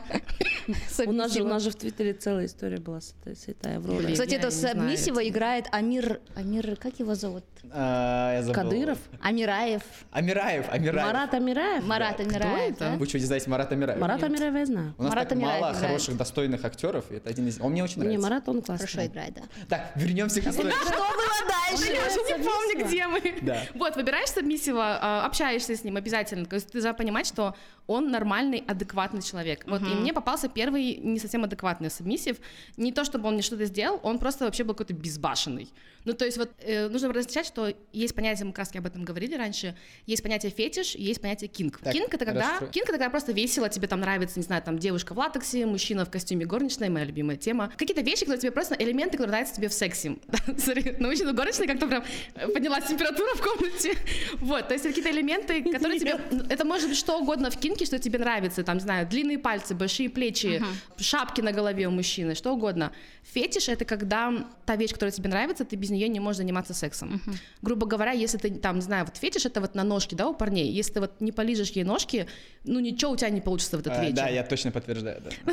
У 1.07 1.12
нас, 1.12 1.33
же, 1.33 1.43
у 1.43 1.47
нас 1.47 1.62
же 1.62 1.71
в 1.71 1.77
Твиттере 1.77 2.12
целая 2.12 2.47
история 2.47 2.79
была 2.79 3.01
с 3.01 3.14
этой, 3.21 3.37
с 3.37 3.49
этой 3.49 3.77
Авророй. 3.77 4.12
Кстати, 4.12 4.35
это 4.35 4.49
этого. 4.49 5.27
играет 5.27 5.67
Амир... 5.73 6.21
Амир, 6.35 6.77
как 6.77 6.99
его 6.99 7.14
зовут? 7.14 7.45
А, 7.71 8.35
я 8.35 8.42
забыл. 8.42 8.62
Кадыров? 8.62 8.99
Амираев. 9.21 9.83
Амираев, 10.11 10.66
Амираев. 10.71 11.07
Марат 11.07 11.35
Амираев? 11.35 11.85
Марат 11.87 12.21
Амираев, 12.21 12.73
это? 12.73 12.79
да? 12.81 12.97
Вы 12.97 13.07
что, 13.07 13.18
не 13.18 13.25
знаете 13.25 13.51
Марат 13.51 13.73
Амираев? 13.73 14.01
Марат 14.01 14.23
Амираев 14.23 14.55
я 14.55 14.66
знаю. 14.66 14.94
У 14.99 15.03
нас 15.03 15.11
Марат 15.11 15.29
так 15.29 15.38
Амираев 15.38 15.61
мало 15.61 15.73
играет. 15.73 15.87
хороших, 15.87 16.16
достойных 16.16 16.64
актеров, 16.64 17.11
и 17.11 17.16
это 17.16 17.31
один 17.31 17.49
из... 17.49 17.61
Он 17.61 17.73
мне 17.73 17.85
очень 17.85 17.97
Не, 18.03 18.05
нравится. 18.18 18.23
Марат 18.29 18.49
он 18.49 18.62
классный. 18.62 18.87
Хорошо 18.87 19.07
играет, 19.07 19.35
да. 19.35 19.42
Так, 19.68 19.92
вернемся 19.97 20.40
к 20.40 20.47
истории. 20.47 20.71
Что 20.71 20.90
было 20.92 21.49
дальше? 21.49 21.92
Я 21.92 22.07
уже 22.07 22.38
не 22.38 22.44
помню, 22.44 22.87
где 22.87 23.07
мы. 23.07 23.35
Да. 23.42 23.62
Вот, 23.75 23.97
выбираешь 23.97 24.29
сабмиссива, 24.31 24.99
а, 25.01 25.27
общаешься 25.27 25.77
с 25.77 25.85
ним 25.85 25.97
обязательно. 25.97 26.47
То 26.47 26.55
есть 26.55 26.68
ты 26.68 26.73
должна 26.75 26.94
понимать, 26.94 27.27
что 27.27 27.55
он 27.87 28.11
нормальный, 28.11 28.62
адекватный 28.66 29.23
человек. 29.23 29.64
Вот, 29.66 29.81
и 29.83 29.85
мне 29.94 30.12
попался 30.12 30.49
первый 30.49 30.97
не 30.97 31.18
совсем 31.18 31.44
адекватный 31.44 31.90
сабмиссив. 31.90 32.37
Не 32.77 32.92
то, 32.92 33.05
чтобы 33.05 33.29
он 33.29 33.35
мне 33.35 33.42
что-то 33.42 33.64
сделал, 33.64 33.99
он 34.03 34.18
просто 34.18 34.44
вообще 34.44 34.64
был 34.64 34.75
какой-то 34.75 34.92
безбашенный. 34.94 35.73
Ну, 36.05 36.12
то 36.12 36.25
есть 36.25 36.38
вот 36.38 36.51
э, 36.61 36.88
нужно 36.88 37.12
различать, 37.12 37.47
что 37.49 37.75
есть 37.93 38.15
понятие, 38.15 38.47
мы 38.47 38.53
как 38.53 38.61
раз 38.61 38.75
об 38.75 38.87
этом 38.87 39.05
говорили 39.05 39.35
раньше, 39.35 39.75
есть 40.07 40.23
понятие 40.23 40.53
фетиш, 40.53 40.95
есть 40.95 41.21
понятие 41.21 41.49
кинг. 41.49 41.79
Так, 41.79 41.93
кинг 41.93 42.15
это 42.15 42.25
когда, 42.25 42.49
расшифруй. 42.49 42.71
кинг 42.71 42.85
это 42.85 42.93
когда 42.93 43.11
просто 43.11 43.33
весело, 43.33 43.69
тебе 43.69 43.89
там 43.89 44.01
нравится, 44.01 44.39
не 44.39 44.45
знаю, 44.45 44.63
там 44.63 44.79
девушка 44.79 45.15
в 45.15 45.19
латексе, 45.19 45.67
мужчина 45.67 46.05
в 46.05 46.11
костюме 46.11 46.47
горничной, 46.47 46.89
моя 46.89 47.05
любимая 47.05 47.37
тема. 47.37 47.73
Какие-то 47.77 48.03
вещи, 48.03 48.21
которые 48.21 48.41
тебе 48.41 48.53
просто 48.53 48.77
элементы, 48.79 49.13
которые 49.13 49.33
нравятся 49.33 49.57
тебе 49.57 49.69
в 49.69 49.73
сексе. 49.73 50.17
Смотри, 50.59 50.93
на 50.99 51.09
мужчину 51.09 51.35
горничной 51.35 51.67
как-то 51.67 51.87
прям 51.87 52.05
э, 52.35 52.49
поднялась 52.49 52.85
температура 52.85 53.35
в 53.35 53.43
комнате. 53.43 53.97
Вот, 54.39 54.69
то 54.69 54.75
есть 54.75 54.85
какие-то 54.85 55.11
элементы, 55.11 55.63
которые 55.73 55.99
тебе... 55.99 56.21
Это 56.49 56.65
может 56.65 56.89
быть 56.89 56.99
что 56.99 57.19
угодно 57.19 57.51
в 57.51 57.59
кинке, 57.59 57.85
что 57.87 57.99
тебе 57.99 58.19
нравится. 58.19 58.63
Там, 58.63 58.77
не 58.77 58.83
знаю, 58.83 59.07
длинные 59.07 59.39
пальцы, 59.39 59.75
большие 59.75 60.09
плечи, 60.09 60.63
шапки 60.99 61.41
на 61.41 61.53
голове 61.53 61.89
у 61.89 61.91
мужчины, 61.91 62.35
что 62.35 62.53
угодно. 62.53 62.93
Фетиш— 63.23 63.69
это 63.69 63.85
когда 63.85 64.33
та 64.65 64.77
вещь, 64.77 64.93
которая 64.93 65.13
тебе 65.13 65.29
нравится, 65.29 65.65
ты 65.65 65.77
без 65.77 65.91
нее 65.91 66.09
не 66.09 66.21
можешь 66.21 66.39
заниматься 66.39 66.75
сексом. 66.75 67.21
Грубо 67.62 67.87
говоря, 67.87 68.12
если 68.12 68.38
ты 68.38 68.51
там, 68.51 68.77
не 68.77 68.83
знаю, 68.83 69.05
вот 69.05 69.16
фетиш— 69.16 69.44
это 69.46 69.61
вот 69.61 69.74
на 69.74 69.85
ножки, 69.85 70.14
да, 70.14 70.29
у 70.29 70.35
парней. 70.35 70.70
Если 70.70 70.94
ты 70.94 71.01
вот 71.01 71.20
не 71.20 71.33
полижешь 71.33 71.70
ей 71.70 71.85
ножки, 71.85 72.27
ну 72.64 72.81
ничего 72.81 73.12
у 73.12 73.16
тебя 73.16 73.31
не 73.31 73.40
получится 73.40 73.77
в 73.77 73.81
этот 73.81 73.94
А, 73.94 74.03
вечер. 74.03 74.16
Да, 74.16 74.29
я 74.29 74.42
точно 74.44 74.70
подтверждаю. 74.70 75.20
да. 75.24 75.53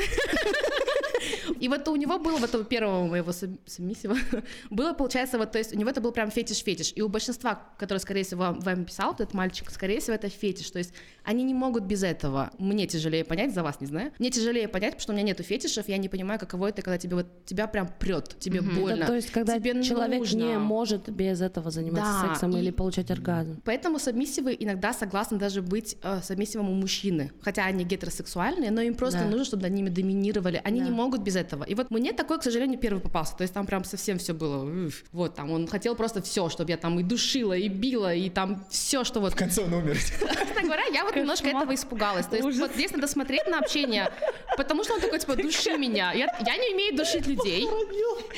И 1.60 1.68
вот 1.68 1.88
у 1.88 1.96
него 1.96 2.18
было, 2.18 2.38
вот 2.38 2.54
у 2.54 2.64
первого 2.64 3.06
моего 3.06 3.32
саб- 3.32 3.58
сабмиссива, 3.66 4.16
было, 4.70 4.92
получается, 4.92 5.38
вот, 5.38 5.52
то 5.52 5.58
есть 5.58 5.72
у 5.74 5.78
него 5.78 5.88
это 5.90 6.00
был 6.00 6.12
прям 6.12 6.28
фетиш-фетиш. 6.30 6.92
И 6.94 7.02
у 7.02 7.08
большинства, 7.08 7.62
которые, 7.78 8.00
скорее 8.00 8.24
всего, 8.24 8.42
вам, 8.42 8.60
вам 8.60 8.84
писал, 8.84 9.14
этот 9.14 9.32
мальчик, 9.34 9.70
скорее 9.70 10.00
всего, 10.00 10.14
это 10.14 10.28
фетиш. 10.28 10.70
То 10.70 10.78
есть 10.78 10.92
они 11.26 11.42
не 11.44 11.54
могут 11.54 11.84
без 11.84 12.02
этого. 12.02 12.50
Мне 12.58 12.86
тяжелее 12.86 13.24
понять, 13.24 13.52
за 13.54 13.62
вас 13.62 13.80
не 13.80 13.86
знаю. 13.86 14.12
Мне 14.18 14.30
тяжелее 14.30 14.68
понять, 14.68 14.92
потому 14.92 15.02
что 15.02 15.12
у 15.12 15.14
меня 15.16 15.24
нету 15.24 15.42
фетишев, 15.42 15.88
я 15.88 15.96
не 15.96 16.08
понимаю, 16.08 16.38
каково 16.38 16.68
это, 16.68 16.82
когда 16.82 16.98
тебе 16.98 17.16
вот, 17.16 17.26
тебя 17.44 17.66
прям 17.66 17.88
прет, 17.98 18.36
тебе 18.38 18.60
больно. 18.60 18.98
Это, 19.02 19.06
то 19.06 19.14
есть, 19.14 19.30
когда 19.30 19.58
тебе 19.58 19.82
человек 19.82 20.20
нужно. 20.20 20.36
не 20.38 20.58
может 20.58 21.08
без 21.08 21.40
этого 21.40 21.70
заниматься 21.70 22.20
Да, 22.22 22.28
сексом 22.28 22.52
и- 22.56 22.58
или 22.60 22.70
получать 22.70 23.10
оргазм. 23.10 23.60
Поэтому 23.64 23.98
сабмиссивы 23.98 24.56
иногда 24.58 24.92
согласны 24.92 25.38
даже 25.38 25.62
быть 25.62 25.96
э, 26.02 26.20
сабмиссивом 26.22 26.68
у 26.70 26.74
мужчины. 26.74 27.30
Хотя 27.40 27.64
они 27.64 27.84
гетеросексуальные, 27.84 28.70
но 28.70 28.80
им 28.82 28.94
просто 28.94 29.20
Да. 29.20 29.26
нужно, 29.26 29.44
чтобы 29.44 29.62
над 29.62 29.72
ними 29.72 29.88
доминировали. 29.88 30.60
Они 30.64 30.80
Да. 30.80 30.86
не 30.86 30.90
могут 30.92 31.22
без 31.22 31.34
этого. 31.34 31.46
этого. 31.46 31.62
И 31.62 31.74
вот 31.76 31.90
мне 31.92 32.12
такой, 32.12 32.40
к 32.40 32.42
сожалению, 32.42 32.76
первый 32.76 33.00
попался. 33.00 33.36
То 33.36 33.42
есть 33.42 33.54
там 33.54 33.66
прям 33.66 33.84
совсем 33.84 34.18
все 34.18 34.32
было. 34.34 34.86
уф. 34.88 35.04
Вот 35.12 35.36
там 35.36 35.50
он 35.52 35.68
хотел 35.68 35.94
просто 35.94 36.20
все, 36.20 36.48
чтобы 36.48 36.70
я 36.72 36.76
там 36.76 36.98
и 36.98 37.04
душила, 37.04 37.52
и 37.52 37.68
била, 37.68 38.12
и 38.12 38.28
там 38.30 38.64
все, 38.68 39.04
что 39.04 39.20
вот. 39.20 39.32
В 39.32 39.36
конце 39.36 39.62
он 39.62 39.72
умер. 39.72 39.96
Честно 39.98 40.62
говоря, 40.62 40.82
я 40.92 41.04
вот 41.04 41.15
немножко 41.20 41.48
этого 41.48 41.74
испугалась. 41.74 42.26
То 42.26 42.36
есть 42.36 42.46
Ужас. 42.46 42.60
вот 42.60 42.72
здесь 42.72 42.90
надо 42.92 43.06
смотреть 43.06 43.46
на 43.46 43.58
общение, 43.58 44.10
потому 44.56 44.84
что 44.84 44.94
он 44.94 45.00
такой, 45.00 45.18
типа, 45.18 45.36
души 45.36 45.76
меня. 45.76 46.12
Я, 46.12 46.26
я 46.44 46.56
не 46.56 46.74
умею 46.74 46.96
душить 46.96 47.26
людей. 47.26 47.68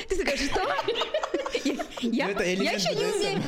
Ты 0.07 0.17
такая, 0.17 0.37
что? 0.37 0.61
Я, 2.01 2.25
Ну, 2.25 2.31
это 2.31 2.43
я 2.43 2.71
еще 2.71 2.95
не 2.95 3.05
умею. 3.05 3.43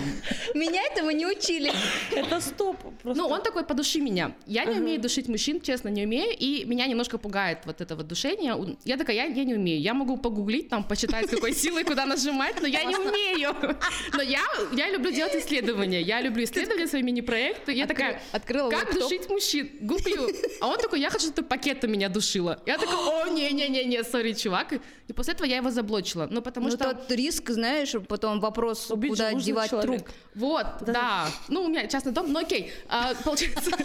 Меня 0.53 0.81
этому 0.91 1.11
не 1.11 1.25
учили. 1.25 1.71
Это 2.15 2.39
стоп. 2.41 2.77
Просто. 3.01 3.21
Ну, 3.21 3.27
он 3.29 3.41
такой, 3.41 3.63
подуши 3.63 3.99
меня. 4.01 4.35
Я 4.45 4.65
не 4.65 4.79
умею 4.79 5.01
душить 5.01 5.27
мужчин, 5.27 5.61
честно, 5.61 5.89
не 5.89 6.03
умею, 6.05 6.35
и 6.37 6.65
меня 6.65 6.87
немножко 6.87 7.17
пугает 7.17 7.59
вот 7.65 7.81
это 7.81 7.95
вот 7.95 8.07
душение. 8.07 8.55
Я 8.83 8.97
такая, 8.97 9.15
я, 9.15 9.25
я 9.25 9.43
не 9.43 9.55
умею. 9.55 9.81
Я 9.81 9.93
могу 9.93 10.17
погуглить, 10.17 10.69
там, 10.69 10.83
посчитать, 10.83 11.29
какой 11.29 11.53
силой 11.53 11.83
куда 11.83 12.05
нажимать, 12.05 12.61
но 12.61 12.67
я 12.67 12.83
не 12.83 12.95
умею. 12.95 13.55
Но 14.13 14.21
я, 14.21 14.41
я 14.73 14.89
люблю 14.89 15.11
делать 15.11 15.35
исследования. 15.35 16.01
Я 16.01 16.21
люблю 16.21 16.43
исследовать 16.43 16.89
свои 16.89 17.01
мини-проекты. 17.03 17.71
Я 17.73 17.87
такая, 17.87 18.21
Открыла 18.31 18.69
как 18.69 18.93
душить 18.93 19.29
мужчин? 19.29 19.69
Гуглю. 19.81 20.27
А 20.59 20.67
он 20.67 20.77
такой, 20.77 20.99
я 20.99 21.09
хочу, 21.09 21.25
чтобы 21.27 21.35
ты 21.37 21.43
пакетом 21.43 21.91
меня 21.91 22.09
душила. 22.09 22.61
Я 22.65 22.77
такая, 22.77 22.97
о, 22.97 23.27
не-не-не-не, 23.29 24.03
сори, 24.03 24.33
чувак. 24.33 24.73
И 25.07 25.13
после 25.13 25.33
этого 25.33 25.47
я 25.47 25.57
его 25.57 25.71
заблочила. 25.71 26.27
Ну, 26.29 26.41
потому 26.41 26.67
Ну, 26.67 26.75
что... 26.75 26.93
тот 26.93 27.11
риск, 27.11 27.49
знаешь, 27.49 27.93
потом 28.07 28.39
вопрос, 28.41 28.91
Убить 28.91 29.11
куда 29.11 29.33
девать 29.33 29.69
человека. 29.69 29.93
труп. 30.03 30.09
Вот, 30.35 30.65
да. 30.81 31.27
Ну, 31.47 31.63
у 31.63 31.67
меня 31.67 31.87
частный 31.87 32.11
дом, 32.11 32.31
но 32.31 32.39
окей. 32.39 32.71
А, 32.89 33.13
получается. 33.23 33.71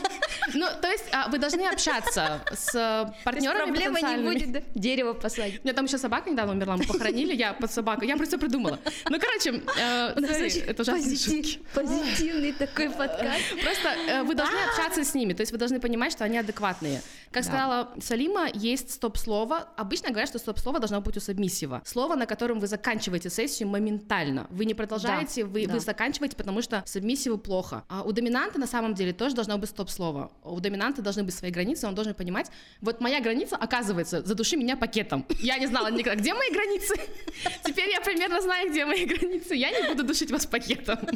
Ну, 0.55 0.64
то 0.81 0.88
есть 0.88 1.05
а, 1.12 1.29
вы 1.29 1.38
должны 1.38 1.66
общаться 1.66 2.40
с 2.55 3.14
партнерами 3.25 3.73
Проблемы 3.73 4.01
не 4.01 4.16
будет, 4.23 4.53
да? 4.53 4.62
Дерево 4.75 5.12
посадить. 5.12 5.61
У 5.61 5.64
меня 5.64 5.75
там 5.75 5.87
еще 5.87 5.99
собака 5.99 6.31
недавно 6.31 6.53
умерла, 6.53 6.77
мы 6.77 6.85
похоронили, 6.85 7.35
я 7.35 7.53
под 7.53 7.73
собакой. 7.73 8.07
Я 8.07 8.16
просто 8.16 8.38
придумала. 8.38 8.79
Ну, 9.11 9.19
короче, 9.19 9.61
э, 9.77 10.14
У 10.16 10.21
нас 10.21 10.31
sorry, 10.31 10.47
очень 10.47 10.61
это 10.62 10.85
шутки. 10.85 11.61
позитивный 11.75 12.53
такой 12.53 12.90
подкаст. 12.90 13.42
Просто 13.62 13.88
э, 14.09 14.23
вы 14.23 14.35
должны 14.35 14.57
общаться 14.71 15.05
с 15.05 15.14
ними, 15.14 15.33
то 15.33 15.42
есть 15.42 15.53
вы 15.53 15.59
должны 15.59 15.81
понимать, 15.81 16.12
что 16.12 16.25
они 16.25 16.38
адекватные. 16.38 17.03
Как 17.33 17.45
сказала 17.45 17.90
Салима, 18.01 18.49
есть 18.55 18.92
стоп-слово. 18.92 19.69
Обычно 19.77 20.11
говорят, 20.11 20.29
что 20.29 20.38
стоп-слово 20.38 20.79
должно 20.79 21.01
быть 21.01 21.16
у 21.16 21.21
сабмиссива. 21.21 21.83
Слово, 21.85 22.14
на 22.14 22.27
котором 22.27 22.61
вы 22.61 22.66
заканчиваете 22.66 23.31
сессию 23.31 23.69
моментально. 23.69 24.46
Вы 24.51 24.65
не 24.65 24.75
продолжаете, 24.75 25.45
Да, 25.45 25.51
вы, 25.51 25.67
да. 25.67 25.75
вы 25.75 25.81
заканчиваете, 25.81 26.37
потому 26.37 26.63
что 26.63 26.83
сабмиссиву 26.87 27.39
плохо. 27.39 27.85
А 27.89 28.03
у 28.03 28.13
доминанта 28.13 28.59
на 28.59 28.67
самом 28.67 28.95
деле 28.95 29.13
тоже 29.13 29.35
должно 29.35 29.59
быть 29.59 29.71
стоп-слово. 29.71 30.31
У 30.45 30.59
доминанта 30.61 31.03
должны 31.03 31.23
быть 31.25 31.35
свои 31.35 31.51
границы, 31.51 31.87
он 31.87 31.95
должен 31.95 32.15
понимать, 32.15 32.51
вот 32.81 33.01
моя 33.01 33.21
граница, 33.21 33.57
оказывается, 33.57 34.23
задуши 34.23 34.57
меня 34.57 34.77
пакетом. 34.77 35.25
Я 35.41 35.59
не 35.59 35.67
знала 35.67 35.91
никогда, 35.91 36.21
где 36.21 36.35
мои 36.35 36.51
границы. 36.51 36.95
Теперь 37.65 37.91
я 37.91 38.01
примерно 38.01 38.41
знаю, 38.41 38.71
где 38.71 38.85
мои 38.85 39.05
границы. 39.05 39.55
Я 39.55 39.71
не 39.71 39.89
буду 39.89 40.05
душить 40.05 40.31
вас 40.31 40.47
пакетом. 40.47 40.99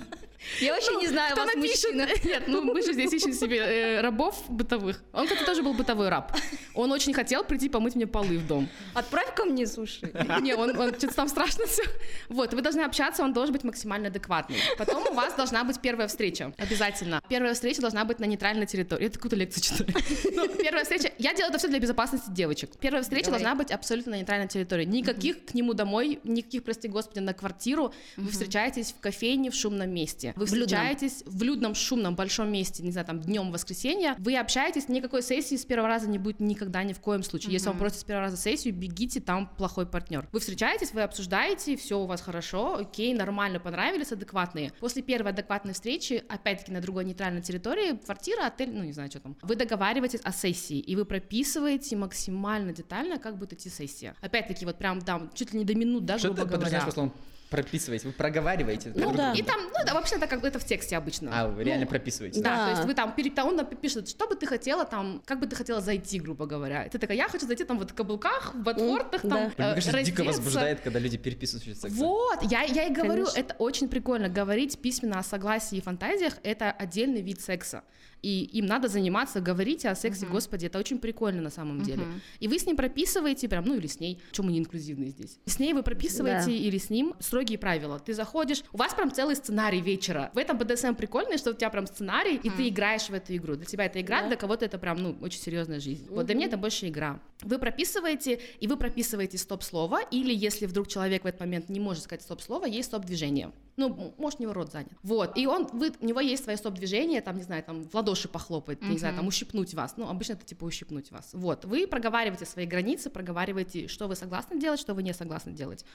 Я 0.61 0.75
вообще 0.75 0.97
не 0.97 1.09
знаю 1.09 1.37
вас, 1.37 1.55
напишет? 1.55 1.95
мужчина. 1.95 2.09
Нет, 2.25 2.45
ну 2.47 2.63
мы 2.63 2.83
же 2.83 2.93
здесь 2.93 3.13
ищем 3.13 3.33
себе 3.33 3.59
э, 3.59 4.01
рабов 4.01 4.45
бытовых. 4.49 5.03
Он, 5.13 5.27
кстати, 5.27 5.45
тоже 5.45 5.63
был 5.63 5.75
бытовой 5.75 6.09
раб. 6.09 6.37
Он 6.75 6.93
очень 6.93 7.13
хотел 7.13 7.45
прийти 7.45 7.69
помыть 7.69 7.95
мне 7.95 8.07
полы 8.07 8.39
в 8.39 8.47
дом. 8.47 8.69
Отправь 8.95 9.35
ко 9.35 9.45
мне 9.45 9.67
суши. 9.67 10.11
Не, 10.41 10.55
он, 10.55 10.79
он 10.79 10.95
что-то 10.95 11.15
там 11.15 11.29
страшно 11.29 11.67
все. 11.67 11.83
Вот, 12.29 12.55
вы 12.55 12.63
должны 12.63 12.83
общаться, 12.83 13.23
он 13.23 13.33
должен 13.33 13.53
быть 13.53 13.65
максимально 13.65 14.09
адекватный. 14.09 14.57
Потом 14.79 15.07
у 15.07 15.13
вас 15.13 15.35
должна 15.35 15.65
быть 15.65 15.81
первая 15.81 16.09
встреча. 16.09 16.53
Обязательно. 16.57 17.23
Первая 17.29 17.55
встреча 17.55 17.81
должна 17.81 18.05
быть 18.05 18.19
на 18.19 18.25
нейтральной 18.25 18.67
территории. 18.67 19.05
Я 19.05 19.11
какую-то 19.11 19.37
лекцию 19.37 19.63
читаю. 19.63 19.91
Ну, 20.33 20.49
первая 20.49 20.85
встреча. 20.85 21.13
Я 21.19 21.35
делаю 21.35 21.51
это 21.51 21.59
все 21.59 21.69
для 21.69 21.81
безопасности 21.81 22.31
девочек. 22.31 22.71
Первая 22.81 23.03
встреча 23.03 23.27
Давай. 23.27 23.41
должна 23.41 23.55
быть 23.57 23.71
абсолютно 23.71 24.13
на 24.13 24.17
нейтральной 24.17 24.49
территории. 24.49 24.85
Никаких 24.85 25.45
к 25.45 25.55
нему 25.55 25.75
домой, 25.75 26.21
никаких, 26.25 26.63
прости 26.65 26.89
господи, 26.89 27.19
на 27.19 27.35
квартиру. 27.35 27.93
Вы 28.17 28.31
встречаетесь 28.31 28.93
в 28.93 29.01
кофейне 29.01 29.51
в 29.51 29.55
шумном 29.55 29.91
месте. 29.91 30.30
Вы 30.37 30.47
В 30.47 30.53
людном. 30.53 30.67
встречаетесь 30.69 31.23
в 31.27 31.43
людном, 31.43 31.75
шумном, 31.75 32.15
большом 32.17 32.51
месте, 32.51 32.83
не 32.83 32.91
знаю, 32.93 33.07
там, 33.07 33.21
днем 33.21 33.53
воскресенья. 33.53 34.15
Вы 34.19 34.37
общаетесь, 34.37 34.89
никакой 34.89 35.23
сессии 35.23 35.57
с 35.57 35.65
первого 35.65 35.89
раза 35.89 36.09
не 36.09 36.19
будет 36.19 36.41
никогда 36.41 36.83
ни 36.83 36.93
в 36.93 37.01
коем 37.01 37.23
случае. 37.23 37.53
Если 37.53 37.69
вам 37.69 37.79
просят 37.79 37.99
с 38.01 38.05
первого 38.05 38.27
раза 38.27 38.37
сессию, 38.37 38.75
бегите, 38.75 39.21
там 39.21 39.49
плохой 39.57 39.87
партнер. 39.87 40.29
Вы 40.33 40.41
встречаетесь, 40.41 40.93
вы 40.93 41.03
обсуждаете, 41.03 41.77
все 41.77 41.99
у 41.99 42.07
вас 42.07 42.21
хорошо, 42.21 42.77
окей, 42.77 43.15
нормально, 43.15 43.61
понравились, 43.61 44.13
адекватные. 44.13 44.73
После 44.81 45.03
первой 45.03 45.31
адекватной 45.33 45.73
встречи, 45.75 46.23
опять-таки 46.29 46.73
на 46.73 46.81
другой 46.81 47.05
нейтральной 47.05 47.43
территории, 47.43 47.97
квартира, 47.97 48.47
отель, 48.47 48.71
ну 48.73 48.85
не 48.85 48.93
знаю, 48.93 49.11
что 49.11 49.21
там, 49.21 49.37
вы 49.43 49.57
договариваетесь 49.57 50.21
о 50.25 50.33
сессии, 50.33 50.79
и 50.79 50.97
вы 50.97 51.05
прописываете 51.05 51.97
максимально 51.97 52.73
детально, 52.73 53.19
как 53.19 53.39
будет 53.39 53.55
идти 53.55 53.69
сессия. 53.69 54.15
Опять-таки, 54.21 54.65
вот 54.67 54.79
прям 54.79 55.01
там, 55.01 55.31
чуть 55.35 55.53
ли 55.53 55.59
не 55.59 55.65
до 55.65 55.75
минут, 55.75 56.05
да, 56.05 56.19
Что 56.19 56.33
грубо 56.33 56.57
говоря. 56.57 56.91
словом 56.91 57.13
прописываете? 57.51 58.07
Вы 58.07 58.13
проговариваете? 58.13 58.93
Ну 58.95 59.13
да. 59.13 59.33
И 59.33 59.43
там, 59.43 59.61
ну 59.63 59.85
да, 59.85 59.95
вообще 59.95 60.17
это 60.17 60.27
как 60.27 60.43
это 60.45 60.59
в 60.59 60.65
тексте 60.65 60.97
обычно. 60.97 61.31
А, 61.33 61.49
вы 61.49 61.65
реально 61.65 61.85
Ну, 61.85 61.91
прописываете? 61.91 62.41
Да, 62.41 62.57
Да. 62.57 62.65
то 62.67 62.71
есть 62.73 62.85
вы 62.85 62.95
там 62.95 63.13
перед 63.15 63.39
он 63.39 63.65
пишет, 63.67 64.09
что 64.09 64.27
бы 64.29 64.35
ты 64.37 64.47
хотела 64.47 64.85
там, 64.85 65.23
как 65.25 65.41
бы 65.41 65.47
ты 65.47 65.57
хотела 65.57 65.81
зайти, 65.81 66.19
грубо 66.21 66.47
говоря. 66.47 66.85
И 66.85 66.91
ты 66.91 66.99
такая, 66.99 67.17
я 67.17 67.29
хочу 67.29 67.47
зайти 67.47 67.65
там 67.65 67.79
вот 67.79 67.91
в 67.91 67.95
каблуках, 67.95 68.55
в 68.55 68.63
ботфортах, 68.63 69.23
да. 69.23 69.29
там, 69.29 69.41
Мне 69.45 69.53
э, 69.57 69.75
кажется, 69.75 70.03
дико 70.03 70.23
возбуждает, 70.25 70.81
когда 70.81 70.99
люди 70.99 71.17
переписываются. 71.19 71.89
Вот, 71.89 72.43
я, 72.51 72.63
я 72.63 72.87
и 72.87 72.93
говорю, 72.93 73.25
Конечно. 73.27 73.39
это 73.41 73.55
очень 73.59 73.89
прикольно. 73.89 74.29
Говорить 74.29 74.79
письменно 74.79 75.19
о 75.19 75.23
согласии 75.23 75.79
и 75.79 75.81
фантазиях— 75.81 76.35
это 76.43 76.71
отдельный 76.71 77.23
вид 77.23 77.41
секса. 77.41 77.83
И 78.23 78.45
им 78.53 78.67
надо 78.67 78.89
заниматься, 78.89 79.41
говорите 79.41 79.89
о 79.89 79.95
сексе, 79.95 80.27
господи, 80.27 80.67
это 80.67 80.79
очень 80.79 80.99
прикольно 80.99 81.41
на 81.41 81.49
самом 81.49 81.81
деле. 81.81 82.03
И 82.39 82.49
вы 82.49 82.59
с 82.59 82.67
ним 82.67 82.77
прописываете 82.77 83.49
прям, 83.49 83.65
ну 83.65 83.75
или 83.75 83.87
с 83.87 83.99
ней, 83.99 84.21
чем 84.33 84.45
мы 84.47 84.53
не 84.53 84.59
инклюзивные 84.59 85.09
здесь. 85.09 85.39
С 85.47 85.59
ней 85.59 85.73
вы 85.73 85.83
прописываете 85.83 86.45
Да. 86.45 86.51
или 86.53 86.77
с 86.77 86.91
ним 86.91 87.15
строгие 87.41 87.59
правила. 87.59 87.99
Ты 87.99 88.13
заходишь, 88.13 88.63
у 88.73 88.77
вас 88.77 88.93
прям 88.93 89.11
целый 89.11 89.35
сценарий 89.35 89.81
вечера. 89.81 90.31
В 90.35 90.39
этом 90.39 90.59
БДСМ 90.59 90.95
прикольно, 90.95 91.39
что 91.39 91.51
у 91.51 91.55
тебя 91.55 91.71
прям 91.71 91.87
сценарий, 91.87 92.37
и 92.37 92.51
ты 92.51 92.69
играешь 92.69 93.09
в 93.09 93.15
эту 93.15 93.35
игру. 93.35 93.57
Для 93.57 93.65
тебя 93.65 93.87
это 93.87 93.99
игра, 94.01 94.21
Да. 94.21 94.29
для 94.29 94.37
кого-то 94.37 94.67
это 94.67 94.77
прям, 94.79 94.99
ну, 94.99 95.17
очень 95.23 95.41
серьезная 95.41 95.81
жизнь. 95.81 96.07
Вот 96.11 96.27
для 96.27 96.35
меня 96.35 96.49
это 96.49 96.59
больше 96.59 96.89
игра. 96.89 97.19
Вы 97.41 97.59
прописываете, 97.59 98.41
и 98.61 98.67
вы 98.67 98.77
прописываете 98.77 99.39
стоп-слово, 99.39 100.01
или 100.11 100.35
если 100.35 100.67
вдруг 100.67 100.89
человек 100.89 101.25
в 101.25 101.27
этот 101.27 101.41
момент 101.41 101.71
не 101.71 101.81
может 101.81 102.03
сказать 102.03 102.23
стоп-слово, 102.23 102.67
есть 102.67 102.89
стоп-движение. 102.89 103.53
Ну, 103.77 104.15
может, 104.19 104.41
у 104.41 104.43
него 104.43 104.53
рот 104.53 104.71
занят. 104.73 104.93
Вот, 105.03 105.39
и 105.39 105.47
он, 105.47 105.67
вы, 105.73 105.93
у 106.01 106.05
него 106.07 106.21
есть 106.21 106.45
свое 106.45 106.59
стоп-движение, 106.59 107.23
там, 107.23 107.37
не 107.39 107.43
знаю, 107.43 107.63
там, 107.63 107.89
в 107.89 107.95
ладоши 107.95 108.29
похлопать, 108.29 108.83
не 108.83 108.99
знаю, 108.99 109.17
там, 109.17 109.27
ущипнуть 109.27 109.73
вас. 109.73 109.95
Ну, 109.97 110.07
обычно 110.07 110.35
это 110.35 110.45
типа 110.45 110.65
ущипнуть 110.65 111.11
вас. 111.11 111.31
Вот, 111.33 111.65
вы 111.65 111.87
проговариваете 111.87 112.45
свои 112.45 112.67
границы, 112.67 113.09
проговариваете, 113.09 113.89
что 113.89 114.07
вы 114.09 114.17
согласны 114.17 114.61
делать, 114.61 114.81
что 114.81 114.93
вы 114.93 115.03
не 115.03 115.15
согласны 115.15 115.53
делать. 115.53 115.87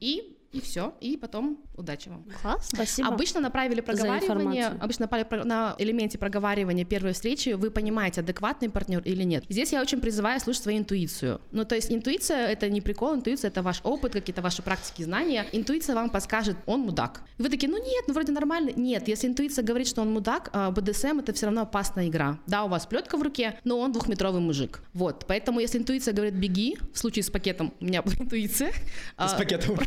И, 0.00 0.36
и 0.52 0.60
все, 0.60 0.94
и 1.00 1.16
потом 1.16 1.58
удачи 1.76 2.08
вам. 2.08 2.24
Класс. 2.42 2.68
Спасибо. 2.72 3.08
Обычно 3.08 3.40
на 3.40 3.50
правиле 3.50 3.82
проговаривания, 3.82 4.76
обычно 4.80 5.08
на 5.44 5.76
элементе 5.78 6.18
проговаривания 6.18 6.84
первой 6.84 7.12
встречи 7.12 7.50
вы 7.50 7.70
понимаете, 7.70 8.20
адекватный 8.20 8.68
партнер 8.68 9.00
или 9.02 9.22
нет. 9.22 9.44
Здесь 9.48 9.72
я 9.72 9.80
очень 9.80 10.00
призываю 10.00 10.40
слушать 10.40 10.62
свою 10.62 10.78
интуицию. 10.78 11.40
Ну, 11.52 11.64
то 11.64 11.76
есть 11.76 11.92
интуиция— 11.92 12.48
это 12.48 12.68
не 12.68 12.80
прикол, 12.80 13.14
интуиция— 13.14 13.48
это 13.50 13.62
ваш 13.62 13.80
опыт, 13.84 14.12
какие-то 14.12 14.42
ваши 14.42 14.62
практики, 14.62 15.02
знания. 15.02 15.46
Интуиция 15.52 15.94
вам 15.94 16.10
подскажет, 16.10 16.56
он 16.66 16.80
мудак. 16.80 17.22
И 17.38 17.42
вы 17.42 17.48
такие, 17.48 17.70
ну 17.70 17.78
нет, 17.78 18.04
ну 18.08 18.14
вроде 18.14 18.32
нормально. 18.32 18.72
Нет, 18.74 19.06
если 19.08 19.28
интуиция 19.28 19.64
говорит, 19.64 19.86
что 19.86 20.02
он 20.02 20.12
мудак, 20.12 20.50
а 20.52 20.70
БДСМ— 20.70 21.18
это 21.20 21.32
все 21.32 21.46
равно 21.46 21.62
опасная 21.62 22.08
игра. 22.08 22.38
Да, 22.46 22.64
у 22.64 22.68
вас 22.68 22.86
плетка 22.86 23.16
в 23.16 23.22
руке, 23.22 23.58
но 23.64 23.78
он 23.78 23.92
двухметровый 23.92 24.40
мужик. 24.40 24.82
Вот, 24.94 25.26
поэтому 25.28 25.60
если 25.60 25.78
интуиция 25.78 26.12
говорит 26.12 26.34
«беги», 26.34 26.76
в 26.92 26.98
случае 26.98 27.22
с 27.22 27.30
пакетом 27.30 27.72
у 27.80 27.84
меня 27.84 28.02
была 28.02 28.14
интуиция. 28.18 28.70
С 28.70 28.74
а, 29.16 29.38
пакетом 29.38 29.78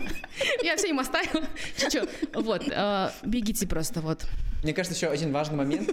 я 0.62 0.76
все 0.76 0.88
им 0.88 0.98
оставила. 1.00 1.44
Чё, 1.90 2.06
Вот, 2.34 2.62
э, 2.68 3.10
бегите 3.24 3.66
просто, 3.66 4.00
вот. 4.00 4.26
Мне 4.62 4.72
кажется, 4.72 4.96
еще 4.96 5.12
один 5.12 5.32
важный 5.32 5.56
момент. 5.56 5.90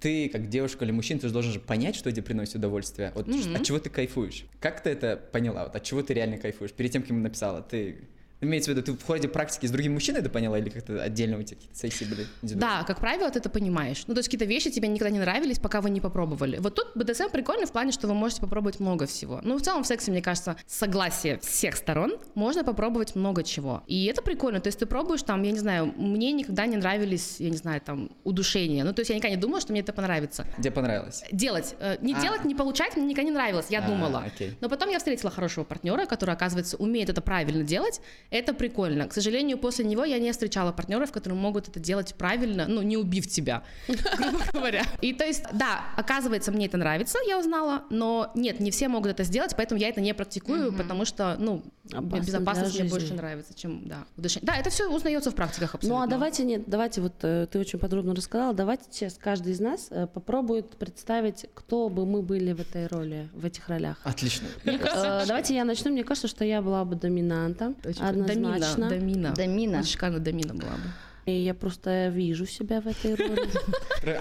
Ты, 0.00 0.28
как 0.28 0.48
девушка 0.48 0.84
или 0.84 0.92
мужчина, 0.92 1.18
ты 1.18 1.26
же 1.26 1.32
должен 1.32 1.52
же 1.52 1.58
понять, 1.58 1.96
что 1.96 2.10
тебе 2.12 2.22
приносит 2.22 2.56
удовольствие. 2.56 3.12
Вот 3.14 3.28
от 3.28 3.64
чего 3.64 3.78
ты 3.78 3.90
кайфуешь? 3.90 4.44
Как 4.60 4.82
ты 4.82 4.90
это 4.90 5.16
поняла? 5.16 5.64
Вот 5.64 5.74
от 5.74 5.82
чего 5.82 6.02
ты 6.02 6.14
реально 6.14 6.38
кайфуешь? 6.38 6.72
Перед 6.72 6.92
тем, 6.92 7.02
как 7.02 7.10
ему 7.10 7.20
написала, 7.20 7.62
ты... 7.62 8.08
Имеется 8.40 8.70
в 8.70 8.74
виду, 8.76 8.82
ты 8.84 8.92
в 8.92 9.04
ходе 9.04 9.26
практики 9.26 9.66
с 9.66 9.70
другим 9.70 9.94
мужчиной 9.94 10.20
это 10.20 10.30
поняла 10.30 10.58
или 10.58 10.68
как-то 10.68 11.02
отдельно 11.02 11.38
у 11.38 11.42
тебя 11.42 11.56
какие-то 11.56 11.76
сессии 11.76 12.04
были? 12.04 12.26
Да, 12.42 12.84
как 12.84 13.00
правило, 13.00 13.28
ты 13.30 13.40
это 13.40 13.48
понимаешь. 13.50 14.04
Ну, 14.06 14.14
то 14.14 14.18
есть 14.18 14.28
какие-то 14.28 14.44
вещи 14.44 14.70
тебе 14.70 14.86
никогда 14.86 15.10
не 15.10 15.18
нравились, 15.18 15.58
пока 15.58 15.80
вы 15.80 15.90
не 15.90 16.00
попробовали. 16.00 16.58
Вот 16.58 16.76
тут 16.76 16.92
БДСМ 16.94 17.30
прикольно 17.32 17.66
в 17.66 17.72
плане, 17.72 17.90
что 17.90 18.06
вы 18.06 18.14
можете 18.14 18.40
попробовать 18.40 18.78
много 18.78 19.06
всего. 19.06 19.40
Ну, 19.42 19.56
в 19.58 19.62
целом 19.62 19.82
в 19.82 19.86
сексе, 19.88 20.12
мне 20.12 20.22
кажется, 20.22 20.56
согласие 20.66 21.38
всех 21.40 21.74
сторон 21.76 22.16
можно 22.34 22.62
попробовать 22.62 23.16
много 23.16 23.42
чего. 23.42 23.82
И 23.88 24.06
это 24.06 24.22
прикольно. 24.22 24.60
То 24.60 24.68
есть 24.68 24.78
ты 24.78 24.86
пробуешь 24.86 25.22
там, 25.24 25.42
я 25.42 25.50
не 25.50 25.58
знаю, 25.58 25.92
мне 25.96 26.30
никогда 26.30 26.66
не 26.66 26.76
нравились, 26.76 27.36
я 27.40 27.50
не 27.50 27.56
знаю, 27.56 27.80
там, 27.80 28.10
удушения. 28.24 28.84
Ну, 28.84 28.92
то 28.92 29.00
есть 29.00 29.10
я 29.10 29.16
никогда 29.16 29.34
не 29.34 29.40
думала, 29.40 29.60
что 29.60 29.72
мне 29.72 29.80
это 29.80 29.92
понравится. 29.92 30.46
Тебе 30.58 30.70
понравилось? 30.70 31.24
Делать. 31.32 31.74
э, 31.80 31.96
Не 32.00 32.14
А. 32.14 32.20
делать, 32.22 32.44
не 32.44 32.54
получать 32.54 32.96
мне 32.96 33.06
никогда 33.06 33.24
не 33.30 33.34
нравилось, 33.34 33.66
я 33.70 33.80
А, 33.80 33.88
думала. 33.88 34.22
окей. 34.26 34.56
Но 34.60 34.68
потом 34.68 34.90
я 34.90 34.98
встретила 34.98 35.30
хорошего 35.32 35.64
партнера, 35.64 36.06
который, 36.06 36.34
оказывается, 36.34 36.76
умеет 36.76 37.10
это 37.10 37.20
правильно 37.20 37.64
делать. 37.64 38.00
Это 38.30 38.52
прикольно. 38.52 39.08
К 39.08 39.14
сожалению, 39.14 39.58
после 39.58 39.84
него 39.84 40.04
я 40.04 40.18
не 40.18 40.30
встречала 40.32 40.72
партнеров, 40.72 41.12
которые 41.12 41.38
могут 41.38 41.68
это 41.68 41.80
делать 41.80 42.14
правильно, 42.14 42.66
ну, 42.68 42.82
не 42.82 42.96
убив 42.96 43.26
тебя, 43.26 43.62
грубо 43.88 44.40
говоря. 44.52 44.82
И 45.00 45.12
то 45.12 45.24
есть, 45.24 45.44
да, 45.52 45.80
оказывается, 45.96 46.52
мне 46.52 46.66
это 46.66 46.76
нравится, 46.76 47.18
я 47.26 47.38
узнала, 47.38 47.84
но 47.90 48.30
нет, 48.34 48.60
не 48.60 48.70
все 48.70 48.88
могут 48.88 49.10
это 49.12 49.24
сделать, 49.24 49.54
поэтому 49.56 49.80
я 49.80 49.88
это 49.88 50.00
не 50.00 50.12
практикую, 50.12 50.72
потому 50.72 51.04
что, 51.04 51.36
ну, 51.38 51.62
Опасно 51.92 52.26
безопасность 52.26 52.78
мне 52.78 52.88
больше 52.88 53.14
нравится, 53.14 53.54
чем, 53.54 53.88
да, 53.88 54.04
удушение. 54.16 54.46
Да, 54.46 54.56
это 54.56 54.68
все 54.68 54.88
узнается 54.90 55.30
в 55.30 55.34
практиках 55.34 55.74
абсолютно. 55.74 55.98
Ну 55.98 56.04
а 56.04 56.06
давайте 56.06 56.44
нет, 56.44 56.64
давайте 56.66 57.00
вот 57.00 57.14
э, 57.22 57.46
ты 57.50 57.58
очень 57.58 57.78
подробно 57.78 58.14
рассказала, 58.14 58.52
давайте 58.52 58.84
сейчас 58.90 59.16
каждый 59.18 59.52
из 59.52 59.60
нас 59.60 59.88
э, 59.90 60.06
попробует 60.06 60.76
представить, 60.76 61.46
кто 61.54 61.88
бы 61.88 62.04
мы 62.04 62.20
были 62.20 62.52
в 62.52 62.60
этой 62.60 62.86
роли, 62.88 63.28
в 63.32 63.44
этих 63.46 63.68
ролях. 63.68 63.98
Отлично. 64.04 64.48
Э, 64.64 65.24
Давайте 65.26 65.54
я 65.54 65.64
начну. 65.64 65.90
Мне 65.90 66.04
кажется, 66.04 66.28
что 66.28 66.44
я 66.44 66.60
была 66.60 66.84
бы 66.84 66.94
доминантом. 66.94 67.74
Однозначно. 68.24 68.88
Домина, 68.88 68.88
домина. 68.88 69.34
Домина. 69.34 69.82
Шикарно 69.82 70.18
домина 70.18 70.54
была 70.54 70.72
бы. 70.72 71.07
И 71.28 71.42
я 71.42 71.52
просто 71.52 72.08
вижу 72.08 72.46
себя 72.46 72.80
в 72.80 72.86
этой 72.86 73.14
роли. 73.14 73.48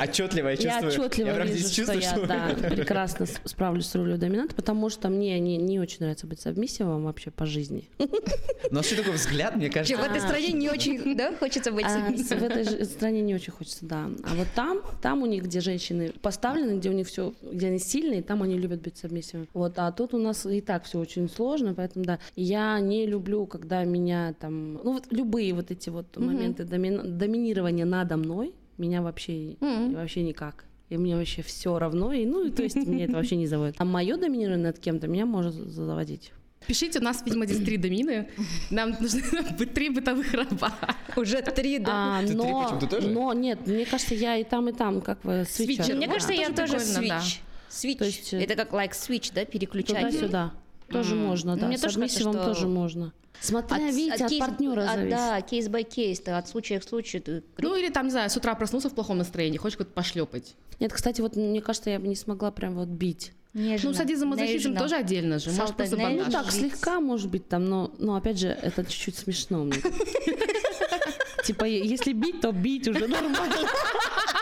Отчетливо 0.03 0.49
я 0.49 0.53
Я 0.55 0.81
чувствую. 0.81 1.07
отчетливо 1.07 1.35
прям 1.35 1.47
вижу, 1.47 1.67
что 1.67 1.75
чувствую, 1.75 2.01
я 2.01 2.27
да, 2.27 2.69
прекрасно 2.69 3.25
справлюсь 3.45 3.85
с 3.85 3.95
ролью 3.95 4.17
доминанта, 4.17 4.55
потому 4.55 4.89
что 4.89 5.07
мне 5.07 5.39
не, 5.39 5.55
не 5.57 5.79
очень 5.79 5.97
нравится 6.01 6.27
быть 6.27 6.41
сабмиссивом 6.41 7.05
вообще 7.05 7.31
по 7.31 7.45
жизни. 7.45 7.89
Но 8.71 8.83
что 8.83 8.97
такой 8.97 9.13
взгляд, 9.13 9.55
мне 9.55 9.67
Вообще, 9.67 9.95
кажется... 9.95 9.97
в 9.97 10.15
этой 10.15 10.19
стране 10.19 10.51
не 10.51 10.69
очень, 10.69 11.15
да, 11.17 11.33
хочется 11.35 11.71
быть 11.71 11.85
А, 11.85 11.89
сабмиссивом. 11.89 12.39
в 12.39 12.43
этой 12.43 12.85
стране 12.85 13.21
не 13.21 13.35
очень 13.35 13.53
хочется, 13.53 13.85
да. 13.85 14.09
А 14.23 14.35
вот 14.35 14.47
там, 14.55 14.81
там 15.01 15.21
у 15.21 15.25
них, 15.25 15.43
где 15.43 15.61
женщины 15.61 16.11
поставлены, 16.21 16.77
где 16.77 16.89
у 16.89 16.93
них 16.93 17.07
все, 17.07 17.33
где 17.41 17.67
они 17.67 17.79
сильные, 17.79 18.21
там 18.21 18.43
они 18.43 18.57
любят 18.57 18.81
быть 18.81 18.97
сабмиссивами. 18.97 19.47
Вот, 19.53 19.73
а 19.79 19.91
тут 19.93 20.13
у 20.13 20.17
нас 20.17 20.45
и 20.45 20.59
так 20.59 20.83
все 20.83 20.99
очень 20.99 21.29
сложно, 21.29 21.73
поэтому 21.73 22.03
да. 22.03 22.19
Я 22.35 22.79
не 22.81 23.05
люблю, 23.05 23.45
когда 23.45 23.83
меня 23.85 24.33
там, 24.39 24.73
ну 24.83 24.93
вот 24.93 25.05
любые 25.11 25.53
вот 25.53 25.71
эти 25.71 25.89
вот 25.89 26.17
моменты 26.17 26.63
домина- 26.63 26.96
доминирования 27.03 27.85
надо 27.85 28.17
мной 28.17 28.53
меня 28.77 29.01
вообще 29.01 29.55
вообще 29.59 30.23
никак. 30.23 30.65
И 30.89 30.97
мне 30.97 31.17
вообще 31.17 31.41
все 31.41 31.77
равно, 31.77 32.13
и 32.13 32.25
ну, 32.25 32.45
и 32.45 32.51
то 32.51 32.63
есть 32.63 32.77
мне 32.77 33.05
это 33.05 33.13
вообще 33.13 33.35
не 33.35 33.45
заводит. 33.47 33.75
А 33.77 33.83
мое 33.85 34.15
доминирование 34.15 34.67
над 34.67 34.79
кем-то 34.79 35.07
меня 35.07 35.25
может 35.25 35.53
заводить. 35.53 36.31
Пишите, 36.65 36.99
у 36.99 37.03
нас, 37.03 37.21
видимо, 37.25 37.45
здесь 37.45 37.63
три 37.63 37.77
домины. 37.77 38.29
Нам 38.71 38.95
нужно 38.99 39.21
быть 39.57 39.73
три 39.75 39.89
бытовых 39.89 40.33
раба. 40.33 40.73
Уже 41.15 41.41
три, 41.41 41.79
да. 41.79 42.19
А, 42.19 42.21
Ты 42.21 42.27
три 42.27 42.35
но, 42.35 42.63
почему-то 42.63 42.87
тоже? 42.87 43.09
но 43.09 43.33
нет, 43.33 43.67
мне 43.67 43.85
кажется, 43.85 44.15
я 44.15 44.37
и 44.37 44.43
там, 44.43 44.67
и 44.69 44.73
там, 44.73 45.01
как 45.01 45.23
вы 45.23 45.45
свитчер. 45.45 45.95
Мне 45.95 46.07
Да, 46.07 46.13
кажется, 46.13 46.33
я 46.33 46.49
тоже 46.49 46.77
прикольно, 46.77 47.09
да. 47.09 47.95
То 47.97 48.05
есть, 48.05 48.33
э, 48.33 48.41
Это 48.43 48.55
как 48.55 48.71
like 48.71 48.91
switch, 48.91 49.31
да, 49.33 49.45
переключать. 49.45 50.07
Туда-сюда. 50.07 50.53
Тоже 50.89 51.15
можно, 51.15 51.55
Ну, 51.55 51.61
да. 51.61 51.67
мне 51.67 51.77
с 51.77 51.81
тоже 51.81 51.99
кажется, 51.99 52.19
что 52.21 52.33
тоже 52.33 52.67
можно. 52.67 53.13
Смотря, 53.39 53.77
видите, 53.91 54.25
от, 54.25 54.31
кейс- 54.31 54.39
партнера 54.39 54.81
от- 54.83 54.95
зависит. 54.95 55.09
Да, 55.11 55.41
кейс 55.41 55.67
by 55.67 55.83
кейс, 55.83 56.19
да, 56.21 56.37
от 56.39 56.47
случая 56.49 56.79
к 56.79 56.83
случаю. 56.83 57.21
ты- 57.21 57.43
Ну 57.59 57.75
или 57.75 57.89
там, 57.89 58.05
не 58.05 58.11
знаю, 58.11 58.29
с 58.29 58.37
утра 58.37 58.55
проснулся 58.55 58.89
в 58.89 58.95
плохом 58.95 59.17
настроении, 59.19 59.57
хочешь 59.57 59.77
куда-то 59.77 59.93
пошлепать. 59.93 60.55
Нет, 60.79 60.91
кстати, 60.93 61.21
вот 61.21 61.35
мне 61.35 61.61
кажется, 61.61 61.89
я 61.91 61.99
бы 61.99 62.07
не 62.07 62.15
смогла 62.15 62.51
прям 62.51 62.75
вот 62.75 62.87
бить. 62.87 63.33
Нежно, 63.53 63.89
Ну, 63.91 63.95
садизм 63.95 64.25
и 64.25 64.27
мазохизм 64.29 64.75
тоже 64.75 64.95
отдельно 64.95 65.39
же. 65.39 65.51
Может, 65.51 65.75
просто. 65.75 65.97
Ну 65.97 66.31
так, 66.31 66.51
слегка, 66.51 66.99
может 66.99 67.29
быть, 67.29 67.47
там, 67.47 67.65
но, 67.65 67.91
но 67.97 68.15
опять 68.15 68.39
же, 68.39 68.47
это 68.49 68.83
чуть-чуть 68.85 69.15
смешно 69.15 69.63
мне. 69.63 69.77
Типа, 71.43 71.63
если 71.65 72.13
бить, 72.13 72.41
то 72.41 72.51
бить 72.51 72.87
уже 72.87 73.07
нормально. 73.07 73.55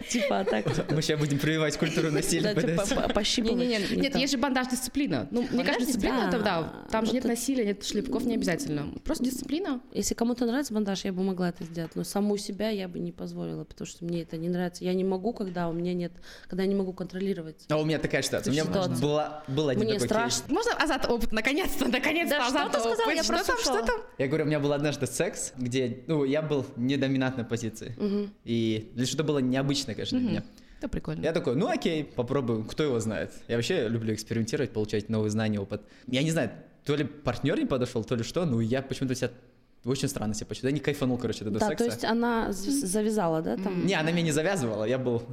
Типа, 0.08 0.40
а 0.40 0.44
так, 0.44 0.66
Мы 0.90 1.02
сейчас 1.02 1.18
будем 1.18 1.38
прививать 1.38 1.76
культуру 1.76 2.10
насилия. 2.10 2.54
типа, 2.54 3.08
пощипывать. 3.08 3.90
Нет, 3.90 4.16
есть 4.16 4.32
же 4.32 4.38
бандаж 4.38 4.68
дисциплина. 4.68 5.28
Ну, 5.30 5.46
мне 5.50 5.64
кажется, 5.64 5.86
дисциплина 5.86 6.28
это 6.28 6.40
да. 6.40 6.86
Там 6.90 7.06
же 7.06 7.12
нет 7.12 7.24
насилия, 7.24 7.64
нет 7.64 7.84
шлепков, 7.84 8.24
не 8.24 8.34
обязательно. 8.34 8.92
Просто 9.04 9.24
дисциплина. 9.24 9.80
Если 9.92 10.14
кому-то 10.14 10.46
нравится 10.46 10.74
бандаж, 10.74 11.04
я 11.04 11.12
бы 11.12 11.22
могла 11.22 11.48
это 11.48 11.64
сделать, 11.64 11.92
но 11.94 12.04
саму 12.04 12.36
себя 12.36 12.70
я 12.70 12.88
бы 12.88 12.98
не 12.98 13.12
позволила, 13.12 13.64
потому 13.64 13.86
что 13.86 14.04
мне 14.04 14.22
это 14.22 14.36
не 14.36 14.48
нравится. 14.48 14.84
Я 14.84 14.94
не 14.94 15.04
могу, 15.04 15.32
когда 15.32 15.68
у 15.68 15.72
меня 15.72 15.94
нет, 15.94 16.12
когда 16.48 16.62
я 16.62 16.68
не 16.68 16.74
могу 16.74 16.92
контролировать. 16.92 17.64
А 17.68 17.76
у 17.78 17.84
меня 17.84 17.98
такая 17.98 18.22
ситуация. 18.22 18.50
У 18.50 18.54
меня 18.54 18.64
была, 18.64 19.42
был 19.48 19.68
один 19.68 19.84
Мне 19.84 20.00
страшно. 20.00 20.44
Можно 20.52 20.72
Азат 20.74 21.08
опыт? 21.08 21.32
Наконец-то, 21.32 21.88
наконец-то 21.88 22.38
Да, 22.38 22.48
что 22.48 22.68
ты 22.68 22.78
сказал? 22.78 23.10
Я 23.10 23.22
Что 23.22 23.44
там, 23.44 23.58
что 23.58 23.82
там? 23.82 24.00
Я 24.18 24.28
говорю, 24.28 24.44
у 24.44 24.46
меня 24.46 24.60
был 24.60 24.72
однажды 24.72 25.06
секс, 25.06 25.52
где, 25.56 26.04
ну, 26.06 26.24
я 26.24 26.42
был 26.42 26.66
не 26.76 26.96
доминантной 26.96 27.44
позиции. 27.44 27.96
И 28.44 28.90
для 28.94 29.06
что-то 29.06 29.24
было 29.24 29.38
необычно, 29.38 29.83
конечно, 29.92 30.18
для 30.18 30.28
меня. 30.28 30.42
Это 30.78 30.88
прикольно. 30.88 31.22
Я 31.22 31.32
такой, 31.32 31.54
ну 31.56 31.68
окей, 31.68 32.04
попробую, 32.04 32.64
кто 32.64 32.82
его 32.82 33.00
знает. 33.00 33.32
Я 33.48 33.56
вообще 33.56 33.88
люблю 33.88 34.12
экспериментировать, 34.14 34.72
получать 34.72 35.08
новые 35.08 35.30
знания, 35.30 35.60
опыт. 35.60 35.82
Я 36.06 36.22
не 36.22 36.30
знаю, 36.30 36.50
то 36.84 36.94
ли 36.96 37.04
партнер 37.04 37.58
не 37.58 37.66
подошел, 37.66 38.04
то 38.04 38.14
ли 38.16 38.22
что, 38.22 38.44
но 38.44 38.60
я 38.60 38.82
почему-то 38.82 39.14
себя 39.14 39.30
очень 39.84 40.08
странно 40.08 40.34
себя 40.34 40.46
почувствовал. 40.46 40.70
Я 40.72 40.74
не 40.74 40.80
кайфанул, 40.80 41.18
короче, 41.18 41.44
до 41.44 41.50
Да, 41.50 41.68
секса. 41.68 41.76
то 41.76 41.84
есть 41.90 42.04
она 42.04 42.52
завязала, 42.52 43.42
да, 43.42 43.56
там? 43.56 43.86
Не, 43.86 43.94
она 43.94 44.10
меня 44.10 44.22
не 44.22 44.32
завязывала, 44.32 44.84
я 44.84 44.98
был... 44.98 45.22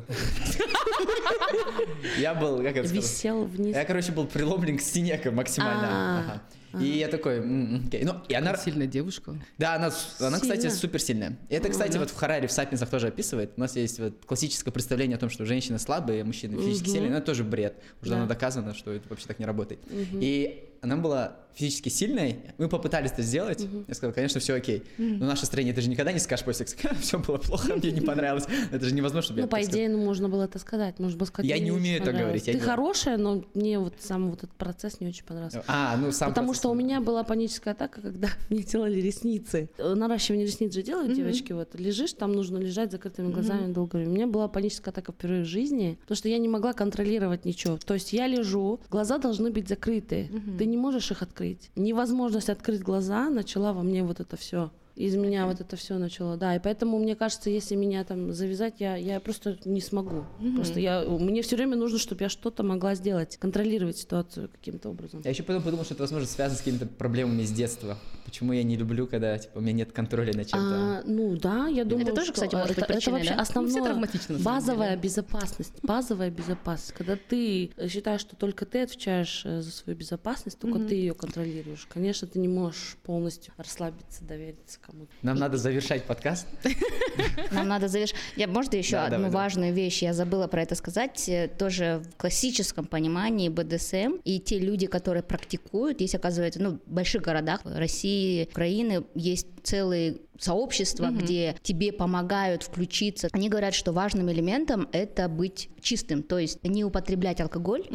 Я 2.18 2.34
был, 2.34 2.58
как 2.62 2.76
это? 2.76 2.88
Висел 2.88 3.46
вниз. 3.46 3.76
Я, 3.76 3.86
короче, 3.86 4.12
был 4.12 4.26
приломлен 4.26 4.78
к 4.78 4.82
стене 4.82 5.20
максимально. 5.32 6.42
А, 6.74 6.78
Ага. 6.78 6.86
И 6.86 6.98
я 6.98 7.08
такой, 7.08 7.38
«М, 7.40 7.76
м, 7.76 7.84
окей. 7.88 8.04
Ну, 8.04 8.16
и 8.30 8.34
она, 8.34 8.56
Сильная 8.56 8.88
девушка. 8.88 9.36
да, 9.58 9.76
она, 9.76 9.92
она, 10.20 10.40
кстати, 10.40 10.62
Сильно. 10.62 10.76
супер 10.76 11.02
сильная. 11.02 11.38
И 11.50 11.56
это, 11.56 11.70
кстати, 11.70 11.98
вот 11.98 12.10
в 12.10 12.16
Хараре, 12.16 12.48
в 12.48 12.52
Сапиенсах 12.52 12.90
тоже 12.90 13.08
описывает. 13.08 13.52
У 13.58 13.60
нас 13.60 13.76
есть 13.76 14.00
вот 14.00 14.14
классическое 14.26 14.72
представление 14.74 15.18
о 15.18 15.20
том, 15.20 15.30
что 15.30 15.46
женщины 15.46 15.80
слабые, 15.80 16.24
мужчины 16.24 16.58
физически 16.58 16.90
сильные. 16.90 17.12
Но 17.12 17.18
это 17.18 17.26
тоже 17.26 17.44
бред. 17.44 17.76
Уже 18.02 18.12
Да. 18.12 18.18
давно 18.18 18.28
доказано, 18.28 18.74
что 18.74 18.92
это 18.94 19.08
вообще 19.10 19.28
так 19.28 19.40
не 19.40 19.46
работает. 19.46 19.82
И 19.90 20.70
она 20.82 20.98
была 20.98 21.38
физически 21.54 21.90
сильной. 21.90 22.38
Мы 22.58 22.70
попытались 22.70 23.12
это 23.12 23.22
сделать. 23.22 23.68
Я 23.88 23.94
сказал, 23.94 24.14
конечно, 24.14 24.40
все 24.40 24.56
окей. 24.56 24.84
Но 24.98 25.26
в 25.26 25.28
нашей 25.28 25.46
стране 25.46 25.74
ты 25.74 25.82
же 25.82 25.90
никогда 25.90 26.12
не 26.12 26.20
скажешь 26.20 26.46
после 26.46 26.66
секса, 26.66 26.96
все 27.02 27.20
было 27.20 27.38
плохо, 27.38 27.76
мне 27.76 27.92
не 27.92 28.02
понравилось. 28.06 28.46
Это 28.72 28.86
же 28.86 28.96
невозможно, 28.96 29.22
чтобы 29.24 29.42
Ну, 29.42 29.48
по 29.48 29.62
идее, 29.62 29.90
ну, 29.90 29.98
можно 30.00 30.30
было 30.30 30.44
это 30.44 30.60
сказать. 30.60 30.98
Можно 31.00 31.18
было 31.18 31.28
сказать, 31.28 31.50
Я 31.50 31.58
«Мне 31.58 31.66
не 31.66 31.72
умею 31.72 31.98
это 31.98 32.08
понравилось». 32.08 32.44
говорить, 32.44 32.62
Ты 32.62 32.66
хорошая, 32.66 33.18
но 33.18 33.44
мне 33.54 33.80
вот 33.80 33.96
сам 34.00 34.30
вот 34.30 34.40
этот 34.44 34.56
процесс 34.56 35.00
не 35.02 35.08
очень 35.08 35.26
понравился. 35.26 35.64
А, 35.68 35.98
ну 35.98 36.12
сам 36.12 36.30
Потому 36.30 36.54
что 36.54 36.70
у 36.70 36.74
меня 36.74 37.02
была 37.02 37.24
паническая 37.24 37.74
атака, 37.74 38.02
когда 38.02 38.30
мне 38.50 38.64
делали 38.64 39.00
ресницы. 39.00 39.70
Наращивание 39.78 40.46
ресниц 40.46 40.74
же 40.74 40.84
делают 40.84 41.14
девочки. 41.14 41.52
Вот 41.54 41.76
лежишь, 41.76 42.14
там 42.14 42.32
нужно 42.32 42.58
лежать 42.58 42.92
закрытыми 42.92 43.32
глазами 43.32 43.72
долго. 43.72 43.98
У 43.98 44.00
меня 44.00 44.28
была 44.28 44.48
паническая 44.48 44.92
атака 44.92 45.12
впервые 45.12 45.44
в 45.44 45.48
жизни, 45.48 45.98
потому 46.02 46.16
что 46.16 46.30
я 46.30 46.38
не 46.38 46.48
могла 46.48 46.74
контролировать 46.74 47.46
ничего. 47.46 47.78
То 47.78 47.94
есть 47.94 48.14
я 48.14 48.28
лежу, 48.28 48.80
глаза 48.90 49.18
должны 49.18 49.52
быть 49.52 49.68
закрыты. 49.68 50.30
Ты 50.58 50.71
не 50.72 50.78
можешь 50.78 51.12
их 51.12 51.22
открыть. 51.22 51.70
Невозможность 51.76 52.50
открыть 52.50 52.82
глаза 52.82 53.30
начала 53.30 53.74
во 53.74 53.84
мне 53.84 54.04
вот 54.04 54.20
это 54.20 54.38
все. 54.38 54.72
Из 54.96 55.16
меня 55.16 55.48
вот 55.48 55.62
это 55.62 55.76
все 55.76 55.98
начало, 55.98 56.38
да, 56.38 56.56
и 56.56 56.60
поэтому 56.60 57.00
мне 57.00 57.16
кажется, 57.16 57.50
если 57.50 57.76
меня 57.76 58.04
там 58.04 58.34
завязать, 58.34 58.76
я, 58.80 58.96
я 58.96 59.20
просто 59.20 59.58
не 59.66 59.82
смогу. 59.82 60.26
Просто 60.56 60.80
я, 60.80 61.02
мне 61.02 61.42
все 61.42 61.56
время 61.56 61.76
нужно, 61.76 61.98
чтобы 61.98 62.24
я 62.24 62.30
что-то 62.30 62.64
могла 62.64 62.96
сделать, 62.96 63.38
контролировать 63.38 63.98
ситуацию 63.98 64.50
каким-то 64.50 64.90
образом. 64.90 65.22
Я 65.24 65.32
еще 65.32 65.44
потом 65.44 65.64
подумал, 65.64 65.86
что 65.86 65.94
это, 65.94 66.04
возможно, 66.04 66.28
связано 66.28 66.58
с 66.58 66.62
какими-то 66.62 66.86
проблемами 66.86 67.44
с 67.44 67.52
детства. 67.52 67.98
Почему 68.26 68.54
я 68.54 68.64
не 68.64 68.76
люблю, 68.76 69.08
когда 69.08 69.38
типа, 69.38 69.60
у 69.60 69.62
меня 69.62 69.74
нет 69.74 69.92
контроля 69.92 70.34
над 70.36 70.48
чем-то. 70.48 70.76
А, 70.76 71.04
ну 71.06 71.36
да, 71.38 71.68
я 71.68 71.86
думаю, 71.86 72.08
тоже, 72.08 72.26
что 72.26 72.34
кстати, 72.34 72.56
может 72.56 72.72
это, 72.72 72.82
быть 72.82 72.90
это 72.90 72.94
причиной, 72.94 73.14
вообще 73.20 73.30
да? 73.30 73.38
Ну, 73.38 73.44
все 73.44 73.52
основное, 73.52 73.84
травматично, 73.84 74.40
базовая 74.40 74.90
деле. 74.90 75.02
безопасность, 75.02 75.74
базовая 75.84 76.30
безопасность. 76.30 76.94
Когда 76.94 77.16
ты 77.16 77.72
считаешь, 77.88 78.22
что 78.22 78.36
только 78.36 78.66
ты 78.66 78.82
отвечаешь 78.82 79.44
э, 79.46 79.62
за 79.62 79.72
свою 79.72 79.98
безопасность, 79.98 80.60
только 80.60 80.80
ты 80.80 80.96
ее 80.96 81.14
контролируешь. 81.14 81.88
Конечно, 81.92 82.28
ты 82.28 82.40
не 82.40 82.48
можешь 82.48 82.98
полностью 83.04 83.54
расслабиться, 83.58 84.24
довериться 84.24 84.80
кому-то. 84.82 85.12
Нам 85.22 85.38
надо 85.38 85.58
завершать 85.58 86.04
подкаст. 86.04 86.48
Нам 87.52 87.68
надо 87.68 87.88
завершить. 87.88 88.16
Я, 88.36 88.48
можно 88.48 88.76
еще 88.76 88.94
Да, 88.98 89.06
одну 89.06 89.18
давай, 89.18 89.32
давай. 89.32 89.46
важную 89.46 89.74
вещь, 89.74 90.02
я 90.02 90.14
забыла 90.14 90.48
про 90.48 90.62
это 90.64 90.76
сказать, 90.76 91.28
э, 91.30 91.48
тоже 91.48 92.02
в 92.14 92.18
классическом 92.18 92.86
понимании 92.86 93.50
БДСМ 93.50 94.20
и 94.24 94.40
те 94.40 94.60
люди, 94.60 94.88
которые 94.88 95.24
практикуют, 95.24 96.02
есть, 96.02 96.16
оказывается, 96.16 96.62
ну, 96.62 96.80
в 96.86 96.92
больших 96.92 97.22
городах 97.22 97.62
России, 97.64 98.48
Украины 98.52 99.04
есть 99.16 99.48
целые 99.64 100.18
сообщества, 100.44 101.10
где 101.12 101.56
тебе 101.62 101.92
помогают 101.92 102.64
включиться. 102.64 103.30
Они 103.32 103.50
говорят, 103.50 103.74
что 103.74 103.92
важным 103.92 104.32
элементом 104.32 104.88
это 104.92 105.28
быть 105.30 105.70
чистым, 105.82 106.24
то 106.24 106.40
есть 106.40 106.64
не 106.64 106.84
употреблять 106.86 107.42
алкоголь 107.42 107.88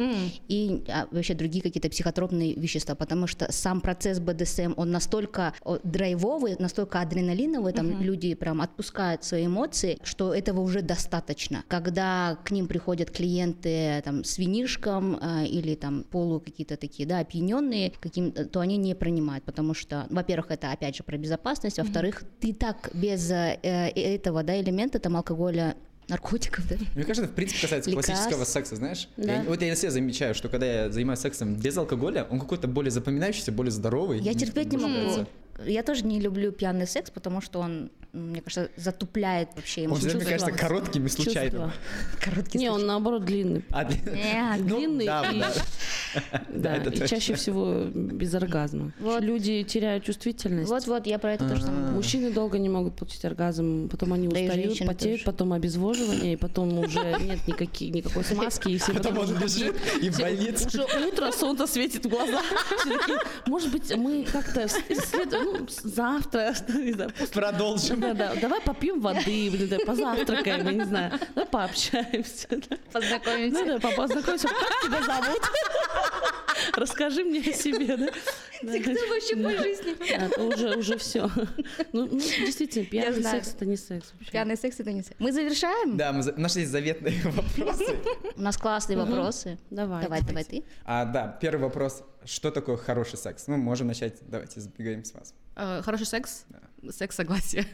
и 0.47 0.83
а, 0.89 1.07
вообще 1.11 1.33
другие 1.33 1.61
какие-то 1.61 1.89
психотропные 1.89 2.53
вещества, 2.53 2.95
потому 2.95 3.27
что 3.27 3.51
сам 3.51 3.81
процесс 3.81 4.19
БДСМ, 4.19 4.73
он 4.75 4.91
настолько 4.91 5.53
драйвовый, 5.83 6.55
настолько 6.59 7.01
адреналиновый, 7.01 7.73
там 7.73 8.01
люди 8.01 8.33
прям 8.33 8.61
отпускают 8.61 9.23
свои 9.23 9.45
эмоции, 9.45 9.97
что 10.03 10.33
этого 10.33 10.61
уже 10.61 10.81
достаточно. 10.81 11.63
Когда 11.67 12.37
к 12.43 12.51
ним 12.51 12.67
приходят 12.67 13.11
клиенты 13.11 14.01
там 14.03 14.23
с 14.23 14.37
винишком 14.37 15.17
э, 15.21 15.47
или 15.47 15.75
там 15.75 16.03
полу 16.03 16.39
какие-то 16.39 16.77
такие, 16.77 17.07
да, 17.07 17.19
опьяненные, 17.19 17.93
каким, 17.99 18.31
то 18.31 18.59
они 18.59 18.77
не 18.77 18.95
принимают, 18.95 19.43
потому 19.43 19.73
что, 19.73 20.07
во-первых, 20.09 20.51
это 20.51 20.71
опять 20.71 20.95
же 20.95 21.03
про 21.03 21.17
безопасность, 21.17 21.77
во-вторых, 21.77 22.23
ты 22.39 22.53
так 22.53 22.89
без 22.93 23.29
э, 23.31 23.59
э, 23.63 23.89
этого, 23.89 24.43
да, 24.43 24.59
элемента 24.59 24.99
там 24.99 25.15
алкоголя 25.17 25.75
наркотиков, 26.07 26.67
да? 26.69 26.75
Мне 26.95 27.03
кажется, 27.03 27.29
в 27.29 27.35
принципе 27.35 27.61
касается 27.61 27.89
Лекарств. 27.89 28.13
классического 28.13 28.45
секса, 28.45 28.75
знаешь? 28.77 29.09
Да. 29.17 29.37
Я- 29.37 29.43
вот 29.43 29.61
я 29.61 29.69
на 29.69 29.75
себе 29.75 29.91
замечаю, 29.91 30.33
что 30.35 30.47
когда 30.47 30.65
я 30.65 30.89
занимаюсь 30.91 31.19
сексом 31.19 31.55
без 31.55 31.77
алкоголя, 31.77 32.25
он 32.29 32.39
какой-то 32.39 32.67
более 32.67 32.91
запоминающийся, 32.91 33.51
более 33.51 33.71
здоровый. 33.71 34.19
Я 34.19 34.33
терпеть 34.33 34.71
не 34.71 34.77
могу 34.77 34.87
нравится. 34.89 35.27
Я 35.65 35.83
тоже 35.83 36.05
не 36.05 36.19
люблю 36.19 36.51
пьяный 36.51 36.87
секс, 36.87 37.09
потому 37.09 37.41
что 37.41 37.59
он, 37.59 37.89
мне 38.13 38.41
кажется, 38.41 38.69
затупляет 38.75 39.49
вообще 39.55 39.87
Он 39.87 39.95
всегда, 39.97 40.15
мне 40.17 40.25
кажется, 40.25 40.51
коротким 40.51 41.05
и 41.05 41.09
случайным. 41.09 41.71
Короткий 42.19 42.57
Не, 42.57 42.69
он 42.69 42.85
наоборот 42.85 43.25
длинный. 43.25 43.63
А, 43.71 43.83
Нет, 43.85 43.99
ну, 44.59 44.77
длинный 44.77 45.05
да, 45.05 45.31
и- 45.31 45.39
да. 45.39 45.53
Да, 46.49 46.75
это 46.77 46.89
и 46.89 47.07
чаще 47.07 47.33
всего 47.35 47.83
без 47.83 48.33
оргазма. 48.33 48.93
Вот. 48.99 49.21
Люди 49.21 49.63
теряют 49.63 50.03
чувствительность. 50.03 50.69
Вот-вот, 50.69 51.05
я 51.07 51.19
про 51.19 51.33
это 51.33 51.49
тоже 51.49 51.63
самое. 51.63 51.91
Мужчины 51.91 52.31
долго 52.31 52.57
не 52.57 52.69
могут 52.69 52.95
получить 52.95 53.23
оргазм, 53.25 53.89
потом 53.89 54.13
они 54.13 54.27
устают, 54.27 54.79
потеют, 54.85 55.23
потом 55.23 55.53
обезвоживание, 55.53 56.33
и 56.33 56.35
потом 56.35 56.77
уже 56.79 57.17
нет 57.19 57.47
никаких, 57.47 57.93
никакой 57.93 58.23
смазки, 58.23 58.69
и 58.69 58.77
все 58.77 58.93
Потом 58.93 59.15
потом 59.15 59.35
он 59.35 59.41
лежит 59.41 59.75
и 60.01 60.09
в 60.09 60.19
больнице. 60.19 60.67
Уже 60.67 61.07
утро, 61.07 61.31
солнце 61.31 61.67
светит 61.67 62.05
в 62.05 62.09
глаза. 62.09 62.41
Может 63.45 63.71
быть, 63.71 63.95
мы 63.95 64.23
как-то 64.23 64.67
завтра, 65.83 66.53
не 66.69 66.91
знаю, 66.93 67.11
после- 67.17 67.33
Продолжим. 67.33 67.99
да, 67.99 68.13
да, 68.13 68.35
давай 68.35 68.61
попьем 68.61 68.99
воды, 69.01 69.49
блин, 69.51 69.67
да, 69.69 69.77
позавтракаем, 69.85 70.65
я 70.65 70.73
не 70.73 70.85
знаю, 70.85 71.11
давай 71.35 71.49
пообщаемся. 71.49 72.47
да. 72.49 72.77
Познакомимся. 72.91 73.59
Ну 73.59 73.65
да, 73.65 73.79
папа, 73.79 73.95
познакомься, 74.07 74.47
как 74.47 74.81
тебя 74.83 75.01
зовут? 75.03 75.41
Расскажи 76.75 77.23
мне 77.23 77.39
о 77.39 77.53
себе, 77.53 77.97
да? 77.97 78.07
Ты 78.61 78.79
кто 78.81 78.91
вообще 78.91 79.35
по 79.35 79.49
жизни? 79.63 79.95
Да, 80.17 80.43
уже, 80.43 80.77
уже 80.77 80.97
все. 80.97 81.29
Ну, 81.93 82.07
ну, 82.07 82.19
действительно, 82.19 82.85
пьяный 82.85 83.23
секс 83.23 83.53
это 83.53 83.65
не 83.65 83.77
секс 83.77 84.11
вообще. 84.13 84.31
Пьяный 84.31 84.57
секс 84.57 84.79
это 84.79 84.91
не 84.91 85.01
секс. 85.03 85.15
Мы 85.19 85.31
завершаем? 85.31 85.97
Да, 85.97 86.11
мы 86.11 86.23
за- 86.23 86.33
нашли 86.33 86.65
заветные 86.65 87.21
вопросы. 87.25 87.95
У 88.35 88.41
нас 88.41 88.57
классные 88.57 88.97
вопросы. 88.97 89.57
Давай. 89.69 90.03
Давай, 90.03 90.21
давай 90.23 90.43
ты. 90.43 90.63
А, 90.85 91.05
да, 91.05 91.37
первый 91.39 91.61
вопрос. 91.61 92.03
Что 92.27 92.51
такое 92.51 92.75
хороший 92.75 93.17
секс? 93.17 93.47
Ну, 93.47 93.55
можем 93.55 93.87
начать. 93.87 94.17
Давайте 94.27 94.59
забегаем 94.59 95.05
с 95.05 95.13
вас. 95.13 95.33
Э, 95.55 95.81
Хороший 95.81 96.05
секс, 96.05 96.45
секс 96.91 97.15
согласие. 97.15 97.65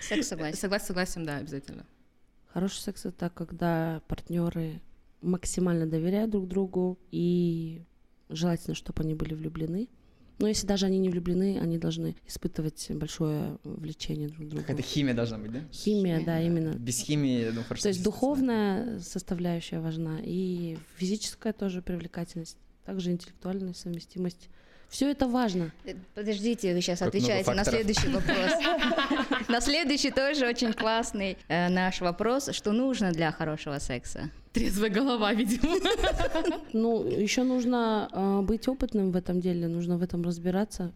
Секс 0.00 0.26
согласен. 0.26 0.58
Согласие, 0.58 0.86
согласием, 0.88 1.24
да, 1.24 1.36
обязательно. 1.36 1.86
Хороший 2.52 2.80
секс 2.80 3.06
это 3.06 3.30
когда 3.30 4.02
партнеры 4.08 4.82
максимально 5.22 5.86
доверяют 5.86 6.32
друг 6.32 6.48
другу 6.48 6.98
и 7.12 7.84
желательно, 8.28 8.74
чтобы 8.74 9.04
они 9.04 9.14
были 9.14 9.34
влюблены. 9.34 9.88
Но 10.38 10.48
если 10.48 10.66
даже 10.66 10.86
они 10.86 10.98
не 10.98 11.08
влюблены, 11.08 11.60
они 11.60 11.78
должны 11.78 12.16
испытывать 12.26 12.90
большое 12.90 13.58
влечение 13.62 14.28
друг 14.28 14.46
к 14.46 14.50
другу. 14.50 14.62
Какая-то 14.62 14.82
химия 14.82 15.14
должна 15.14 15.38
быть, 15.38 15.52
да? 15.52 15.60
Химия, 15.72 16.24
да, 16.24 16.42
именно. 16.42 16.74
Без 16.74 16.98
химии, 16.98 17.50
ну, 17.54 17.62
хорошо. 17.62 17.84
То 17.84 17.88
есть 17.90 18.02
духовная 18.02 18.98
составляющая 18.98 19.78
важна 19.78 20.18
и 20.20 20.76
физическая 20.96 21.52
тоже 21.52 21.80
привлекательность, 21.80 22.58
также 22.84 23.10
интеллектуальная 23.10 23.74
совместимость. 23.74 24.48
Все 24.88 25.10
это 25.10 25.26
важно. 25.26 25.72
Э, 25.84 25.94
Подождите, 26.14 26.72
вы 26.72 26.80
сейчас 26.80 27.00
Как 27.00 27.08
отвечаете 27.08 27.52
на 27.52 27.64
следующий 27.64 28.08
вопрос. 28.08 28.52
На 29.48 29.60
следующий 29.60 30.10
тоже 30.10 30.46
очень 30.46 30.72
классный 30.72 31.36
э, 31.48 31.68
наш 31.68 32.00
вопрос. 32.00 32.50
Что 32.52 32.72
нужно 32.72 33.10
для 33.10 33.32
хорошего 33.32 33.78
секса? 33.80 34.30
Трезвая 34.52 34.90
голова, 34.90 35.32
видимо. 35.32 35.74
Ну, 36.72 37.04
еще 37.06 37.42
нужно 37.42 38.08
э, 38.12 38.40
быть 38.42 38.68
опытным 38.68 39.10
в 39.10 39.16
этом 39.16 39.40
деле, 39.40 39.66
нужно 39.66 39.96
в 39.96 40.02
этом 40.02 40.22
разбираться, 40.22 40.92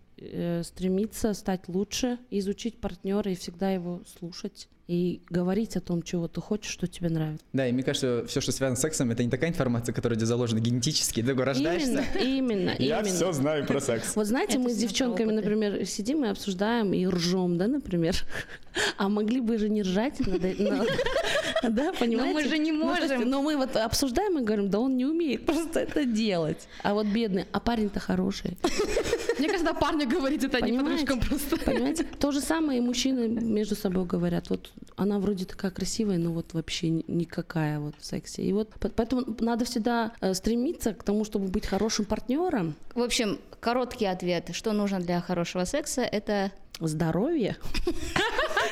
стремиться 0.65 1.35
стать 1.35 1.69
лучше, 1.69 2.19
изучить 2.31 2.81
партнера 2.81 3.31
и 3.31 3.35
всегда 3.35 3.71
его 3.71 4.03
слушать 4.19 4.69
и 4.89 5.21
говорить 5.29 5.77
о 5.77 5.83
том, 5.83 6.03
чего 6.03 6.29
ты 6.29 6.41
хочешь, 6.41 6.73
что 6.73 6.87
тебе 6.87 7.11
нравится. 7.11 7.45
Да, 7.53 7.69
и 7.69 7.73
мне 7.73 7.83
кажется, 7.83 8.25
все, 8.27 8.41
что 8.41 8.53
связано 8.53 8.75
с 8.75 8.81
сексом, 8.81 9.11
это 9.11 9.23
не 9.23 9.29
такая 9.29 9.51
информация, 9.51 9.93
которая 9.93 10.17
у 10.17 10.19
тебя 10.19 10.27
заложена 10.27 10.61
генетически. 10.61 11.23
Ты 11.23 11.35
рождаешься. 11.35 12.03
Именно, 12.19 12.71
именно, 12.71 12.71
Я 12.79 13.01
именно. 13.01 13.15
все 13.15 13.33
знаю 13.33 13.67
про 13.67 13.81
секс. 13.83 14.17
Вот 14.17 14.27
знаете, 14.27 14.55
Это 14.55 14.61
мы 14.63 14.71
с 14.71 14.77
девчонками, 14.79 15.27
опыты. 15.33 15.43
например, 15.51 15.85
сидим 15.85 16.25
и 16.25 16.29
обсуждаем 16.29 16.95
и 16.95 17.07
ржем, 17.07 17.59
да, 17.59 17.67
например. 17.67 18.17
А 18.97 19.09
могли 19.09 19.41
бы 19.41 19.59
же 19.59 19.69
не 19.69 19.83
ржать, 19.83 20.21
надо- 20.21 20.55
но- 20.59 21.69
да, 21.69 21.93
понимаете? 21.93 22.33
мы 22.33 22.45
же 22.49 22.59
не 22.59 22.71
Ну, 22.71 22.85
можем. 22.87 23.29
Но 23.29 23.43
мы 23.43 23.57
вот 23.57 23.75
обсуждаем 23.77 24.39
и 24.39 24.43
говорим, 24.43 24.71
да 24.71 24.79
он 24.79 24.97
не 24.97 25.05
умеет 25.05 25.45
просто 25.45 25.81
это 25.81 26.05
делать. 26.05 26.69
А 26.85 26.95
вот 26.95 27.07
бедный, 27.09 27.45
а 27.53 27.59
парень-то 27.61 27.99
хороший. 27.99 28.57
Мне 29.39 29.49
кажется, 29.49 29.75
парня 29.75 30.07
говорить 30.07 30.45
это 30.45 30.61
не 30.61 30.73
Понимаете? 30.73 31.07
подружкам 31.07 31.29
просто. 31.29 31.57
Понимаете? 31.65 32.05
То 32.05 32.31
же 32.33 32.41
самое 32.41 32.79
и 32.79 32.83
мужчины 32.83 33.29
между 33.29 33.75
собой 33.77 34.05
говорят. 34.05 34.51
Вот 34.51 34.73
она 34.97 35.19
вроде 35.19 35.45
такая 35.45 35.71
красивая, 35.71 36.19
но 36.19 36.33
вот 36.33 36.55
вообще 36.55 36.89
ни- 36.91 37.05
никакая 37.09 37.79
вот 37.79 37.95
в 37.99 38.05
сексе. 38.05 38.43
И 38.43 38.53
вот 38.53 38.71
по- 38.81 38.89
поэтому 38.89 39.25
надо 39.41 39.65
всегда 39.65 40.13
э, 40.21 40.35
стремиться 40.35 40.93
к 40.95 41.03
тому, 41.03 41.25
чтобы 41.25 41.49
быть 41.49 41.67
хорошим 41.67 42.05
партнером. 42.05 42.75
В 42.95 43.03
общем, 43.03 43.39
короткий 43.61 44.07
ответ. 44.07 44.51
Что 44.53 44.73
нужно 44.73 44.99
для 45.01 45.21
хорошего 45.21 45.65
секса? 45.65 46.03
Это 46.03 46.51
Здоровье. 46.81 47.57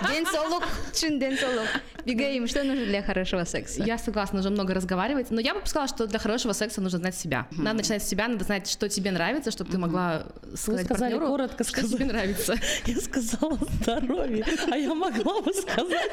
денсолог, 0.08 0.64
чин 0.92 1.18
денсолог. 1.18 1.66
Бегаем, 2.04 2.46
что 2.46 2.62
нужно 2.62 2.84
для 2.84 3.02
хорошего 3.02 3.44
секса? 3.44 3.82
Я 3.82 3.98
согласна, 3.98 4.36
нужно 4.36 4.52
много 4.52 4.74
разговаривать, 4.74 5.30
но 5.30 5.40
я 5.40 5.54
бы 5.54 5.66
сказала, 5.66 5.88
что 5.88 6.06
для 6.06 6.18
хорошего 6.20 6.52
секса 6.52 6.80
нужно 6.80 7.00
знать 7.00 7.16
себя. 7.16 7.48
Надо 7.50 7.78
начинать 7.78 8.02
с 8.02 8.08
себя, 8.08 8.28
надо 8.28 8.44
знать, 8.44 8.68
что 8.70 8.88
тебе 8.88 9.10
нравится, 9.10 9.50
чтобы 9.50 9.72
ты 9.72 9.78
могла 9.78 10.26
сказать 10.54 10.86
сказали 10.86 11.14
партнеру, 11.14 11.26
коротко, 11.26 11.64
что 11.64 11.82
тебе 11.82 12.04
нравится. 12.04 12.54
Я 12.86 12.96
сказала 13.00 13.58
здоровье, 13.82 14.44
а 14.70 14.76
я 14.76 14.94
могла 14.94 15.40
бы 15.40 15.52
сказать, 15.52 16.10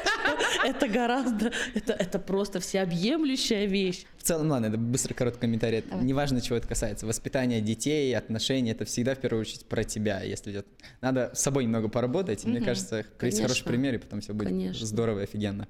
что 0.54 0.66
это 0.66 0.88
гораздо, 0.88 1.52
это, 1.74 1.92
это 1.92 2.18
просто 2.18 2.58
всеобъемлющая 2.58 3.66
вещь. 3.66 4.04
В 4.24 4.26
целом, 4.26 4.50
ладно, 4.50 4.66
это 4.66 4.78
быстро 4.78 5.12
короткий 5.12 5.40
комментарий. 5.40 5.80
Это 5.80 5.96
Неважно, 5.96 6.40
чего 6.40 6.56
это 6.56 6.66
касается. 6.66 7.04
Воспитание 7.06 7.60
детей, 7.60 8.16
отношения, 8.16 8.70
это 8.70 8.86
всегда 8.86 9.14
в 9.14 9.18
первую 9.18 9.42
очередь 9.42 9.66
про 9.66 9.84
тебя. 9.84 10.22
Если 10.22 10.50
идет... 10.50 10.66
Надо 11.02 11.32
с 11.34 11.40
собой 11.40 11.64
немного 11.64 11.90
поработать. 11.90 12.42
и 12.42 12.48
Мне 12.48 12.62
кажется, 12.62 13.04
есть 13.20 13.42
хороший 13.42 13.64
пример, 13.64 13.96
и 13.96 13.98
потом 13.98 14.22
все 14.22 14.32
будет 14.32 14.48
Конечно. 14.48 14.86
здорово 14.86 15.20
и 15.20 15.22
офигенно. 15.24 15.68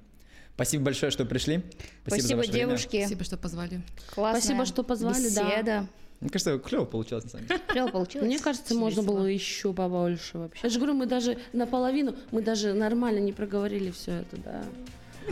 Спасибо 0.53 0.85
большое, 0.85 1.11
что 1.11 1.25
пришли. 1.25 1.57
за 2.05 2.11
Спасибо, 2.15 2.37
ваше 2.37 2.51
время. 2.51 2.67
девушки. 2.67 2.99
Спасибо, 3.01 3.23
что 3.25 3.35
позвали. 3.35 3.81
Классная 4.13 4.41
Спасибо, 4.41 4.65
что 4.65 4.83
позвали, 4.83 5.29
да. 5.35 5.49
беседа. 5.49 5.87
Мне 6.21 6.29
кажется, 6.29 6.57
клево 6.57 6.85
получилось, 6.85 7.25
на 7.25 7.29
самом 7.31 7.47
деле. 7.47 7.59
Клево 7.67 7.87
получилось. 7.89 8.25
Мне 8.25 8.39
кажется, 8.39 8.73
можно 8.73 9.01
весело. 9.01 9.15
было 9.17 9.25
еще 9.25 9.73
побольше 9.73 10.37
вообще. 10.37 10.61
Я 10.63 10.69
же 10.69 10.79
говорю, 10.79 10.93
мы 10.93 11.07
даже 11.07 11.37
наполовину, 11.51 12.15
мы 12.31 12.41
даже 12.41 12.73
нормально 12.73 13.19
не 13.19 13.33
проговорили 13.33 13.91
все 13.91 14.11
это, 14.21 14.37
да. 14.37 14.63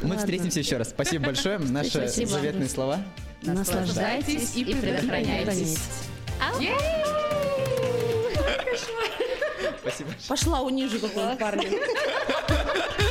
Мы 0.01 0.09
Ладно. 0.09 0.17
встретимся 0.17 0.59
еще 0.59 0.77
раз. 0.77 0.89
Спасибо 0.89 1.25
большое. 1.27 1.59
Наши 1.59 1.89
Спасибо. 1.91 2.31
заветные 2.31 2.69
слова. 2.69 2.99
Наслаждайтесь 3.41 4.55
и 4.55 4.65
предохраняйтесь. 4.65 5.77
Спасибо. 9.81 10.09
Пошла 10.27 10.61
унижу 10.61 10.99
какого-нибудь 10.99 11.39
парня. 11.39 11.69